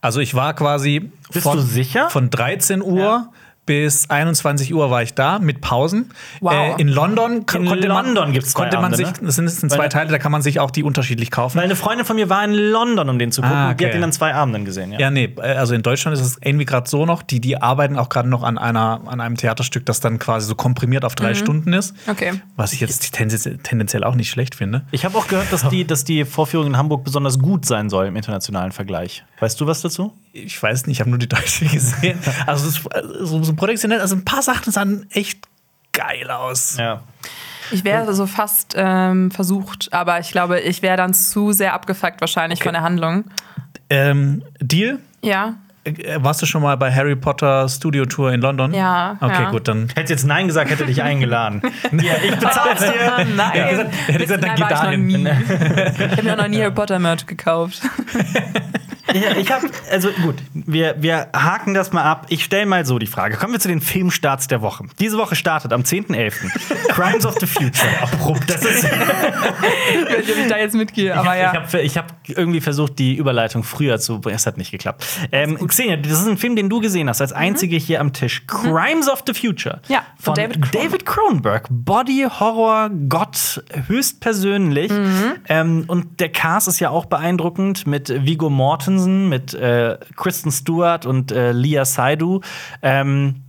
[0.05, 2.11] Also ich war quasi Bist von, du sicher?
[2.11, 3.29] von 13 Uhr
[3.65, 6.11] bis 21 Uhr war ich da mit Pausen.
[6.41, 6.53] Wow.
[6.53, 9.25] Äh, in London In konnte London man, gibt's zwei konnte man Abende, sich, ne?
[9.25, 11.57] das sind, das sind zwei Teile, da kann man sich auch die unterschiedlich kaufen.
[11.57, 13.57] Weil eine Freundin von mir war in London, um den zu gucken.
[13.57, 13.99] Ah, und Die hat okay.
[13.99, 14.91] ihn an zwei Abenden gesehen.
[14.91, 14.99] Ja.
[14.99, 17.97] Ja, nee, äh, also in Deutschland ist es irgendwie gerade so noch, die, die arbeiten
[17.97, 21.33] auch gerade noch an, einer, an einem Theaterstück, das dann quasi so komprimiert auf drei
[21.33, 21.95] Stunden ist.
[22.07, 22.33] Okay.
[22.55, 24.83] Was ich jetzt tendenziell, tendenziell auch nicht schlecht finde.
[24.91, 28.07] Ich habe auch gehört, dass die, dass die Vorführung in Hamburg besonders gut sein soll
[28.07, 29.23] im internationalen Vergleich.
[29.39, 30.13] Weißt du was dazu?
[30.37, 32.19] Ich weiß nicht, ich habe nur die Deutsche gesehen.
[32.45, 32.81] Also es
[33.27, 35.39] so, so professionell, also ein paar Sachen sahen echt
[35.93, 36.75] geil aus.
[36.77, 37.03] Ja.
[37.71, 42.19] Ich wäre so fast ähm, versucht, aber ich glaube, ich wäre dann zu sehr abgefuckt
[42.19, 43.23] wahrscheinlich von der Handlung.
[43.89, 44.99] Ähm, Deal?
[45.21, 45.53] Ja.
[45.85, 48.73] Äh, Warst du schon mal bei Harry Potter Studio Tour in London?
[48.73, 49.51] Ja, Okay, ja.
[49.51, 49.87] gut, dann.
[49.95, 51.61] Hätte jetzt Nein gesagt, hätte dich eingeladen.
[51.93, 53.25] ja, ich bezahl's dir.
[53.35, 53.63] Nein.
[53.63, 55.05] Hat gesagt- hat gesagt, dann Nein, geh dahin.
[55.05, 55.23] nie.
[56.03, 57.81] Ich habe mir auch noch nie Harry Potter Merch gekauft.
[59.15, 62.27] Ja, ich habe, also gut, wir, wir haken das mal ab.
[62.29, 63.37] Ich stelle mal so die Frage.
[63.37, 64.85] Kommen wir zu den Filmstarts der Woche.
[64.99, 66.49] Diese Woche startet am 10.11.
[66.89, 67.89] Crimes of the Future.
[68.01, 68.49] Abrupt.
[68.49, 71.51] Das ist, Ich weiß nicht, ob ich da jetzt mitgehe, aber ja.
[71.51, 74.21] Ich habe ich hab irgendwie versucht, die Überleitung früher zu.
[74.29, 75.05] Es hat nicht geklappt.
[75.31, 78.45] Ähm, Xenia, das ist ein Film, den du gesehen hast, als einzige hier am Tisch.
[78.47, 79.81] Crimes of the Future.
[79.87, 80.83] Ja, von von David Cronenberg.
[80.91, 81.67] David Cronenberg.
[81.69, 84.91] Body Horror Gott höchstpersönlich.
[85.47, 91.05] Ähm, und der Cast ist ja auch beeindruckend mit Vigo Mortensen, mit äh, Kristen Stewart
[91.05, 92.41] und äh, Leah Seydoux.
[92.81, 93.41] Ähm,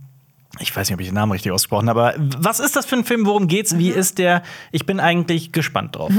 [0.59, 2.95] ich weiß nicht, ob ich den Namen richtig ausgesprochen habe, aber was ist das für
[2.95, 3.25] ein Film?
[3.25, 3.77] Worum geht's?
[3.77, 4.43] Wie ist der?
[4.71, 6.11] Ich bin eigentlich gespannt drauf.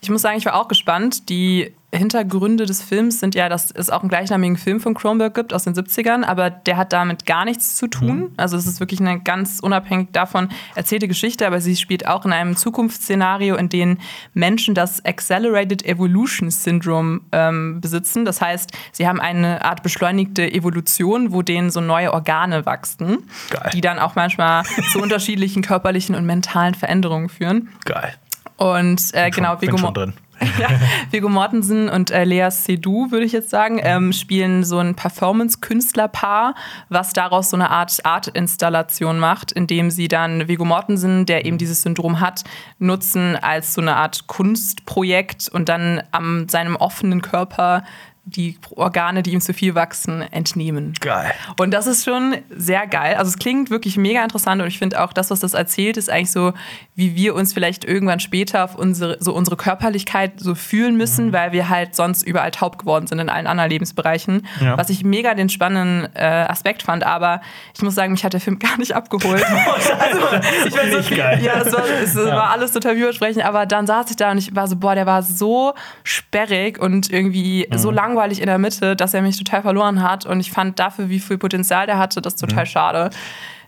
[0.00, 1.28] Ich muss sagen, ich war auch gespannt.
[1.28, 5.52] Die Hintergründe des Films sind ja, dass es auch einen gleichnamigen Film von Cronenberg gibt
[5.52, 8.32] aus den 70ern, aber der hat damit gar nichts zu tun.
[8.36, 12.32] Also es ist wirklich eine ganz unabhängig davon erzählte Geschichte, aber sie spielt auch in
[12.32, 13.98] einem Zukunftsszenario, in dem
[14.34, 18.24] Menschen das Accelerated Evolution Syndrome ähm, besitzen.
[18.24, 23.70] Das heißt, sie haben eine Art beschleunigte Evolution, wo denen so neue Organe wachsen, Geil.
[23.74, 27.68] die dann auch manchmal zu unterschiedlichen körperlichen und mentalen Veränderungen führen.
[27.84, 28.14] Geil.
[28.56, 30.12] Und äh, genau, bin Viggo, schon Mo drin.
[30.58, 30.68] Ja,
[31.10, 36.54] Viggo Mortensen und äh, Lea Seydoux, würde ich jetzt sagen, ähm, spielen so ein Performance-Künstlerpaar,
[36.88, 41.82] was daraus so eine Art Art-Installation macht, indem sie dann Viggo Mortensen, der eben dieses
[41.82, 42.44] Syndrom hat,
[42.78, 47.84] nutzen als so eine Art Kunstprojekt und dann an seinem offenen Körper
[48.30, 50.94] die Organe, die ihm zu viel wachsen, entnehmen.
[51.00, 51.32] Geil.
[51.58, 53.14] Und das ist schon sehr geil.
[53.16, 56.08] Also es klingt wirklich mega interessant und ich finde auch das, was das erzählt, ist
[56.10, 56.52] eigentlich so,
[56.94, 61.32] wie wir uns vielleicht irgendwann später auf unsere, so unsere Körperlichkeit so fühlen müssen, Mhm.
[61.32, 64.46] weil wir halt sonst überall taub geworden sind in allen anderen Lebensbereichen.
[64.60, 64.76] Ja.
[64.78, 67.40] Was ich mega den spannenden äh, Aspekt fand, aber
[67.74, 69.44] ich muss sagen, mich hat der Film gar nicht abgeholt.
[69.98, 70.20] also,
[70.66, 71.40] ich war so, Nicht geil.
[71.42, 74.54] Ja, es war, es war alles total vielversprechend, aber dann saß ich da und ich
[74.54, 75.72] war so, boah, der war so
[76.04, 77.78] sperrig und irgendwie Mhm.
[77.78, 81.08] so langweilig in der Mitte, dass er mich total verloren hat und ich fand dafür,
[81.08, 82.48] wie viel Potenzial der hatte, das Mhm.
[82.48, 83.10] total schade.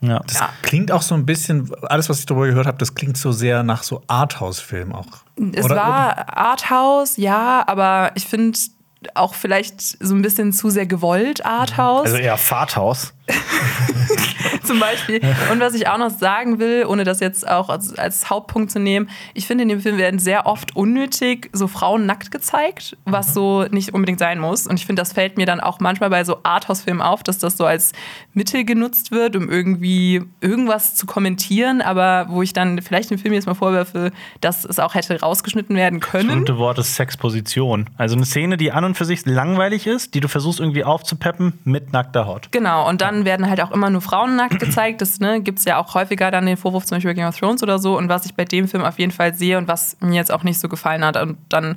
[0.01, 0.19] Ja.
[0.27, 0.49] Das Ja.
[0.63, 3.63] klingt auch so ein bisschen, alles, was ich darüber gehört habe, das klingt so sehr
[3.63, 5.07] nach so Arthouse-Film auch.
[5.55, 8.59] Es Oder- war Arthouse, ja, aber ich finde
[9.15, 12.05] auch vielleicht so ein bisschen zu sehr gewollt Arthouse.
[12.07, 13.13] Also eher Fahrthaus.
[14.67, 15.21] zum Beispiel.
[15.51, 18.79] Und was ich auch noch sagen will, ohne das jetzt auch als, als Hauptpunkt zu
[18.79, 23.35] nehmen, ich finde, in dem Film werden sehr oft unnötig so Frauen nackt gezeigt, was
[23.35, 24.67] so nicht unbedingt sein muss.
[24.67, 27.57] Und ich finde, das fällt mir dann auch manchmal bei so Arthouse-Filmen auf, dass das
[27.57, 27.93] so als
[28.35, 33.35] Mittel genutzt wird, um irgendwie irgendwas zu kommentieren, aber wo ich dann vielleicht dem Film
[33.35, 34.11] jetzt mal vorwerfe,
[34.41, 36.29] dass es auch hätte rausgeschnitten werden Das können.
[36.29, 37.89] berühmte Wort ist Sexposition.
[37.97, 41.59] Also eine Szene, die an und für sich langweilig ist, die du versuchst irgendwie aufzupeppen
[41.65, 42.49] mit nackter Haut.
[42.51, 45.01] Genau, und dann werden halt auch immer nur Frauen nackt gezeigt.
[45.01, 47.39] Das ne, gibt es ja auch häufiger dann den Vorwurf zum Beispiel bei Game of
[47.39, 47.97] Thrones oder so.
[47.97, 50.45] Und was ich bei dem Film auf jeden Fall sehe und was mir jetzt auch
[50.45, 51.77] nicht so gefallen hat, und dann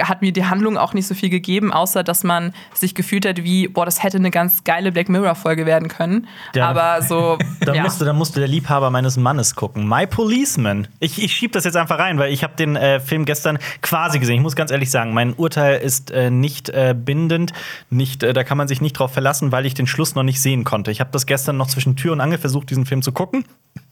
[0.00, 3.44] hat mir die Handlung auch nicht so viel gegeben, außer dass man sich gefühlt hat
[3.44, 6.26] wie, boah, das hätte eine ganz geile Black Mirror-Folge werden können.
[6.54, 6.68] Ja.
[6.68, 7.38] Aber so.
[7.64, 7.82] Da, ja.
[7.82, 9.88] musste, da musste der Liebhaber meines Mannes gucken.
[9.88, 10.86] My Policeman.
[11.00, 14.18] Ich, ich schieb das jetzt einfach rein, weil ich habe den äh, Film gestern quasi
[14.18, 14.36] gesehen.
[14.36, 17.52] Ich muss ganz ehrlich sagen, mein Urteil ist äh, nicht äh, bindend.
[17.88, 20.42] Nicht, äh, da kann man sich nicht drauf verlassen, weil ich den Schluss noch nicht
[20.42, 20.90] sehen konnte.
[20.90, 23.46] Ich habe das gestern noch zwischen Tür und Angel versucht, diesen Film zu gucken.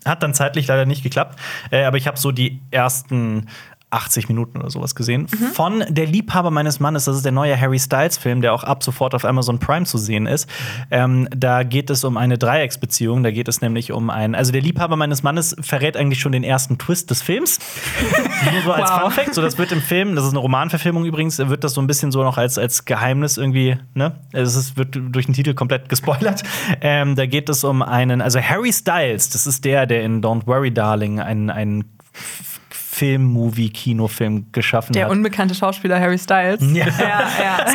[0.05, 1.39] Hat dann zeitlich leider nicht geklappt.
[1.71, 3.49] Äh, aber ich habe so die ersten
[3.93, 5.29] 80 Minuten oder sowas gesehen.
[5.29, 9.15] Von Der Liebhaber meines Mannes, das ist der neue Harry Styles-Film, der auch ab sofort
[9.15, 10.49] auf Amazon Prime zu sehen ist.
[10.91, 13.23] Ähm, da geht es um eine Dreiecksbeziehung.
[13.23, 14.35] Da geht es nämlich um einen.
[14.35, 17.59] Also, der Liebhaber meines Mannes verrät eigentlich schon den ersten Twist des Films.
[18.53, 19.03] Nur so als Wow.
[19.03, 19.35] Fun Fact.
[19.35, 22.13] So, das wird im Film, das ist eine Romanverfilmung übrigens, wird das so ein bisschen
[22.13, 24.17] so noch als, als Geheimnis irgendwie, ne?
[24.33, 26.43] Es ist, wird durch den Titel komplett gespoilert.
[26.81, 30.47] Ähm, da geht es um einen, also Harry Styles, das ist der, der in Don't
[30.47, 31.85] Worry Darling einen, einen
[32.93, 35.13] Film-Movie-Kinofilm geschaffen der hat.
[35.13, 36.61] unbekannte Schauspieler Harry Styles.
[36.61, 36.87] Ja.
[36.99, 37.67] ja, ja.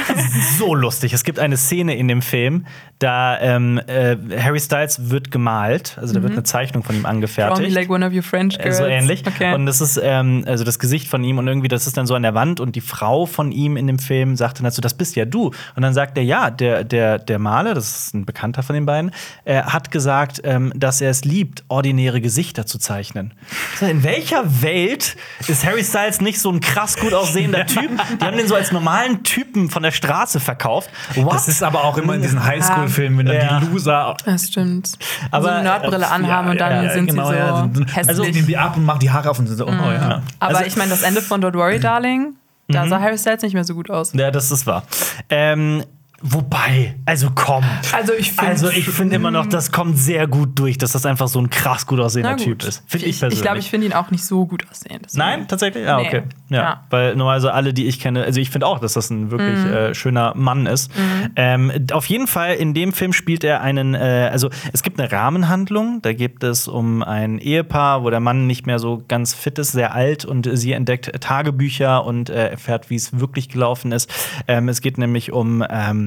[0.57, 1.13] so lustig.
[1.13, 2.65] Es gibt eine Szene in dem Film,
[2.99, 7.07] da ähm, äh, Harry Styles wird gemalt, also da wird eine Zeichnung von ihm Draw
[7.09, 7.71] me angefertigt.
[7.71, 8.77] like one of your French Äh, girls.
[8.77, 9.23] So ähnlich.
[9.25, 9.53] Okay.
[9.53, 12.15] Und das ist ähm, also das Gesicht von ihm und irgendwie, das ist dann so
[12.15, 14.93] an der Wand und die Frau von ihm in dem Film sagt dann dazu, das
[14.93, 15.47] bist ja du.
[15.75, 18.85] Und dann sagt er, ja, der, der, der Maler, das ist ein Bekannter von den
[18.85, 19.11] beiden,
[19.45, 23.33] äh, hat gesagt, ähm, dass er es liebt, ordinäre Gesichter zu zeichnen.
[23.81, 25.06] In welcher Welt
[25.47, 27.89] ist Harry Styles nicht so ein krass gut aussehender Typ?
[28.19, 30.89] Die haben den so als normalen Typen von der Straße verkauft.
[31.15, 31.33] What?
[31.33, 33.59] Das ist aber auch immer in diesen Highschool-Filmen, wenn dann Ja.
[33.59, 34.15] die Loser.
[34.25, 34.91] das stimmt.
[35.31, 37.69] Aber, so eine Nerdbrille anhaben und dann ja, sind genau, sie so ja.
[37.85, 38.07] hässlich.
[38.09, 40.21] Also nehmen die ab und machen die Haare auf und sind so, oh, ja.
[40.39, 42.35] Aber Also- ich meine, das Ende von Don't Worry, Darling,
[42.69, 44.11] da sah Harry Styles nicht mehr so gut aus.
[44.13, 44.83] Ja, das ist wahr.
[45.29, 45.83] Ähm,
[46.21, 47.63] wobei, also komm.
[47.93, 51.05] Also ich finde- Also ich finde immer noch, das kommt sehr gut durch, dass das
[51.05, 52.63] einfach so ein krass gut aussehender Na Typ gut.
[52.67, 52.83] ist.
[52.87, 53.39] Finde ich, ich persönlich.
[53.39, 55.05] ich glaube, ich finde ihn auch nicht so gut aussehend.
[55.05, 55.19] deswegen.
[55.19, 55.87] Nein, tatsächlich?
[55.87, 56.07] Ah, Nee.
[56.07, 56.23] okay.
[56.49, 56.57] Ja.
[56.61, 56.83] Ja.
[56.89, 59.73] Weil normalerweise alle, die ich kenne, also ich finde auch, dass das ein wirklich Mhm.
[59.73, 60.91] äh, schöner Mann ist.
[61.35, 65.11] Ähm, auf jeden Fall, in dem Film spielt er einen, äh, also es gibt eine
[65.11, 69.59] Rahmenhandlung, da gibt es um ein Ehepaar, wo der Mann nicht mehr so ganz fit
[69.59, 74.09] ist, sehr alt und sie entdeckt Tagebücher und äh, erfährt, wie es wirklich gelaufen ist.
[74.47, 76.06] Ähm, es geht nämlich um, ähm,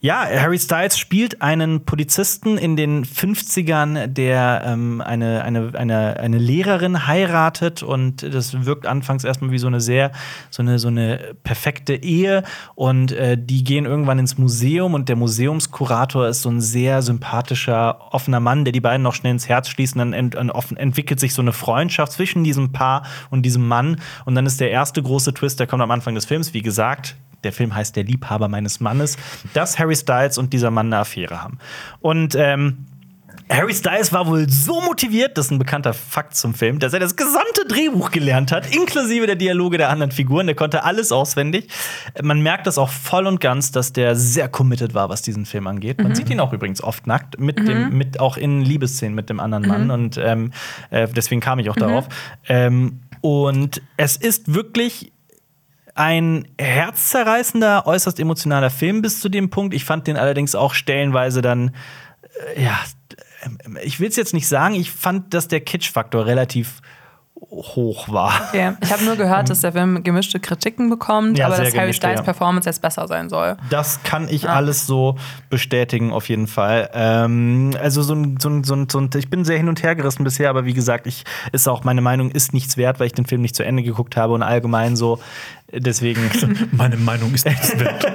[0.00, 6.38] ja, Harry Styles spielt einen Polizisten in den 50ern, der ähm, eine, eine, eine, eine
[6.38, 10.12] Lehrerin heiratet und das wirkt anfangs erstmal wie so eine sehr,
[10.50, 12.44] so eine, so eine perfekte Ehe
[12.76, 18.12] und äh, die gehen irgendwann ins Museum und der Museumskurator ist so ein sehr sympathischer,
[18.12, 20.36] offener Mann, der die beiden noch schnell ins Herz schließt und dann ent,
[20.76, 24.70] entwickelt sich so eine Freundschaft zwischen diesem Paar und diesem Mann und dann ist der
[24.70, 28.04] erste große Twist, der kommt am Anfang des Films, wie gesagt, der Film heißt Der
[28.04, 29.16] Liebhaber meines Mannes,
[29.54, 31.58] dass Harry Styles und dieser Mann eine Affäre haben.
[32.00, 32.86] Und ähm,
[33.50, 37.00] Harry Styles war wohl so motiviert, das ist ein bekannter Fakt zum Film, dass er
[37.00, 40.46] das gesamte Drehbuch gelernt hat, inklusive der Dialoge der anderen Figuren.
[40.46, 41.68] Der konnte alles auswendig.
[42.22, 45.66] Man merkt das auch voll und ganz, dass der sehr committed war, was diesen Film
[45.66, 46.02] angeht.
[46.02, 49.40] Man sieht ihn auch übrigens oft nackt, mit dem, mit auch in Liebesszenen mit dem
[49.40, 49.90] anderen Mann.
[49.90, 50.52] Und ähm,
[50.90, 52.08] äh, deswegen kam ich auch darauf.
[52.48, 55.12] Ähm, und es ist wirklich
[55.98, 59.74] ein herzzerreißender, äußerst emotionaler Film bis zu dem Punkt.
[59.74, 61.72] Ich fand den allerdings auch stellenweise dann,
[62.54, 62.78] äh, ja,
[63.74, 66.80] äh, ich will es jetzt nicht sagen, ich fand, dass der Kitsch-Faktor relativ
[67.50, 68.48] hoch war.
[68.48, 68.72] Okay.
[68.82, 72.18] Ich habe nur gehört, dass der Film gemischte Kritiken bekommt, Ja, aber dass Harry Styles
[72.18, 72.22] ja.
[72.24, 73.56] Performance jetzt besser sein soll.
[73.70, 74.54] Das kann ich Ja.
[74.54, 75.16] alles so
[75.48, 76.90] bestätigen, auf jeden Fall.
[76.92, 79.82] Ähm, also so ein, so, ein, so, ein, so ein, ich bin sehr hin und
[79.84, 83.06] her gerissen bisher, aber wie gesagt, ich ist auch meine Meinung ist nichts wert, weil
[83.06, 85.20] ich den Film nicht zu Ende geguckt habe und allgemein so.
[85.70, 86.20] Deswegen,
[86.72, 88.06] Meine Meinung ist nichts wert.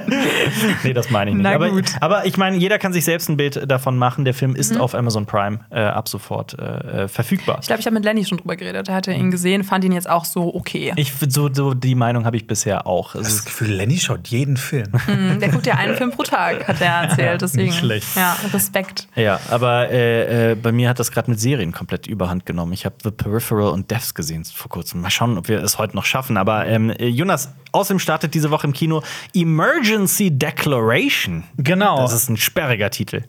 [0.83, 1.43] nee, das meine ich nicht.
[1.43, 1.85] Na aber, gut.
[2.01, 4.25] aber ich meine, jeder kann sich selbst ein Bild davon machen.
[4.25, 7.59] Der Film ist auf Amazon Prime äh, ab sofort äh, äh, verfügbar.
[7.61, 8.87] Ich glaube, ich habe mit Lenny schon drüber geredet.
[8.89, 10.93] Er hatte ihn gesehen, fand ihn jetzt auch so okay.
[10.95, 13.13] Ich so, so die Meinung habe ich bisher auch.
[13.13, 14.87] Das ist, Gefühl, Lenny schaut jeden Film.
[15.07, 17.41] Mhm, Der guckt ja einen Film pro Tag, hat er erzählt.
[17.43, 17.67] Deswegen.
[17.67, 18.07] nicht schlecht.
[18.15, 19.07] Ja, Respekt.
[19.15, 22.73] ja, aber äh, äh, bei mir hat das gerade mit Serien komplett überhand genommen.
[22.73, 25.01] Ich habe The Peripheral und Devs gesehen vor kurzem.
[25.01, 26.37] Mal schauen, ob wir es heute noch schaffen.
[26.37, 27.07] Aber ähm, äh,
[27.43, 29.03] Jonas, außerdem startet diese Woche im Kino
[29.33, 31.43] Emergency Declaration.
[31.57, 32.01] Genau.
[32.01, 33.23] Das ist ein sperriger Titel.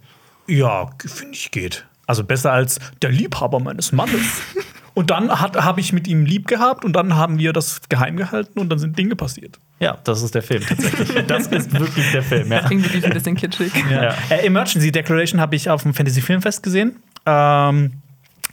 [0.46, 1.86] Ja, finde ich geht.
[2.06, 4.42] Also besser als der Liebhaber meines Mannes.
[4.94, 8.58] und dann habe ich mit ihm lieb gehabt und dann haben wir das geheim gehalten
[8.58, 9.58] und dann sind Dinge passiert.
[9.80, 11.08] Ja, das ist der Film tatsächlich.
[11.26, 12.60] das ist wirklich der Film, ja.
[12.60, 13.72] Klingt wirklich ein bisschen kitschig.
[13.90, 14.14] Ja.
[14.28, 16.96] Äh, Emergency Declaration habe ich auf dem Fantasy Filmfest gesehen.
[17.24, 18.02] Ähm,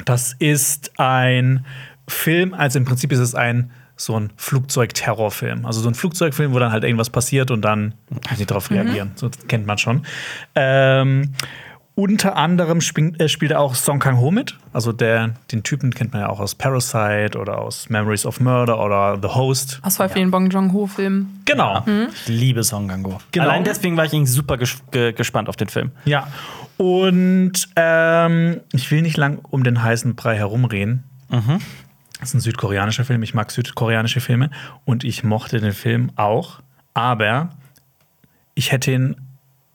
[0.06, 1.66] das ist ein
[2.08, 3.72] Film, also im Prinzip ist es ein
[4.06, 5.66] so ein Flugzeugterrorfilm.
[5.66, 7.94] Also so ein Flugzeugfilm, wo dann halt irgendwas passiert und dann
[8.36, 9.12] sie darauf reagieren.
[9.16, 10.06] So das kennt man schon.
[10.56, 11.34] Ähm,
[11.94, 14.58] unter anderem spielt, äh, spielt auch Song Kang-ho mit.
[14.72, 18.84] Also der, den Typen kennt man ja auch aus Parasite oder aus Memories of Murder
[18.84, 19.80] oder The Host.
[19.84, 21.42] Aus voll vielen Bong Joon-ho-Filmen.
[21.46, 21.84] Genau.
[22.12, 23.20] Ich liebe Song Gango.
[23.32, 23.46] Genau.
[23.46, 25.92] Allein deswegen war ich irgendwie super ges ge gespannt auf den Film.
[26.06, 26.28] Ja.
[26.78, 31.04] Und ähm, ich will nicht lang um den heißen Brei herumreden.
[32.22, 33.24] Das ist ein südkoreanischer Film.
[33.24, 34.52] Ich mag südkoreanische Filme
[34.86, 36.62] und ich mochte den Film auch.
[36.94, 37.50] Aber
[38.54, 39.16] ich hätte ihn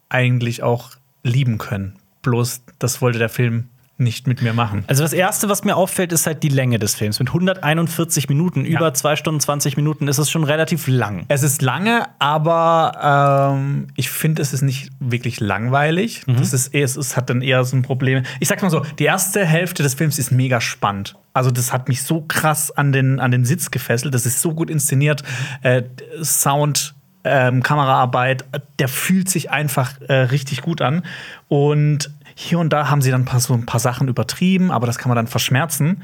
[0.07, 0.91] eigentlich auch
[1.23, 1.99] lieben können.
[2.21, 3.67] Bloß das wollte der Film
[3.99, 4.83] nicht mit mir machen.
[4.87, 7.19] Also das erste, was mir auffällt, ist halt die Länge des Films.
[7.19, 11.25] Mit 141 Minuten, über 2 Stunden 20 Minuten, ist es schon relativ lang.
[11.27, 16.23] Es ist lange, aber ähm, ich finde, es ist nicht wirklich langweilig.
[16.27, 18.23] Das ist eher, es ist, hat dann eher so ein Problem.
[18.39, 21.15] Ich sag's mal so: Die erste Hälfte des Films ist mega spannend.
[21.33, 24.13] Also, das hat mich so krass an den, an den Sitz gefesselt.
[24.13, 25.23] Das ist so gut inszeniert.
[25.61, 25.83] Äh,
[26.23, 28.45] Sound, ähm, Kameraarbeit,
[28.79, 31.03] der fühlt sich einfach äh, richtig gut an.
[31.47, 34.85] Und hier und da haben sie dann ein paar, so ein paar Sachen übertrieben, aber
[34.85, 36.03] das kann man dann verschmerzen.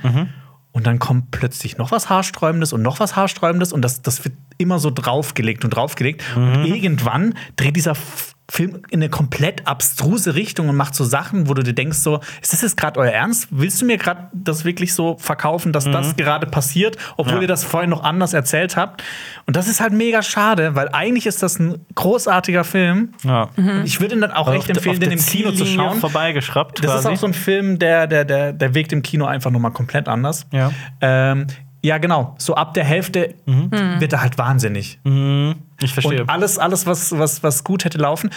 [0.72, 4.34] Und dann kommt plötzlich noch was Haarsträubendes und noch was Haarsträubendes und das, das wird
[4.58, 6.24] immer so draufgelegt und draufgelegt.
[6.36, 7.94] Und irgendwann dreht dieser
[8.52, 12.20] Film in eine komplett abstruse Richtung und macht so Sachen, wo du dir denkst, so,
[12.42, 13.48] ist das jetzt gerade euer Ernst?
[13.52, 17.42] Willst du mir gerade das wirklich so verkaufen, dass das gerade passiert, obwohl Ja.
[17.44, 19.02] ihr das vorhin noch anders erzählt habt?
[19.46, 23.14] Und das ist halt mega schade, weil eigentlich ist das ein großartiger Film.
[23.24, 23.50] Ja.
[23.86, 26.00] Ich würde ihn dann auch echt empfehlen, den im Kino zu schauen.
[26.00, 27.08] Vorbeigeschraubt Das quasi.
[27.08, 30.08] ist auch so ein Film, der, der, der, der wirkt im Kino einfach nochmal komplett
[30.10, 30.46] anders.
[30.52, 30.72] Ja.
[31.02, 31.48] Ähm,
[31.84, 32.36] ja, genau.
[32.40, 35.00] So ab der Hälfte wird er halt wahnsinnig.
[35.82, 36.22] ich verstehe.
[36.22, 38.30] Und alles, alles was, was, was gut hätte laufen,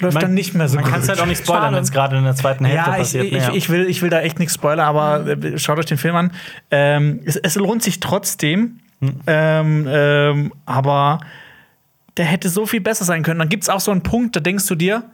[0.00, 0.92] läuft Man- dann nicht mehr so Man gut.
[0.92, 2.98] kann es halt auch nicht spoilern, wenn es gerade in der zweiten Hälfte ja, ich,
[3.00, 3.24] passiert.
[3.26, 3.52] ich, Ja.
[3.54, 6.32] ich, will, ich will da echt nichts spoilern, aber äh, schaut euch den Film an.
[6.70, 8.80] Ähm, es, es lohnt sich trotzdem,
[9.26, 11.20] ähm, ähm, aber
[12.16, 13.38] der hätte so viel besser sein können.
[13.38, 15.04] Dann gibt es auch so einen Punkt, da denkst du dir,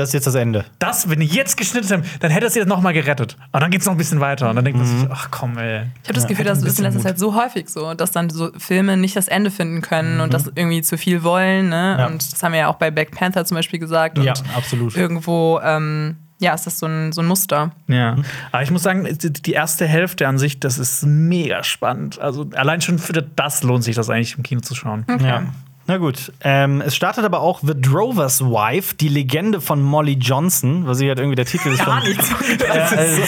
[0.00, 0.64] das ist jetzt das Ende.
[0.78, 3.36] das, wenn die jetzt geschnitten haben, dann hätte es jetzt noch mal gerettet.
[3.52, 4.50] Aber dann geht es noch ein bisschen weiter.
[4.50, 5.82] Und dann denkt man sich, ach komm, ey.
[6.02, 8.50] Ich habe das Gefühl, das ist in letzter Zeit so häufig so, dass dann so
[8.58, 11.68] Filme nicht das Ende finden können und das irgendwie zu viel wollen.
[11.68, 11.96] Ne?
[11.98, 12.06] Ja.
[12.06, 14.18] Und das haben wir ja auch bei Black Panther zum Beispiel gesagt.
[14.18, 14.96] Und Ja, absolut.
[14.96, 17.70] Irgendwo, ähm, ja, ist das so ein, so ein Muster.
[17.86, 18.16] Ja,
[18.50, 22.18] aber ich muss sagen, die- die erste Hälfte an sich, das ist mega spannend.
[22.18, 25.04] Also allein schon für das lohnt sich das eigentlich im Kino zu schauen.
[25.22, 25.42] Ja.
[25.90, 26.32] Na gut.
[26.42, 31.08] Ähm, es startet aber auch The Drover's Wife, die Legende von Molly Johnson, was sie
[31.08, 31.84] halt irgendwie der Titel ist.
[31.84, 32.20] Gar von- nicht.
[32.60, 33.18] Ja, Das äh,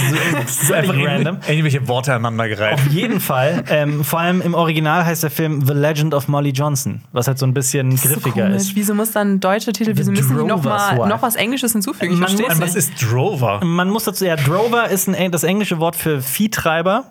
[0.45, 1.37] ist völlig einfach random.
[1.39, 2.75] irgendw- irgendwelche Worte aneinandergereiht.
[2.75, 3.65] Auf jeden Fall.
[3.69, 7.39] Ähm, vor allem im Original heißt der Film The Legend of Molly Johnson, was halt
[7.41, 8.57] so ein bisschen So griffiger komisch.
[8.63, 8.77] ist.
[8.77, 11.73] Wieso muss dann ein deutscher Titel, wieso müssen die noch, Drover's mal, noch was Englisches
[11.73, 12.13] hinzufügen?
[12.13, 13.65] Ich Man verstehe muss- Was ist Drover?
[13.65, 17.11] Man muss dazu, ja, Drover ist ein, das englische Wort für Viehtreiber.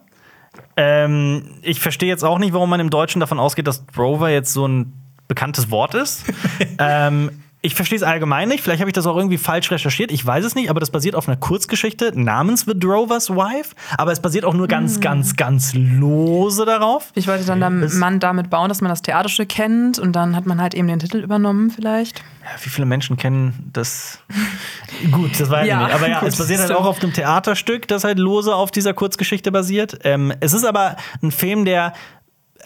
[0.77, 4.53] Ähm, ich verstehe jetzt auch nicht, warum man im Deutschen davon ausgeht, dass Drover jetzt
[4.53, 4.93] so ein
[5.31, 6.25] bekanntes Wort ist.
[6.77, 7.31] ähm,
[7.63, 8.63] ich verstehe es allgemein nicht.
[8.63, 10.11] Vielleicht habe ich das auch irgendwie falsch recherchiert.
[10.11, 13.75] Ich weiß es nicht, aber das basiert auf einer Kurzgeschichte namens The Drover's Wife.
[13.99, 17.11] Aber es basiert auch nur ganz, ganz, ganz lose darauf.
[17.13, 20.35] Ich wollte dann Das- da, man damit bauen, dass man das Theaterstück kennt und dann
[20.35, 22.23] hat man halt eben den Titel übernommen vielleicht.
[22.43, 24.17] Ja, wie viele Menschen kennen das?
[25.11, 25.95] Gut, das weiß Ja, ich nicht.
[25.95, 28.93] Aber ja, gut, es basiert halt auch auf einem Theaterstück, das halt lose auf dieser
[28.95, 29.99] Kurzgeschichte basiert.
[30.03, 31.93] Ähm, es ist aber ein Film, der.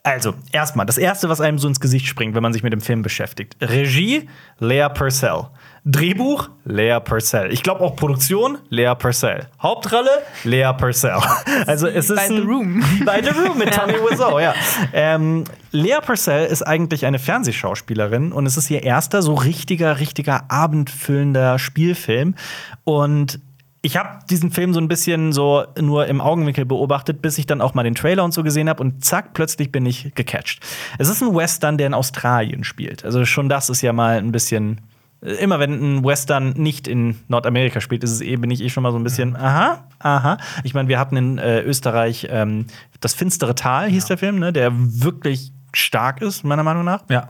[0.06, 2.80] Also, erstmal, das erste, was einem so ins Gesicht springt, wenn man sich mit dem
[2.80, 3.57] Film beschäftigt.
[3.60, 4.30] Regie,
[4.60, 5.48] Lea Purcell.
[5.84, 7.52] Drehbuch, Lea Purcell.
[7.52, 9.48] Ich glaube auch Produktion, Lea Purcell.
[9.60, 10.11] Hauptrolle,
[10.44, 11.18] Lea Purcell.
[11.68, 12.84] Also es ist bei The Room.
[13.06, 14.53] Bei The Room mit Tommy Wiseau, ja.
[14.94, 20.45] Ähm, Lea Purcell ist eigentlich eine Fernsehschauspielerin und es ist ihr erster so richtiger, richtiger
[20.49, 22.36] abendfüllender Spielfilm.
[22.84, 23.40] Und
[23.86, 27.62] ich habe diesen Film so ein bisschen so nur im Augenwinkel beobachtet, bis ich dann
[27.62, 30.60] auch mal den Trailer und so gesehen habe und zack, plötzlich bin ich gecatcht.
[30.98, 33.06] Es ist ein Western, der in Australien spielt.
[33.06, 34.82] Also schon das ist ja mal ein bisschen
[35.22, 38.84] immer wenn ein Western nicht in Nordamerika spielt, ist es eh, bin ich eh schon
[38.84, 40.38] mal so ein bisschen, aha, aha.
[40.64, 42.66] Ich meine, wir hatten in äh, Österreich ähm,
[42.99, 47.03] das finstere Tal, hieß der Film, ne, der wirklich stark ist, meiner Meinung nach.
[47.10, 47.30] Ja.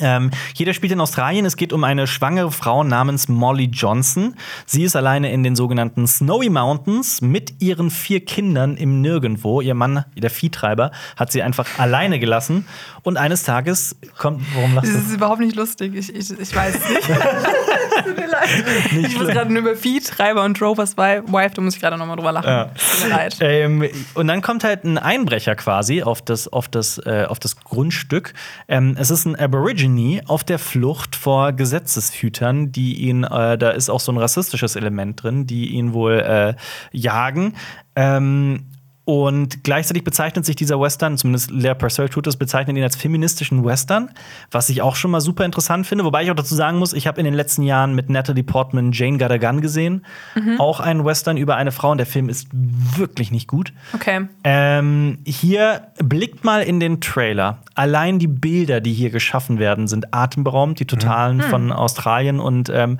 [0.00, 1.44] Ähm, hier, der spielt in Australien.
[1.44, 4.34] Es geht um eine schwangere Frau namens Molly Johnson.
[4.66, 9.60] Sie ist alleine in den sogenannten Snowy Mountains mit ihren vier Kindern im Nirgendwo.
[9.60, 12.66] Ihr Mann, der Viehtreiber, hat sie einfach alleine gelassen.
[13.02, 14.42] Und eines Tages kommt.
[14.54, 15.08] Warum lachst Das du?
[15.08, 15.94] ist überhaupt nicht lustig.
[15.94, 17.08] Ich, ich, ich weiß es nicht.
[18.04, 18.48] Tut mir leid.
[18.90, 21.22] ich muss gerade nur über Viehtreiber und Drovers Wife,
[21.54, 22.48] da muss ich gerade noch mal drüber lachen.
[22.48, 22.64] Ja.
[22.64, 23.36] Tut mir leid.
[23.40, 27.56] Ähm, und dann kommt halt ein Einbrecher quasi auf das, auf das, äh, auf das
[27.60, 28.34] Grundstück.
[28.68, 29.34] Ähm, es ist ein
[29.84, 34.76] Aborigine auf der Flucht vor Gesetzeshütern, die ihn, äh, da ist auch so ein rassistisches
[34.76, 36.54] Element drin, die ihn wohl äh,
[36.92, 37.54] jagen.
[37.96, 38.66] Ähm,
[39.06, 43.62] Und gleichzeitig bezeichnet sich dieser Western, zumindest Lea Purcell tut es, bezeichnet ihn als feministischen
[43.62, 44.10] Western,
[44.50, 46.04] was ich auch schon mal super interessant finde.
[46.04, 48.92] Wobei ich auch dazu sagen muss, ich habe in den letzten Jahren mit Natalie Portman
[48.92, 50.06] Jane Got a Gun gesehen.
[50.58, 53.74] Auch ein Western über eine Frau und der Film ist wirklich nicht gut.
[53.92, 54.26] Okay.
[54.42, 57.58] Ähm, hier blickt mal in den Trailer.
[57.74, 62.40] Allein die Bilder, die hier geschaffen werden, sind atemberaubend, die totalen von Australien.
[62.40, 62.98] Und ähm,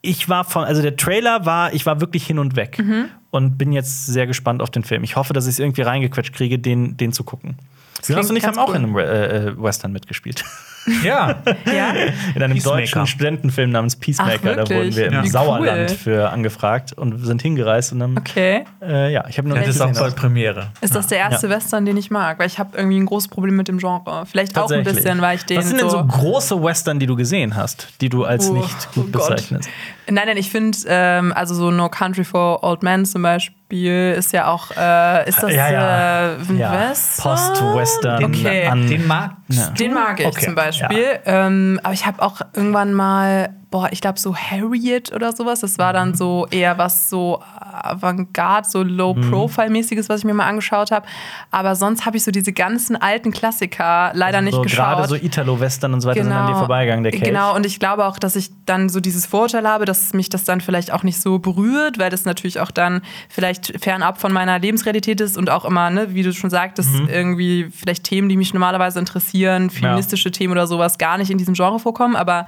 [0.00, 2.78] ich war von, also der Trailer war, ich war wirklich hin und weg
[3.30, 5.04] und bin jetzt sehr gespannt auf den Film.
[5.04, 7.56] Ich hoffe, dass ich es irgendwie reingequetscht kriege, den, den zu gucken.
[8.06, 8.76] Jonas und ich haben auch cool.
[8.76, 10.44] in einem äh, äh, Western mitgespielt.
[11.04, 11.36] Ja.
[11.66, 11.90] Ja.
[12.34, 12.80] In einem Peacemaker.
[12.80, 14.50] deutschen Studentenfilm namens Peacemaker.
[14.52, 15.24] Ach, da wurden wir im Ja.
[15.26, 15.96] Sauerland cool.
[15.96, 17.92] für angefragt und sind hingereist.
[17.92, 18.64] Und dann, Okay.
[18.82, 20.68] äh, ja, ich habe nur Das ist auch bald Premiere.
[20.80, 22.38] Ist das der erste Western, den ich mag?
[22.38, 24.24] Weil ich habe irgendwie ein großes Problem mit dem Genre.
[24.26, 27.06] Vielleicht auch ein bisschen, weil ich den Was sind denn so so große Western, die
[27.06, 29.68] du gesehen hast, die du als Oh, nicht gut oh bezeichnest?
[30.10, 34.32] Nein, nein, ich finde, ähm, also so No Country for Old Men zum Beispiel ist
[34.32, 36.30] ja auch, äh, ist das Ja, ja.
[36.30, 36.72] Äh, ein Ja.
[36.90, 37.22] Western?
[37.36, 38.66] Post-Western Okay.
[38.66, 39.68] an Den mag Ja.
[39.70, 40.77] Den mag ich Okay, zum Beispiel.
[41.24, 45.60] Ähm, aber ich habe auch irgendwann mal, boah, ich glaube so Harriet oder sowas.
[45.60, 45.96] Das war Mhm.
[45.96, 47.42] dann so eher was so
[47.82, 48.90] Avantgarde, so Mhm.
[48.96, 51.06] Low-Profile-mäßiges, was ich mir mal angeschaut habe.
[51.50, 54.96] Aber sonst habe ich so diese ganzen alten Klassiker leider nicht so, geschaut.
[54.96, 57.22] Gerade so Italo-Western und so weiter sind an dir vorbeigegangen, der Cage.
[57.24, 60.44] Genau, und ich glaube auch, dass ich dann so dieses Vorurteil habe, dass mich das
[60.44, 64.58] dann vielleicht auch nicht so berührt, weil das natürlich auch dann vielleicht fernab von meiner
[64.58, 67.08] Lebensrealität ist und auch immer, ne, wie du schon sagtest, Mhm.
[67.08, 71.54] irgendwie vielleicht Themen, die mich normalerweise interessieren, feministische Themen oder sowas, gar nicht in diesem
[71.54, 72.16] Genre vorkommen.
[72.16, 72.46] Aber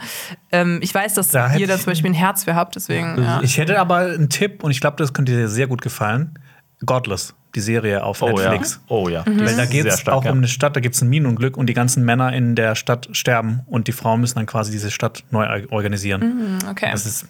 [0.52, 3.22] ähm, ich weiß, dass Da ihr da ich- zum Beispiel ein Herz für habt, deswegen.
[3.22, 3.40] Ja.
[3.42, 6.38] Ich hätte aber einen Tipp und ich glaube, das könnte dir sehr gut gefallen.
[6.84, 8.80] Godless, die Serie auf Oh Netflix.
[8.88, 8.96] ja.
[8.96, 9.24] Oh ja.
[9.26, 9.40] Mhm.
[9.40, 10.32] Weil da geht es auch ja.
[10.32, 13.08] um eine Stadt, da gibt es ein Minenunglück und die ganzen Männer in der Stadt
[13.12, 16.58] sterben und die Frauen müssen dann quasi diese Stadt neu organisieren.
[16.70, 16.88] Okay.
[16.92, 17.26] Das ist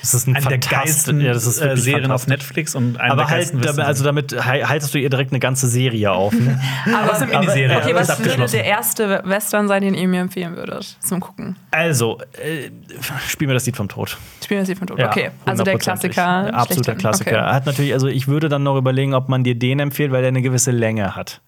[0.00, 2.26] Das ist ein eine der geilsten ja, das ist äh, Serien auf.
[2.26, 6.32] Netflix und eine Aber halt, also damit haltest du ihr direkt eine ganze Serie auf.
[6.32, 6.60] Ne?
[6.94, 7.76] aber, ist eine Miniserie.
[7.76, 11.56] Okay, was ist würde der erste Western sein, den ihr mir empfehlen würdet zum Gucken?
[11.74, 12.70] also, äh,
[13.28, 14.16] spiel mir das Lied vom Tod.
[14.42, 14.98] Spielen wir sie von Tod.
[14.98, 15.78] Ja, okay, also der.
[15.78, 16.44] Klassiker.
[16.44, 16.94] Der Absoluter.
[16.94, 17.30] Klassiker.
[17.30, 17.52] Okay.
[17.52, 20.28] Hat natürlich, also ich würde dann noch überlegen, ob man dir den empfiehlt, weil der
[20.28, 21.40] eine gewisse Länge hat.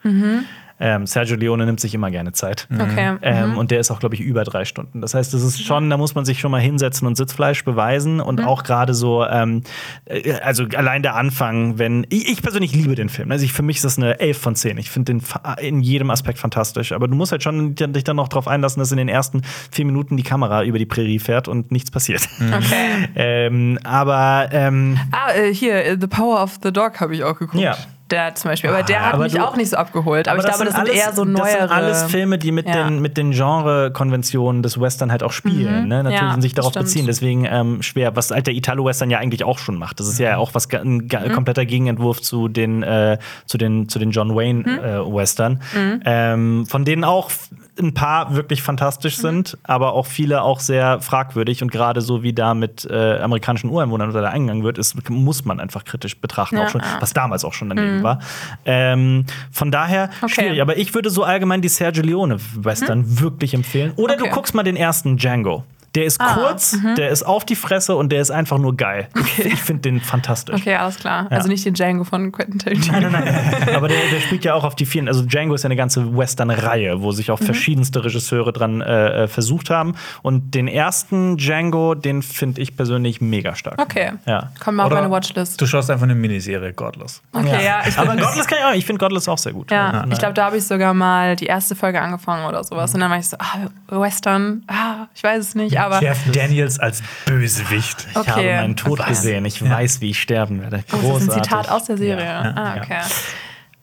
[0.78, 2.68] Ähm, Sergio Leone nimmt sich immer gerne Zeit.
[2.70, 3.16] Okay.
[3.22, 5.00] Ähm, Und der ist auch, glaube ich, über drei Stunden.
[5.00, 8.20] Das heißt, das ist schon, da muss man sich schon mal hinsetzen und Sitzfleisch beweisen.
[8.20, 9.62] Und auch gerade so, ähm,
[10.04, 12.06] äh, also allein der Anfang, wenn.
[12.10, 13.30] Ich, ich persönlich liebe den Film.
[13.32, 14.76] Also ich, für mich ist das eine 11 von 10.
[14.76, 15.22] Ich finde den
[15.60, 16.92] in jedem Aspekt fantastisch.
[16.92, 19.40] Aber du musst halt schon dich dann noch darauf einlassen, dass in den ersten
[19.70, 22.28] vier Minuten die Kamera über die Prärie fährt und nichts passiert.
[22.38, 23.08] Okay.
[23.14, 27.38] ähm, aber ähm, Ah, äh, hier, äh, The Power of the Dog habe ich auch
[27.38, 27.62] geguckt.
[27.62, 27.78] Ja.
[28.10, 28.70] Der zum Beispiel.
[28.70, 30.28] Aber der hat aber mich du- auch nicht so abgeholt.
[30.28, 31.44] Aber, ich glaube, das sind eher so neuere.
[31.46, 32.84] Das sind alles Filme, die mit Ja.
[32.84, 35.88] den, mit den Genre-Konventionen des Western halt auch spielen.
[35.88, 36.04] Ne?
[36.04, 36.86] Natürlich Ja, und sich darauf stimmt.
[36.86, 37.06] beziehen.
[37.06, 39.98] Deswegen ähm, schwer, was halt der Italo-Western ja eigentlich auch schon macht.
[40.00, 43.98] Das ist ja auch was ein ga- kompletter Gegenentwurf zu den, äh, zu den, zu
[43.98, 45.60] den John Wayne-Western.
[46.04, 47.30] ähm, von denen auch
[47.78, 51.62] ein paar wirklich fantastisch sind, aber auch viele auch sehr fragwürdig.
[51.62, 55.44] Und gerade so wie da mit äh, amerikanischen Ureinwohnern oder da eingegangen wird, ist, muss
[55.44, 58.20] man einfach kritisch betrachten, Ja, auch schon, was damals auch schon daneben war.
[58.64, 60.34] Ähm, von daher Okay.
[60.34, 60.62] schwierig.
[60.62, 63.92] Aber ich würde so allgemein die Sergio Leone-Western wirklich empfehlen.
[63.96, 64.24] Oder Okay.
[64.28, 65.64] du guckst mal den ersten Django.
[65.96, 69.08] Der ist kurz, der ist auf die Fresse und der ist einfach nur geil.
[69.38, 70.60] Ich finde den fantastisch.
[70.60, 71.26] Okay, alles klar.
[71.30, 73.00] Also nicht den Django von Quentin Tarantino.
[73.00, 73.74] Nein, nein, nein.
[73.76, 75.08] Aber der, der spielt ja auch auf die vielen.
[75.08, 79.28] Also Django ist ja eine ganze Western-Reihe, wo sich auch verschiedenste Regisseure dran äh, äh,
[79.28, 79.94] versucht haben.
[80.22, 83.80] Und den ersten Django, den finde ich persönlich mega stark.
[83.80, 84.12] Okay.
[84.26, 84.50] Ja.
[84.62, 85.60] Kommt mal auf Oder meine Watchlist.
[85.60, 87.22] Du schaust einfach eine Miniserie, Godless.
[87.32, 87.82] Okay, ja.
[87.86, 88.74] ich Aber Godless kann ich auch.
[88.74, 89.70] Ich finde Godless auch sehr gut.
[89.70, 92.92] Ja, ich glaube, da habe ich sogar mal die erste Folge angefangen oder sowas.
[92.94, 95.85] Und dann war ich so, ah, Western, ah, ich weiß es nicht, aber.
[96.00, 98.06] Jeff Daniels als Bösewicht.
[98.10, 98.56] Ich habe Okay.
[98.56, 99.08] meinen Tod Was?
[99.08, 99.44] gesehen.
[99.44, 100.78] Ich weiß, wie ich sterben werde.
[100.78, 101.34] Oh, das ist Großartig.
[101.36, 102.24] ein Zitat aus der Serie.
[102.24, 102.40] Ja.
[102.40, 102.82] Ah, Ja.
[102.82, 102.98] okay.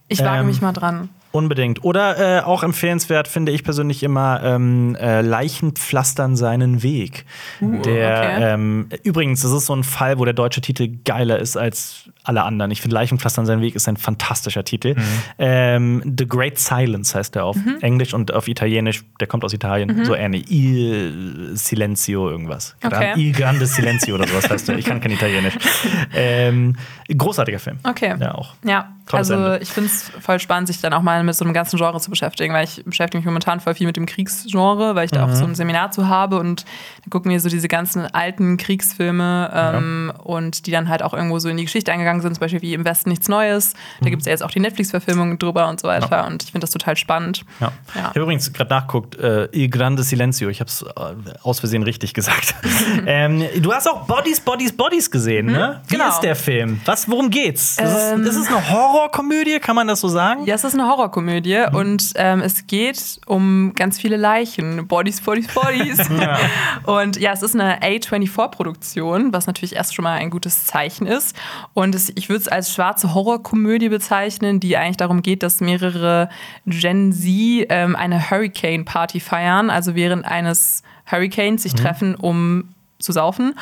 [0.08, 1.10] Ich wage Ähm, mich mal dran.
[1.34, 1.84] Unbedingt.
[1.84, 7.26] Oder äh, auch empfehlenswert finde ich persönlich immer ähm, äh, Leichen pflastern seinen Weg.
[7.60, 8.54] der okay.
[8.54, 12.44] ähm, übrigens, das ist so ein Fall, wo der deutsche Titel geiler ist als alle
[12.44, 12.70] anderen.
[12.70, 14.96] Ich finde Leichen pflastern seinen Weg ist ein fantastischer Titel.
[15.40, 17.78] Ähm, The Great Silence heißt er auf Mhm.
[17.82, 19.04] Englisch und auf Italienisch.
[19.20, 20.06] Der kommt aus Italien.
[20.06, 20.52] So ähnlich.
[20.52, 22.76] Il Silenzio irgendwas.
[22.86, 23.14] Okay.
[23.18, 24.78] Il Grande Silenzio oder sowas heißt er.
[24.78, 25.56] Ich kann kein Italienisch.
[26.14, 26.76] ähm,
[27.10, 27.80] großartiger Film.
[27.84, 28.16] Okay.
[28.20, 28.54] Ja auch.
[28.64, 29.60] Ja, also Ende.
[29.62, 32.10] ich finde es voll spannend, sich dann auch mal mit so einem ganzen Genre zu
[32.10, 35.28] beschäftigen, weil ich beschäftige mich momentan voll viel mit dem Kriegsgenre, weil ich da auch
[35.30, 35.36] Mhm.
[35.36, 36.64] so ein Seminar zu habe und
[37.04, 41.40] dann gucken wir so diese ganzen alten Kriegsfilme ähm, und die dann halt auch irgendwo
[41.40, 43.74] so in die Geschichte eingegangen sind, zum Beispiel wie Im Westen nichts Neues.
[44.00, 44.04] Mhm.
[44.06, 46.64] Da gibt es ja jetzt auch die Netflix-Verfilmung drüber und so weiter und ich finde
[46.64, 47.44] das total spannend.
[47.60, 47.72] Ja.
[47.96, 48.00] Ja.
[48.02, 51.84] Ich habe übrigens gerade nachgeguckt, äh, Il Grande Silenzio, ich habe es äh, aus Versehen
[51.84, 52.56] richtig gesagt.
[53.06, 55.82] ähm, du hast auch Bodies, Bodies, Bodies gesehen, ne?
[55.88, 56.10] Wie genau.
[56.10, 56.80] ist der Film?
[56.86, 57.78] Was, worum geht's?
[57.78, 57.80] Ist,
[58.14, 60.46] Ähm, ist es eine Horrorkomödie, kann man das so sagen?
[60.46, 64.88] Ja, es ist eine Horrorkomödie und ähm, es geht um ganz viele Leichen.
[64.88, 66.00] Bodies, Bodies, Bodies.
[66.86, 71.36] Und ja, es ist eine A24-Produktion, was natürlich erst schon mal ein gutes Zeichen ist.
[71.74, 76.30] Und es, ich würde es als schwarze Horrorkomödie bezeichnen, die eigentlich darum geht, dass mehrere
[76.66, 77.26] Gen Z
[77.70, 82.70] ähm, eine Hurricane-Party feiern, also während eines Hurricanes sich treffen, um
[83.04, 83.54] zu saufen.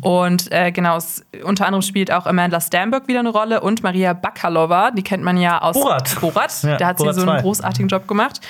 [0.00, 4.12] Und äh, genau, es, unter anderem spielt auch Amanda Stamberg wieder eine Rolle und Maria
[4.12, 6.20] Bakalova, die kennt man ja aus Borat.
[6.20, 6.62] Borat.
[6.62, 7.42] Ja, da hat Borat sie so einen 2.
[7.42, 8.40] großartigen Job gemacht.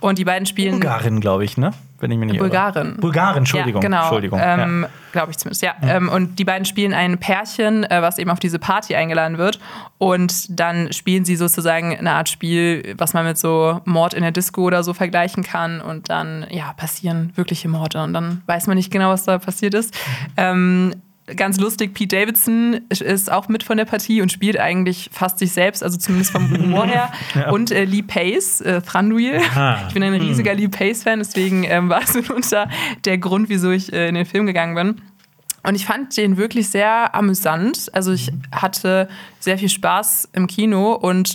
[0.00, 1.72] Und die beiden spielen Bulgarin, glaube ich, ne?
[1.98, 2.48] Wenn ich mich nicht irre.
[2.48, 2.96] Bulgarin.
[2.98, 3.82] Bulgarin, Entschuldigung.
[3.82, 4.02] Ja, genau.
[4.02, 4.40] Entschuldigung.
[4.42, 5.74] Ähm, Glaube ich zumindest, ja.
[5.82, 9.58] Ähm, und die beiden spielen ein Pärchen, äh, was eben auf diese Party eingeladen wird.
[9.98, 14.32] Und dann spielen sie sozusagen eine Art Spiel, was man mit so Mord in der
[14.32, 15.80] Disco oder so vergleichen kann.
[15.80, 18.02] Und dann, ja, passieren wirkliche Morde.
[18.02, 19.94] Und dann weiß man nicht genau, was da passiert ist.
[20.36, 20.94] Ähm,
[21.34, 25.50] Ganz lustig, Pete Davidson ist auch mit von der Partie und spielt eigentlich fast sich
[25.52, 27.10] selbst, also zumindest vom Humor her.
[27.50, 29.40] Und äh, Lee Pace, äh, Thranduil.
[29.54, 29.78] Ah.
[29.88, 32.68] Ich bin ein riesiger Lee Pace-Fan, deswegen ähm, war es mitunter
[33.04, 35.02] der Grund, wieso ich äh, in den Film gegangen bin.
[35.64, 37.90] Und ich fand den wirklich sehr amüsant.
[37.92, 39.08] Also ich hatte
[39.40, 41.34] sehr viel Spaß im Kino und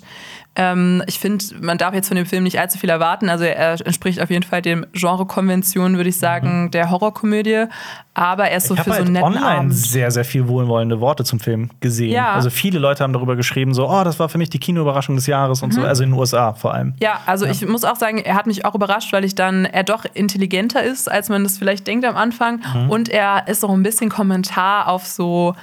[0.56, 3.30] ähm, ich finde, man darf jetzt von dem Film nicht allzu viel erwarten.
[3.30, 7.66] Also er entspricht auf jeden Fall dem Genre-Konvention, würde ich sagen, der Horrorkomödie.
[8.14, 9.74] Aber er ist so Ich für habe so einen halt netten online Abend.
[9.74, 12.12] sehr, sehr viel wohlwollende Worte zum Film gesehen.
[12.12, 12.34] Ja.
[12.34, 15.28] Also viele Leute haben darüber geschrieben, so, oh, das war für mich die Kinoüberraschung des
[15.28, 15.66] Jahres Mhm.
[15.66, 16.96] und so, also in den USA vor allem.
[17.02, 19.84] Ja, also ich muss auch sagen, er hat mich auch überrascht, weil ich dann er
[19.86, 22.60] doch intelligenter ist, als man das vielleicht denkt am Anfang.
[22.90, 25.56] Und er ist auch ein bisschen Kommentar auf so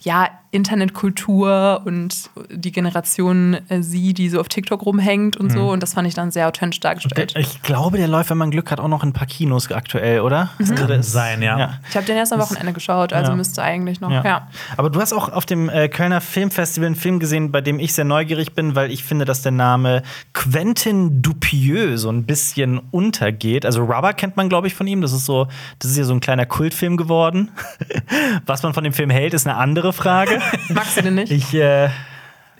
[0.00, 5.70] ja, Internetkultur und die Generation äh, sie, die so auf TikTok rumhängt und so.
[5.70, 7.34] Und das fand ich dann sehr authentisch dargestellt.
[7.36, 10.20] Ich glaube, der läuft, wenn man Glück hat, auch noch in ein paar Kinos aktuell,
[10.20, 10.50] oder?
[10.58, 10.74] Mhm.
[10.88, 11.58] Das- sein, ja.
[11.58, 11.78] ja.
[11.88, 13.36] Ich habe den erst am Wochenende geschaut, also Ja.
[13.36, 14.10] müsste eigentlich noch.
[14.10, 14.22] Ja.
[14.24, 14.48] Ja.
[14.76, 17.92] Aber du hast auch auf dem äh, Kölner Filmfestival einen Film gesehen, bei dem ich
[17.94, 20.02] sehr neugierig bin, weil ich finde, dass der Name
[20.32, 23.64] Quentin Dupieux so ein bisschen untergeht.
[23.64, 25.00] Also Rubber kennt man, glaube ich, von ihm.
[25.00, 25.48] Das ist so,
[25.78, 27.50] das ist ja so ein kleiner Kultfilm geworden.
[28.46, 30.41] Was man von dem Film hält, ist eine andere Frage.
[30.68, 31.30] Magst du den nicht?
[31.32, 31.88] Ich äh,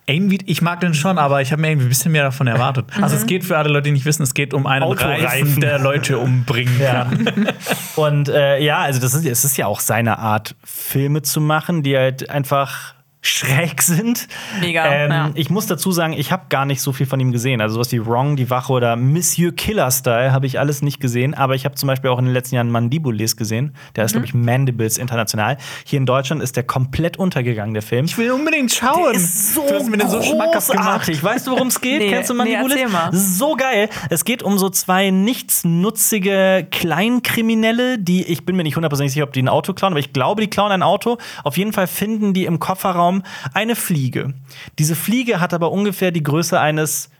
[0.06, 2.86] Irgendwie, ich mag den schon, aber ich habe mir irgendwie ein bisschen mehr davon erwartet.
[3.00, 5.26] Also es geht für alle Leute, die nicht wissen, es geht um einen Autoreifen.
[5.26, 7.04] Reifen, der Leute umbringen Ja.
[7.04, 7.48] kann.
[7.96, 11.82] Und äh, ja, also das ist, es ist ja auch seine Art, Filme zu machen,
[11.84, 12.94] die halt einfach
[13.24, 14.26] schräg sind.
[14.60, 15.30] Mega, Ähm, ja.
[15.34, 17.60] Ich muss dazu sagen, ich habe gar nicht so viel von ihm gesehen.
[17.60, 21.32] Also sowas wie Wrong, Die Wache oder Monsieur Killer Style habe ich alles nicht gesehen.
[21.34, 23.74] Aber ich habe zum Beispiel auch in den letzten Jahren Mandibules gesehen.
[23.94, 25.56] Der heißt, glaube ich, Mandibles international.
[25.86, 28.06] Hier in Deutschland ist der komplett untergegangen, der Film.
[28.06, 29.14] Ich will unbedingt schauen.
[29.14, 30.86] Ist so du hast mir den so schmackhaft gemacht.
[30.88, 31.22] großartig.
[31.22, 32.00] Weißt du, worum es geht?
[32.00, 33.12] Nee, Kennst du nee, Mandibules?
[33.12, 33.88] ist so geil.
[34.10, 39.32] Es geht um so zwei nichtsnutzige Kleinkriminelle, die, ich bin mir nicht hundertprozentig sicher, ob
[39.32, 41.18] die ein Auto klauen, aber ich glaube, die klauen ein Auto.
[41.44, 43.11] Auf jeden Fall finden die im Kofferraum
[43.54, 44.34] eine Fliege.
[44.78, 47.10] Diese Fliege hat aber ungefähr die Größe eines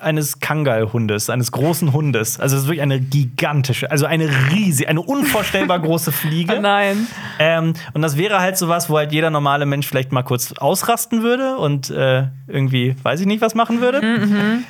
[0.00, 2.38] eines Kangal-Hundes, eines großen Hundes.
[2.38, 6.50] Also es ist wirklich eine gigantische, also eine riesige, eine unvorstellbar große Fliege.
[6.60, 7.06] Oh nein.
[7.38, 11.22] Ähm, und das wäre halt sowas, wo halt jeder normale Mensch vielleicht mal kurz ausrasten
[11.22, 14.00] würde und äh, irgendwie, weiß ich nicht, was machen würde.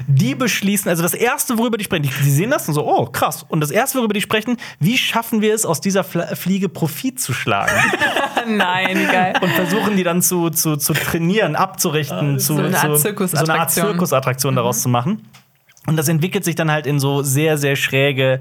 [0.06, 3.06] Die beschließen, also das erste, worüber die sprechen, die, die sehen das und so, oh,
[3.06, 3.46] krass.
[3.48, 7.32] Und das erste, worüber die sprechen, wie schaffen wir es, aus dieser Fliege Profit zu
[7.32, 7.72] schlagen?
[8.46, 9.34] Nein, geil.
[9.40, 13.36] und versuchen die dann zu, zu, zu trainieren, abzurichten, zu, so eine Art zu, so
[13.36, 14.99] eine Art Zirkusattraktion daraus zu machen.
[15.06, 18.40] Und das entwickelt sich dann halt in so sehr, sehr schräge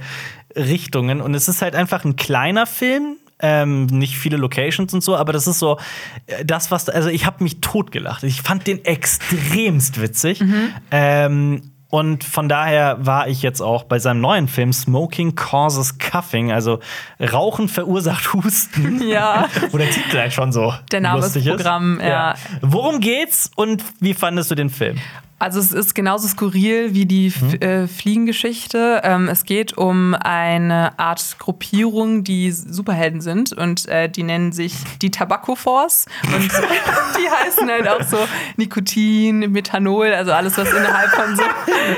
[0.56, 1.22] Richtungen.
[1.22, 3.18] Und es ist halt einfach ein kleiner Film.
[3.42, 5.80] Ähm, nicht viele Locations und so, aber das ist so
[6.28, 6.90] äh, das, was.
[6.90, 8.24] Also, ich habe mich totgelacht.
[8.24, 10.44] Ich fand den extremst witzig.
[10.92, 16.52] Ähm, und von daher war ich jetzt auch bei seinem neuen Film Smoking Causes Cuffing,
[16.52, 16.80] also
[17.20, 19.02] Rauchen verursacht Husten.
[19.10, 19.48] Ja.
[19.72, 22.36] Wo der Titel gleich schon so Der Name lustig ist Programm, ja.
[22.62, 25.00] Worum geht's und wie fandest du den Film?
[25.40, 29.02] Also es ist genauso skurril wie die F äh, Fliegengeschichte.
[29.04, 34.74] Ähm, es geht um eine Art Gruppierung, die Superhelden sind und äh, die nennen sich
[35.02, 36.44] die Tobacco Force und
[37.18, 38.18] die heißen halt auch so
[38.58, 41.44] Nikotin, Methanol, also alles, was innerhalb von so,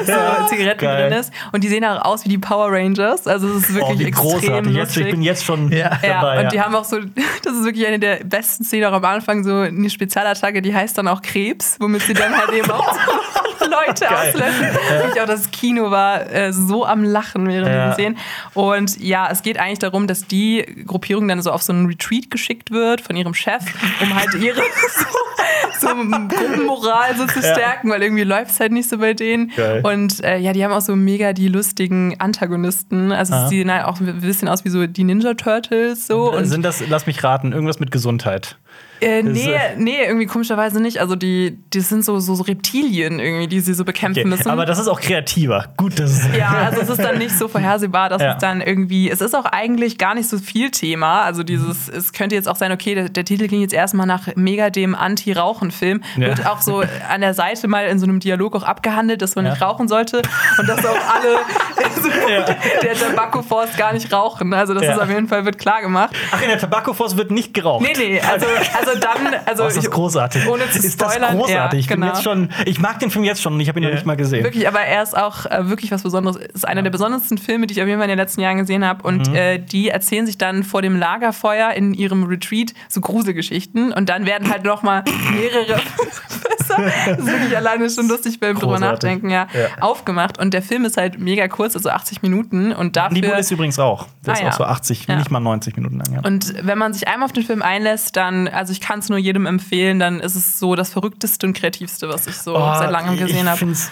[0.05, 1.09] so Zigaretten geil.
[1.09, 1.31] drin ist.
[1.51, 3.27] Und die sehen auch aus wie die Power Rangers.
[3.27, 5.97] Also es ist wirklich extrem Jetzt, ich bin jetzt schon Ja.
[6.01, 6.35] dabei.
[6.35, 6.99] Ja, und die haben auch so,
[7.43, 10.97] das ist wirklich eine der besten Szenen auch am Anfang, so eine Spezialattacke, die heißt
[10.97, 12.99] dann auch Krebs, womit sie dann halt eben auch so
[13.61, 14.29] Leute Geil.
[14.29, 14.67] auslöschen.
[15.13, 17.87] Ich auch das Kino war äh, so am Lachen während Ja.
[17.87, 17.93] ja.
[17.93, 18.17] Szenen.
[18.53, 22.29] Und ja, es geht eigentlich darum, dass die Gruppierung dann so auf so einen Retreat
[22.31, 23.63] geschickt wird von ihrem Chef,
[24.01, 24.61] um halt ihre
[25.79, 25.95] so, so
[26.27, 27.53] Gruppenmoral so zu Ja.
[27.53, 29.51] stärken, weil irgendwie läuft es halt nicht so bei denen.
[29.55, 29.81] Geil.
[29.83, 33.11] Und äh, ja, die haben auch so mega die lustigen Antagonisten.
[33.11, 33.47] Also Ah.
[33.47, 36.31] sie sehen halt auch ein bisschen aus wie so die Ninja Turtles so.
[36.33, 38.57] Und Sind das, lass mich raten, irgendwas mit Gesundheit.
[39.03, 40.99] Äh, nee, ist- nee, irgendwie komischerweise nicht.
[40.99, 44.29] Also die, die sind so, so, Reptilien irgendwie, die sie so bekämpfen Okay.
[44.29, 44.47] müssen.
[44.51, 45.69] Aber das ist auch kreativer.
[45.75, 46.35] Gut, das ist.
[46.37, 48.33] ja, also es ist dann nicht so vorhersehbar, dass Ja.
[48.33, 51.21] es dann irgendwie, es ist auch eigentlich gar nicht so viel Thema.
[51.23, 54.27] Also dieses, es könnte jetzt auch sein, okay, der, der Titel ging jetzt erstmal nach
[54.35, 56.03] mega dem Anti-Rauchen-Film.
[56.17, 56.27] Ja.
[56.27, 59.45] Wird auch so an der Seite mal in so einem Dialog auch abgehandelt, dass man
[59.45, 59.51] Ja.
[59.53, 60.21] nicht rauchen sollte
[60.59, 61.39] und dass auch alle
[62.83, 64.53] der Tobacco-Force gar nicht rauchen.
[64.53, 66.11] Also das ist auf jeden Fall wird klar gemacht.
[66.31, 67.81] Ach, in der Tabakofors wird nicht geraucht.
[67.83, 68.45] Nee, nee, also,
[68.77, 70.47] also dann, also Oh, ist das ich- großartig.
[70.47, 71.53] Ohne zu ist das spoilern, großartig.
[71.53, 72.13] ja, ich, bin genau.
[72.13, 73.95] jetzt schon, ich mag den Film jetzt schon und ich habe ihn noch Ja.
[73.95, 74.43] nicht mal gesehen.
[74.43, 76.37] Wirklich, aber er ist auch äh, wirklich was Besonderes.
[76.37, 78.85] Ist einer der besondersten Filme, die ich auf jeden Fall in den letzten Jahren gesehen
[78.85, 79.03] habe.
[79.03, 79.35] Und Mhm.
[79.35, 83.91] äh, die erzählen sich dann vor dem Lagerfeuer in ihrem Retreat so Gruselgeschichten.
[83.93, 85.79] Und dann werden halt noch mal mehrere
[86.77, 89.67] das ist wirklich alleine schon lustig beim drüber nachdenken, ja, Ja.
[89.81, 90.37] aufgemacht.
[90.39, 92.71] Und der Film ist halt mega kurz, also 80 Minuten.
[92.73, 93.37] Und Die dafür.
[93.37, 94.07] ist übrigens auch.
[94.25, 95.15] Der Ah, ist auch so 80, Ja.
[95.17, 96.13] nicht mal 90 Minuten lang.
[96.13, 96.19] Ja.
[96.21, 99.17] Und wenn man sich einmal auf den Film einlässt, dann, also ich kann es nur
[99.17, 103.17] jedem empfehlen, dann ist es so das verrückteste und kreativste, was ich so seit langem
[103.17, 103.57] gesehen Oh, Ich habe.
[103.57, 103.91] finde es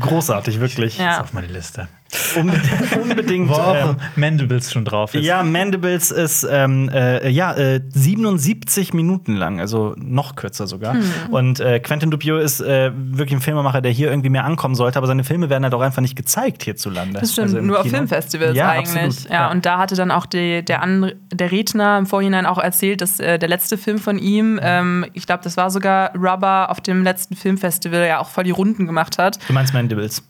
[0.00, 0.98] großartig, wirklich.
[0.98, 1.14] Ja.
[1.14, 1.88] Ist auf meine Liste.
[2.36, 2.96] Unbedingt.
[3.02, 5.24] unbedingt ähm, Mandibles schon drauf ist.
[5.24, 10.94] ja, Mandibles ist ähm, äh, ja, äh, 77 Minuten lang, also noch kürzer sogar.
[10.94, 11.02] Hm.
[11.30, 14.98] Und äh, Quentin Dupieux ist äh, wirklich ein Filmemacher, der hier irgendwie mehr ankommen sollte,
[14.98, 17.20] aber seine Filme werden halt auch einfach nicht gezeigt hierzulande.
[17.20, 17.88] Das stimmt, Also nur auf.
[17.88, 18.96] Filmfestivals ja, eigentlich.
[18.96, 19.30] Absolut.
[19.30, 20.80] Ja, und da hatte dann auch die, der,
[21.32, 25.26] der Redner im Vorhinein auch erzählt, dass äh, der letzte Film von ihm, ähm, ich
[25.26, 29.18] glaube, das war sogar Rubber auf dem letzten Filmfestival, ja auch voll die Runden gemacht
[29.18, 29.38] hat.
[29.48, 30.22] Du meinst Mandibles?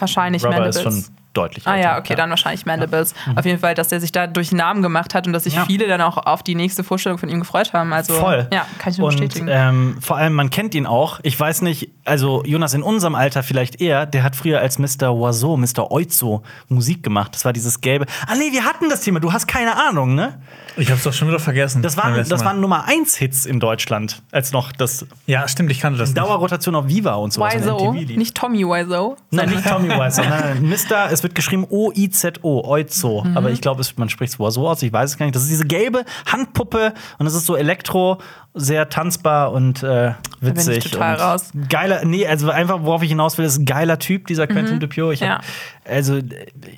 [0.00, 0.76] Wahrscheinlich Rubber Mandibles.
[0.76, 1.66] ist schon deutlich.
[1.66, 1.98] Ah ja, älter.
[1.98, 3.14] okay, dann wahrscheinlich Mandibles.
[3.34, 5.64] Auf jeden Fall, dass der sich da durch Namen gemacht hat und dass sich Ja.
[5.66, 7.92] viele dann auch auf die nächste Vorstellung von ihm gefreut haben.
[7.92, 8.46] Also, Voll.
[8.52, 9.48] Ja, kann ich nur und, bestätigen.
[9.50, 11.20] Ähm, vor allem, man kennt ihn auch.
[11.22, 15.12] Ich weiß nicht, also Jonas in unserem Alter vielleicht eher, der hat früher als Mr.
[15.12, 15.90] Oiseau, Mr.
[15.90, 17.34] Oizo Musik gemacht.
[17.34, 18.06] Das war dieses gelbe.
[18.26, 19.20] Ah nee, wir hatten das Thema.
[19.20, 20.40] Du hast keine Ahnung, ne?
[20.78, 21.80] Ich hab's doch schon wieder vergessen.
[21.82, 25.80] Das waren, das waren Nummer 1 Hits in Deutschland, als noch das Ja, stimmt, ich
[25.80, 26.18] kannte das nicht.
[26.18, 28.16] Dauerrotation auf Viva und MTV lief.
[28.18, 29.16] nicht Tommy Wiseau.
[29.30, 31.10] Nein, nicht Tommy nein, Mr.
[31.10, 33.24] Es wird geschrieben O-I-Z-O, Oizo.
[33.24, 33.36] Mhm.
[33.36, 35.34] Aber ich glaube, man spricht es so aus, ich weiß es gar nicht.
[35.34, 38.18] Das ist diese gelbe Handpuppe und es ist so Elektro,
[38.54, 40.84] sehr tanzbar und äh, ich witzig.
[40.90, 41.50] total und raus.
[41.68, 45.12] Geiler, nee, also einfach, worauf ich hinaus will, ist ein geiler Typ, dieser Quentin Dupieux.
[45.12, 45.34] Ich hab, Mhm.
[45.34, 45.40] Ja.
[45.92, 46.20] Also,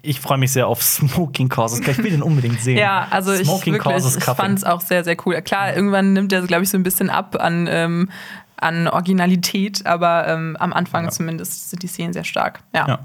[0.02, 1.80] ich freue mich sehr auf Smoking Causes.
[1.86, 2.78] Ich will den unbedingt sehen.
[2.78, 4.34] Ja, also ich, Smoking wirklich, ich Cuffing.
[4.34, 5.40] fand es auch sehr, sehr cool.
[5.42, 8.08] Klar, irgendwann nimmt er, glaube ich, so ein bisschen ab an, ähm,
[8.56, 11.10] an Originalität, aber ähm, am Anfang Ja.
[11.10, 12.60] zumindest sind die Szenen sehr stark.
[12.74, 12.88] Ja.
[12.88, 12.98] Ja.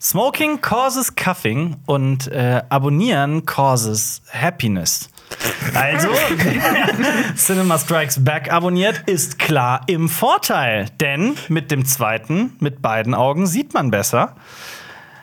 [0.00, 5.08] Smoking causes Cuffing und äh, Abonnieren causes Happiness.
[5.74, 6.08] Also,
[7.36, 10.86] Cinema Strikes Back abonniert, ist klar im Vorteil.
[11.00, 14.36] Denn mit dem zweiten, mit beiden Augen, sieht man besser.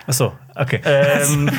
[0.08, 0.82] Achso, okay.
[0.86, 1.50] Ähm,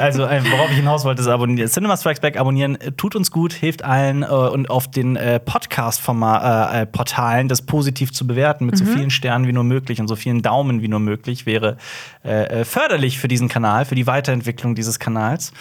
[0.00, 1.68] also, äh, worauf ich hinaus wollte, ist abonnieren.
[1.68, 5.40] Cinema Strikes Back abonnieren äh, tut uns gut, hilft allen äh, und auf den äh,
[5.40, 10.08] Podcast-Portalen äh, Portalen das positiv zu bewerten mit so vielen Sternen wie nur möglich und
[10.08, 11.76] so vielen Daumen wie nur möglich wäre
[12.22, 15.52] äh, förderlich für diesen Kanal, für die Weiterentwicklung dieses Kanals.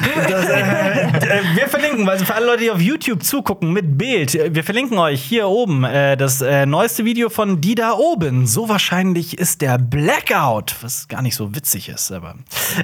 [0.28, 4.34] Das, äh, äh, wir verlinken, also für alle Leute, die auf YouTube zugucken mit Bild,
[4.34, 8.46] äh, wir verlinken euch hier oben äh, das äh, neueste Video von Die da oben.
[8.46, 12.34] So wahrscheinlich ist der Blackout, was gar nicht so witzig ist, aber.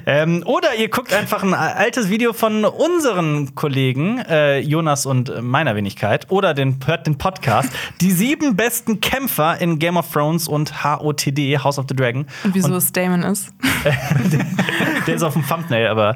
[0.05, 5.75] Ähm, oder ihr guckt einfach ein altes Video von unseren Kollegen, äh, Jonas und meiner
[5.75, 7.69] Wenigkeit, oder den, hört den Podcast.
[8.01, 12.25] Die sieben besten Kämpfer in Game of Thrones und HOTD, House of the Dragon.
[12.43, 13.49] Und wieso es Damon ist.
[15.07, 16.15] Der ist auf dem Thumbnail, aber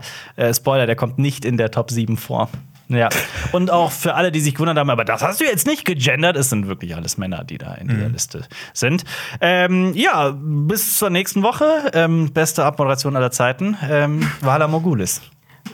[0.53, 2.49] Spoiler, der kommt nicht in der Top 7 vor.
[2.89, 3.09] Ja.
[3.51, 6.38] Und auch für alle, die sich gewundert haben, aber das hast du jetzt nicht gegendert,
[6.38, 9.03] es sind wirklich alles Männer, die da in dieser Liste sind.
[9.41, 11.91] Ähm, ja, bis zur nächsten Woche.
[11.93, 13.77] Ähm, beste Abmoderation aller Zeiten.
[13.89, 15.22] Ähm, Vala Mogulis.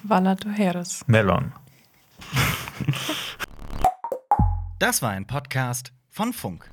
[0.04, 1.04] Vala Doheres.
[1.08, 1.54] Melon.
[4.80, 6.73] Das war ein Podcast von Funk.